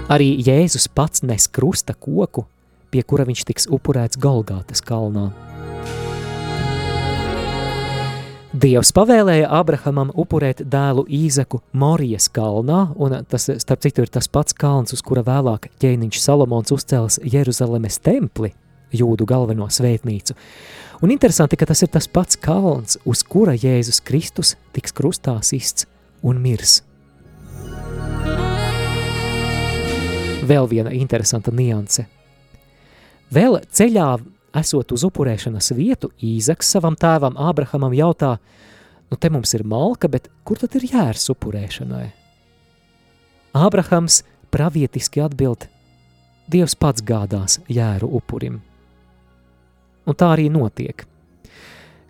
Arī 0.09 0.31
Jēzus 0.41 0.87
pats 0.89 1.21
nes 1.21 1.45
krusta 1.53 1.93
koku, 1.93 2.47
pie 2.89 3.03
kura 3.05 3.27
viņš 3.29 3.43
tiks 3.45 3.67
upurēts 3.69 4.17
Golgātas 4.17 4.81
kalnā. 4.81 5.27
Dievs 8.57 8.89
pavēlēja 8.97 9.51
Abrahamam 9.53 10.09
upurēt 10.17 10.65
dēlu 10.65 11.05
Īzaku 11.13 11.61
Morijas 11.77 12.31
kalnā, 12.33 12.87
un 12.97 13.19
tas, 13.29 13.51
starp 13.61 13.85
citu, 13.85 14.07
ir 14.07 14.15
tas 14.17 14.31
pats 14.33 14.57
kalns, 14.57 14.97
uz 14.97 15.05
kura 15.05 15.21
vēlāk 15.29 15.69
ķēniņš 15.77 16.25
Salomons 16.25 16.73
uzcēlis 16.73 17.21
Jeruzalemes 17.29 18.01
templi, 18.01 18.55
jūdu 18.89 19.29
galveno 19.29 19.69
svētnīcu. 19.69 20.35
Un 21.05 21.13
interesanti, 21.13 21.61
ka 21.61 21.69
tas 21.69 21.85
ir 21.85 21.93
tas 21.93 22.09
pats 22.09 22.41
kalns, 22.41 22.97
uz 23.05 23.21
kura 23.29 23.53
Jēzus 23.53 24.01
Kristus 24.01 24.57
tiks 24.73 24.97
krustā 24.97 25.37
sists 25.45 25.85
un 26.25 26.41
mirs. 26.41 26.81
Vēl 30.49 30.69
viena 30.71 30.93
interesanta 30.95 31.53
nianse. 31.53 32.07
Vēl 33.35 33.59
ceļā, 33.75 34.09
esot 34.57 34.95
uz 34.97 35.05
upurēšanas 35.05 35.73
vietu, 35.77 36.09
Īzaks 36.25 36.71
savam 36.77 36.97
tēvam 36.97 37.37
Ābrahamam 37.37 37.93
jautā, 37.93 38.39
nu 39.11 39.19
te 39.21 39.29
mums 39.33 39.53
ir 39.57 39.67
malka, 39.69 40.09
bet 40.09 40.31
kur 40.49 40.61
tad 40.61 40.79
ir 40.79 40.89
jērs 40.89 41.29
upurēšanai? 41.35 42.07
Ābrahams 43.59 44.23
pravietiski 44.53 45.21
atbild, 45.25 45.69
Dievs 46.49 46.73
pats 46.81 47.05
gādās 47.05 47.59
jēru 47.69 48.09
upurim. 48.17 48.63
Un 50.09 50.17
tā 50.17 50.31
arī 50.33 50.47
notiek. 50.49 51.05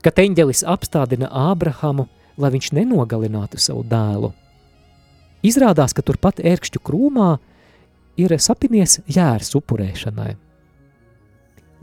Kad 0.05 0.21
eņģelis 0.23 0.63
apstādina 0.63 1.27
Ābrahamu, 1.27 2.07
lai 2.39 2.53
viņš 2.55 2.71
nenogalinātu 2.79 3.59
savu 3.59 3.83
dēlu, 3.83 4.31
izrādās, 5.43 5.91
ka 5.91 6.07
turpat 6.07 6.39
ērkšķu 6.39 6.83
krūmā 6.87 7.33
ir 8.19 8.35
sapinies 8.43 8.99
jērs 9.07 9.55
upurēšanai. 9.59 10.33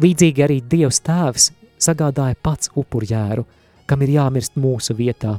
Līdzīgi 0.03 0.43
arī 0.43 0.59
Dievs 0.59 0.99
tēvs 1.05 1.51
sagādāja 1.79 2.36
pats 2.43 2.71
upurjēru, 2.75 3.45
kam 3.88 4.03
ir 4.03 4.15
jāmirst 4.17 4.57
mūsu 4.59 4.95
vietā, 4.97 5.38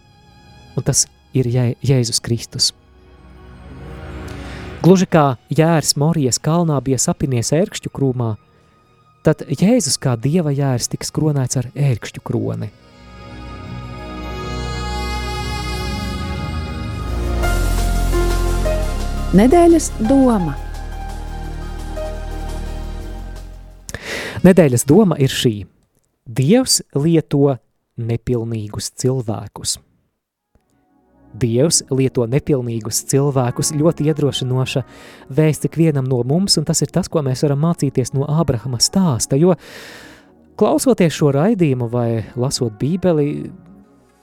un 0.76 0.86
tas 0.86 1.04
ir 1.36 1.48
Jē, 1.50 1.66
Jēzus 1.84 2.22
Kristus. 2.24 2.72
Gluži 4.82 5.08
kā 5.10 5.36
jērs 5.50 5.96
Morijas 5.98 6.38
kalnā 6.38 6.78
bija 6.84 6.98
sapinies 7.02 7.52
ērkšķu 7.52 7.90
krūmā, 7.92 8.34
tad 9.26 9.42
Jēzus 9.50 9.98
kā 10.00 10.14
dieva 10.16 10.54
jērs 10.54 10.88
tiks 10.92 11.10
kronēts 11.12 11.58
ar 11.60 11.72
ērkšķu 11.74 12.22
kroni. 12.24 12.70
Nedēļas 19.36 19.90
doma. 20.06 20.54
Nedēļas 24.46 24.86
doma 24.88 25.18
ir 25.22 25.32
šī. 25.32 25.56
Dievs 26.26 26.80
lieto 26.94 27.56
nepilnīgus 27.96 28.90
cilvēkus. 29.00 29.76
Dievs 31.36 31.82
lieto 31.92 32.24
nepilnīgus 32.30 33.02
cilvēkus 33.10 33.74
ļoti 33.76 34.08
iedrošinoša 34.08 34.82
vēsts 35.36 35.68
ikvienam 35.68 36.06
no 36.08 36.22
mums, 36.24 36.56
un 36.56 36.64
tas 36.68 36.80
ir 36.84 36.92
tas, 36.92 37.10
ko 37.12 37.20
mēs 37.24 37.44
varam 37.44 37.60
mācīties 37.66 38.14
no 38.16 38.24
Ābrahama 38.24 38.80
stāsta, 38.80 39.36
jo 39.36 39.56
klausoties 40.56 41.16
šo 41.18 41.34
raidījumu 41.36 41.90
vai 41.92 42.08
lasot 42.40 42.78
bībeli, 42.80 43.50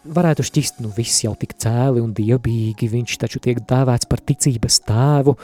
varētu 0.03 0.45
šķist, 0.47 0.81
nu 0.83 0.91
viss 0.95 1.23
jau 1.23 1.35
tik 1.39 1.53
cēli 1.61 2.01
un 2.03 2.11
dievbīgi, 2.15 2.89
viņš 2.91 3.19
taču 3.21 3.41
tiek 3.43 3.61
dēvēts 3.69 4.09
par 4.09 4.23
ticības 4.25 4.81
tēvu, 4.87 5.37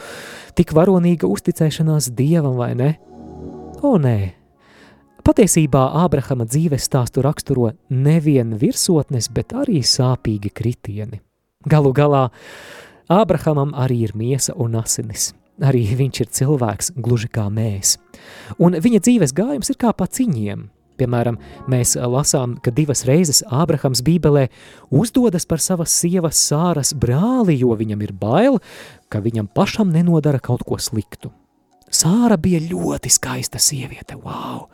tik 0.58 0.74
varonīga 0.76 1.30
uzticēšanās 1.30 2.10
Dievam 2.16 2.58
vai 2.60 2.74
ne? 2.76 2.90
O 3.80 3.96
nē, 3.96 4.40
Patiesībā 5.20 5.82
Ābrahama 6.00 6.46
dzīves 6.48 6.86
stāstu 6.88 7.20
raksturo 7.22 7.74
nevien 7.92 8.54
virsotnes, 8.56 9.28
bet 9.28 9.52
arī 9.52 9.82
sāpīgi 9.84 10.48
kritieni. 10.48 11.20
Galu 11.68 11.92
galā 11.92 12.22
Ābrahamam 13.12 13.74
arī 13.76 13.98
ir 14.06 14.14
miesa 14.16 14.54
un 14.56 14.78
asinis. 14.80 15.34
Arī 15.60 15.82
viņš 15.98 16.20
ir 16.24 16.30
cilvēks, 16.38 16.92
gluži 16.96 17.28
kā 17.28 17.44
mēs. 17.52 17.98
Un 18.56 18.78
viņa 18.80 19.02
dzīves 19.04 19.34
gājums 19.36 19.68
ir 19.68 19.76
kā 19.80 19.92
pa 19.92 20.08
ciņiem. 20.08 20.70
Piemēram, 21.00 21.36
mēs 21.68 21.94
lasām, 22.00 22.56
ka 22.64 22.72
divas 22.72 23.04
reizes 23.08 23.42
Ābrahams 23.48 24.00
Bībelē 24.04 24.46
uzdodas 24.88 25.44
par 25.48 25.60
savas 25.60 25.92
sievas 25.92 26.40
sāras 26.40 26.94
brāli, 26.96 27.58
jo 27.60 27.76
viņam 27.76 28.02
ir 28.08 28.16
bail, 28.16 28.60
ka 29.12 29.20
viņam 29.20 29.52
pašam 29.52 29.92
nenodara 29.92 30.40
kaut 30.40 30.64
ko 30.64 30.80
sliktu. 30.80 31.32
Sāra 31.90 32.38
bija 32.38 32.60
ļoti 32.62 33.10
skaista 33.10 33.58
sieviete, 33.58 34.16
wow! 34.22 34.68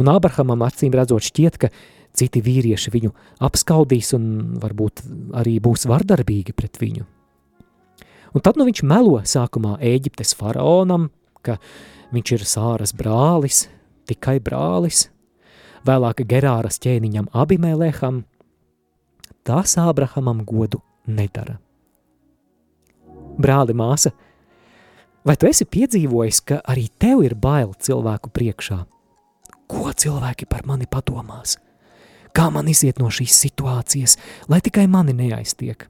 Un 0.00 0.08
Ābrahamam 0.12 0.64
acīm 0.64 0.94
redzot 0.96 1.24
šķiet, 1.28 1.58
ka 1.60 1.70
citi 2.16 2.40
vīrieši 2.44 2.92
viņu 2.94 3.12
apskaudīs 3.44 4.14
un 4.16 4.56
varbūt 4.62 5.04
arī 5.36 5.58
būs 5.60 5.86
vardarbīgi 5.88 6.56
pret 6.56 6.80
viņu. 6.80 7.04
Un 8.36 8.44
tad 8.44 8.58
nu 8.60 8.66
viņš 8.68 8.82
melo 8.88 9.20
sākumā 9.24 9.76
Ēģiptes 9.84 10.34
faraonam, 10.36 11.10
ka 11.44 11.58
viņš 12.12 12.32
ir 12.36 12.46
Sāras 12.48 12.92
brālis, 12.96 13.66
tikai 14.08 14.38
brālis, 14.44 15.06
vēlāk 15.86 16.24
Gerāras 16.28 16.80
ķēniņam 16.82 17.30
Abimēlēham, 17.36 18.24
tas 19.46 19.76
Ābrahamam 19.80 20.42
godu 20.48 20.82
nedara. 21.06 21.60
Brāli 23.36 23.76
māsa, 23.76 24.12
vai 25.26 25.36
tu 25.36 25.48
esi 25.50 25.66
piedzīvojis, 25.66 26.40
ka 26.46 26.60
arī 26.70 26.86
tev 27.02 27.24
ir 27.26 27.34
bail 27.34 27.74
cilvēku 27.74 28.30
priekšā? 28.30 28.84
Ko 29.66 29.90
cilvēki 29.90 30.46
par 30.46 30.62
mani 30.66 30.86
padomās? 30.86 31.56
Kā 32.36 32.50
man 32.52 32.68
iziet 32.70 33.00
no 33.00 33.10
šīs 33.10 33.34
situācijas, 33.46 34.16
lai 34.48 34.60
tikai 34.62 34.86
mani 34.86 35.16
neaiztiek? 35.16 35.88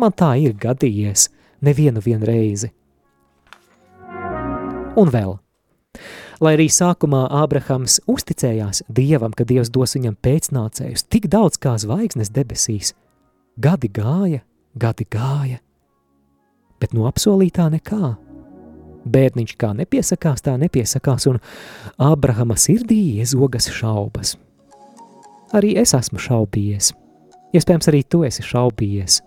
Man 0.00 0.14
tā 0.16 0.32
ir 0.40 0.56
gadījies 0.56 1.28
nevienu 1.60 2.00
vien 2.02 2.22
reizi. 2.24 2.70
Un 4.98 5.12
vēl. 5.12 5.36
Lai 6.40 6.54
arī 6.56 6.70
sākumā 6.72 7.26
Ābrahams 7.42 7.98
uzticējās 8.08 8.82
Dievam, 8.88 9.34
ka 9.36 9.44
Dievs 9.44 9.68
dos 9.70 9.92
viņam 9.98 10.16
pēcnācējus 10.24 11.04
tik 11.12 11.28
daudz 11.28 11.60
kā 11.60 11.74
zvaigznes 11.78 12.32
debesīs, 12.32 12.94
gadi 13.60 13.90
gāja, 13.92 14.40
gadi 14.72 15.04
gāja, 15.04 15.60
bet 16.90 16.98
no 16.98 17.06
apsolītā 17.06 17.70
nekā. 17.70 18.16
Bērniņš 19.06 19.56
kā 19.56 19.72
nepiesakās, 19.74 20.42
tā 20.42 20.56
nepiesakās, 20.58 21.26
un 21.26 21.38
Ābrahama 21.98 22.56
sirdī 22.56 23.18
iezogas 23.20 23.70
šaubas. 23.70 24.36
Arī 25.52 25.76
es 25.78 25.94
esmu 25.94 26.18
šaubījies. 26.18 26.92
Iespējams, 27.54 27.88
arī 27.88 28.02
tu 28.04 28.22
esi 28.24 28.42
šaubījies. 28.42 29.20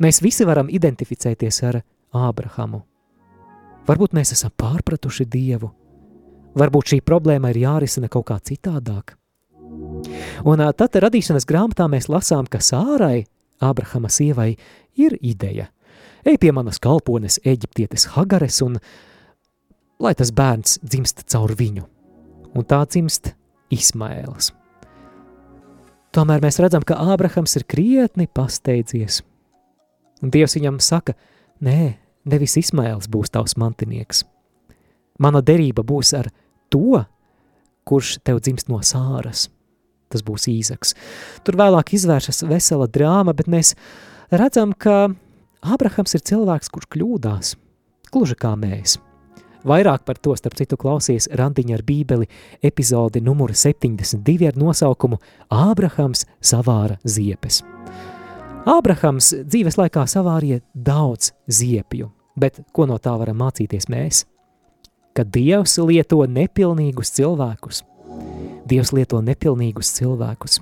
Mēs 0.00 0.22
visi 0.22 0.44
varam 0.44 0.68
identificēties 0.68 1.62
ar 1.64 1.82
Ābrahamu. 2.14 2.82
Varbūt 3.86 4.14
mēs 4.14 4.32
esam 4.32 4.52
pārpratuši 4.56 5.26
Dievu. 5.26 5.70
Varbūt 6.54 6.94
šī 6.94 7.00
problēma 7.02 7.50
ir 7.50 7.64
jārisina 7.64 8.08
kaut 8.08 8.28
kā 8.30 8.38
citādāk. 8.38 9.16
Un 10.44 10.62
tad 10.76 10.94
radīšanas 10.94 11.46
grāmatā 11.48 11.88
mēs 11.90 12.08
lasām, 12.08 12.46
ka 12.46 12.62
Sārai, 12.62 13.26
Ābrahama 13.60 14.08
sievai, 14.08 14.54
ir 14.96 15.18
ideja. 15.20 15.73
Ej 16.24 16.38
pie 16.40 16.54
manas 16.56 16.78
kalpones 16.80 17.36
eģiptietes 17.44 18.06
Hagares 18.14 18.62
un 18.64 18.78
lai 20.00 20.14
tas 20.16 20.30
bērns 20.32 20.78
dzimst 20.80 21.26
caur 21.28 21.52
viņu. 21.52 21.84
Un 22.56 22.64
tā 22.64 22.78
dzimst 22.88 23.34
Ismaēls. 23.74 24.52
Tomēr 26.14 26.40
mēs 26.40 26.60
redzam, 26.62 26.84
ka 26.86 26.96
Ābrahams 27.12 27.56
ir 27.58 27.66
krietni 27.68 28.28
pasteidzies. 28.30 29.20
Un 30.22 30.30
Dievs 30.32 30.54
viņam 30.56 30.78
saka, 30.80 31.12
nē, 31.60 31.96
nevis 32.30 32.56
Ismaēls 32.60 33.10
būs 33.10 33.34
tavs 33.34 33.58
mantinieks. 33.60 34.22
Mana 35.20 35.42
derība 35.44 35.84
būs 35.84 36.14
ar 36.16 36.30
to, 36.72 37.02
kurš 37.84 38.16
tev 38.24 38.40
dzimst 38.40 38.70
no 38.72 38.80
sāras. 38.80 39.50
Tas 40.08 40.24
būs 40.24 40.46
īzaks. 40.48 40.94
Tur 41.44 41.58
vēlāk 41.60 41.92
izvēršas 41.98 42.46
vesela 42.48 42.88
drāma, 42.88 43.34
bet 43.36 43.50
mēs 43.50 43.74
redzam, 44.32 44.72
ka 44.72 45.10
Ābrahams 45.64 46.12
ir 46.12 46.20
cilvēks, 46.28 46.68
kurš 46.68 46.88
kļūdās, 46.92 47.54
gluži 48.12 48.36
kā 48.36 48.52
mēs. 48.60 48.98
Vairāk 49.64 50.02
par 50.04 50.18
to, 50.20 50.34
starp 50.36 50.58
citu, 50.58 50.76
klausies 50.76 51.24
Randiņa 51.32 51.78
ar 51.78 51.82
bībeli 51.86 52.28
epizodi 52.60 53.22
numuru 53.24 53.56
72 53.56 54.50
ar 54.50 54.58
nosaukumu 54.60 55.16
Ābrahams 55.48 56.26
savāra 56.44 56.98
ziepes. 57.08 57.62
Ābrahams 58.68 59.30
dzīves 59.40 59.80
laikā 59.80 60.04
savārīja 60.08 60.60
daudz 60.76 61.32
ziepju, 61.48 62.10
bet 62.36 62.60
ko 62.76 62.84
no 62.90 63.00
tā 63.00 63.16
varam 63.16 63.40
mācīties 63.40 63.88
mēs? 63.88 64.26
Ka 65.16 65.24
Dievs 65.24 65.78
lieto 65.80 66.20
nepilnīgus 66.28 67.16
cilvēkus. 67.16 67.80
Dievs 68.68 68.92
lieto 68.92 69.24
nepilnīgus 69.24 69.96
cilvēkus. 69.96 70.60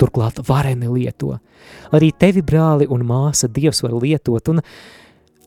Turklāt 0.00 0.40
vareni 0.48 0.88
lieto. 0.90 1.36
Arī 1.94 2.10
tevi, 2.18 2.42
brāli 2.42 2.88
un 2.90 3.04
māsa, 3.06 3.48
Dievs 3.48 3.82
var 3.84 3.94
lietot, 4.02 4.48
un 4.48 4.62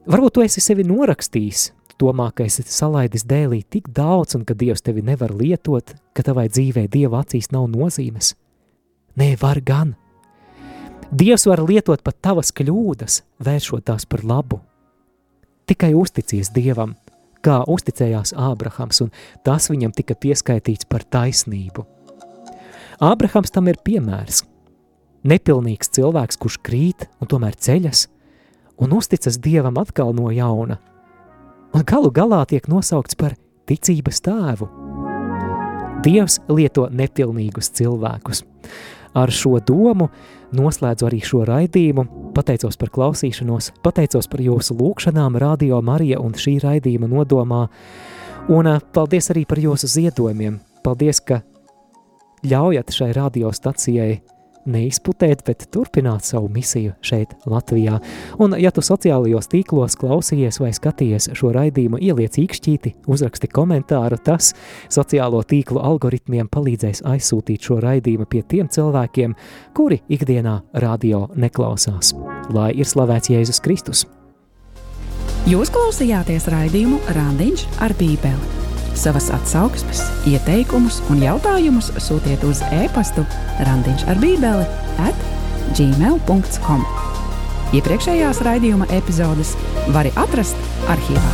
varbūt 0.06 0.38
tu 0.38 0.46
esi 0.46 0.64
sevi 0.64 0.86
norakstījis, 0.88 1.72
domā, 2.00 2.30
ka 2.36 2.46
esi 2.48 2.64
salaidis 2.68 3.26
dēlī 3.28 3.64
tik 3.70 3.90
daudz 3.96 4.38
un 4.38 4.46
ka 4.48 4.56
Dievs 4.58 4.86
tevi 4.86 5.04
nevar 5.06 5.34
lietot, 5.36 5.96
ka 6.14 6.24
tavai 6.24 6.48
dzīvē 6.50 6.88
Dieva 6.92 7.24
acīs 7.24 7.52
nav 7.56 7.68
nozīmes? 7.72 8.36
Nē, 9.16 9.36
var 9.42 9.62
gan. 9.64 9.96
Dievs 11.12 11.46
var 11.48 11.62
lietot 11.64 12.02
pat 12.04 12.18
tavas 12.22 12.52
kļūdas, 12.56 13.22
vēršot 13.46 13.86
tās 13.88 14.08
par 14.10 14.26
labu. 14.26 14.60
Tikai 15.70 15.94
uzticies 15.98 16.52
Dievam, 16.54 16.96
kā 17.46 17.62
uzticējās 17.70 18.34
Ābrahams, 18.38 19.02
un 19.06 19.14
tas 19.46 19.70
viņam 19.72 19.94
tika 19.96 20.18
pieskaitīts 20.18 20.90
par 20.90 21.06
taisnību. 21.06 21.86
Ābrahams 23.04 23.52
tam 23.52 23.68
ir 23.72 23.80
piemērs. 23.84 24.44
Nepilnīgs 25.26 25.90
cilvēks, 25.96 26.38
kurš 26.38 26.60
krīt 26.64 27.08
un 27.20 27.30
tomēr 27.32 27.56
ceļas, 27.58 28.08
un 28.78 28.94
uzticas 28.94 29.40
Dievam 29.42 29.80
atkal 29.82 30.14
no 30.16 30.30
jauna– 30.32 30.80
un 31.76 31.84
galu 31.84 32.12
galā 32.14 32.44
tiek 32.48 32.68
nosaukts 32.72 33.18
par 33.20 33.36
ticības 33.68 34.22
tēvu. 34.24 34.68
Dievs 36.06 36.38
lieto 36.52 36.86
nepilnīgus 36.92 37.72
cilvēkus. 37.76 38.44
Ar 39.16 39.32
šo 39.32 39.58
domu 39.64 40.10
noslēdzu 40.56 41.08
arī 41.08 41.22
šo 41.24 41.44
raidījumu, 41.48 42.06
pateicos 42.36 42.78
par 42.80 42.92
klausīšanos, 42.96 43.72
pateicos 43.84 44.28
par 44.32 44.44
jūsu 44.44 44.76
lūkšanām, 44.78 45.40
Radio 45.42 45.82
Marija 45.84 46.20
un 46.22 46.36
šī 46.38 46.58
raidījuma 46.64 47.10
nodomā, 47.12 47.66
un 48.52 48.72
eh, 48.72 48.80
paldies 48.96 49.32
arī 49.34 49.46
par 49.50 49.60
jūsu 49.64 49.90
ziedojumiem. 49.96 50.60
Paldies, 50.86 51.24
ka 51.24 51.42
ļaujat 52.46 52.94
šai 52.96 53.12
radiostacijai 53.18 54.14
neizputēt, 54.66 55.44
bet 55.46 55.68
turpināt 55.74 56.26
savu 56.26 56.50
misiju 56.52 56.96
šeit, 57.06 57.36
Latvijā. 57.50 58.00
Un, 58.42 58.56
ja 58.60 58.72
tu 58.74 58.84
sociālajos 58.86 59.50
tīklos 59.52 59.98
klausījies 60.02 60.60
vai 60.62 60.72
skatījies 60.76 61.30
šo 61.38 61.52
raidījumu, 61.56 62.02
ieliec 62.02 62.40
īkšķīti, 62.42 62.96
uzraksti 63.12 63.52
komentāru, 63.54 64.20
tas 64.26 64.54
sociālo 64.94 65.44
tīklu 65.46 65.82
algoritmiem 65.86 66.50
palīdzēs 66.52 67.06
aizsūtīt 67.06 67.70
šo 67.70 67.80
raidījumu 67.86 68.28
pie 68.30 68.42
tiem 68.42 68.70
cilvēkiem, 68.72 69.38
kuri 69.78 70.02
ikdienā 70.10 70.60
radio 70.86 71.28
neklausās. 71.36 72.16
Lai 72.54 72.72
ir 72.74 72.90
slavēts 72.90 73.34
Jēzus 73.34 73.62
Kristus! 73.62 74.06
Jūs 75.46 75.70
klausījāties 75.70 76.50
raidījumu 76.50 77.04
Randiņš 77.14 77.68
ar 77.86 77.94
Bībeli. 78.00 78.65
Savas 78.96 79.28
atsauksmes, 79.36 80.00
ieteikumus 80.30 81.02
un 81.12 81.20
jautājumus 81.24 81.92
sūtiet 82.00 82.46
uz 82.48 82.62
e-pastu 82.74 83.26
Randiņš 83.68 84.06
ar 84.12 84.22
Bībeli 84.22 84.66
at 85.04 85.26
gmail.com. 85.76 86.86
Iepriekšējās 87.76 88.40
raidījuma 88.46 88.88
epizodes 88.96 89.56
var 89.92 90.08
atrast 90.16 90.58
arhīvā. 90.92 91.34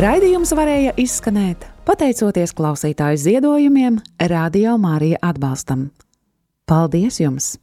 Raidījums 0.00 0.54
varēja 0.56 0.94
izskanēt 0.98 1.66
pateicoties 1.84 2.54
klausītāju 2.56 3.18
ziedojumiem, 3.20 3.98
Radio 4.30 4.76
Mārija 4.80 5.18
atbalstam. 5.26 5.90
Paldies 6.70 7.16
jums! 7.18 7.56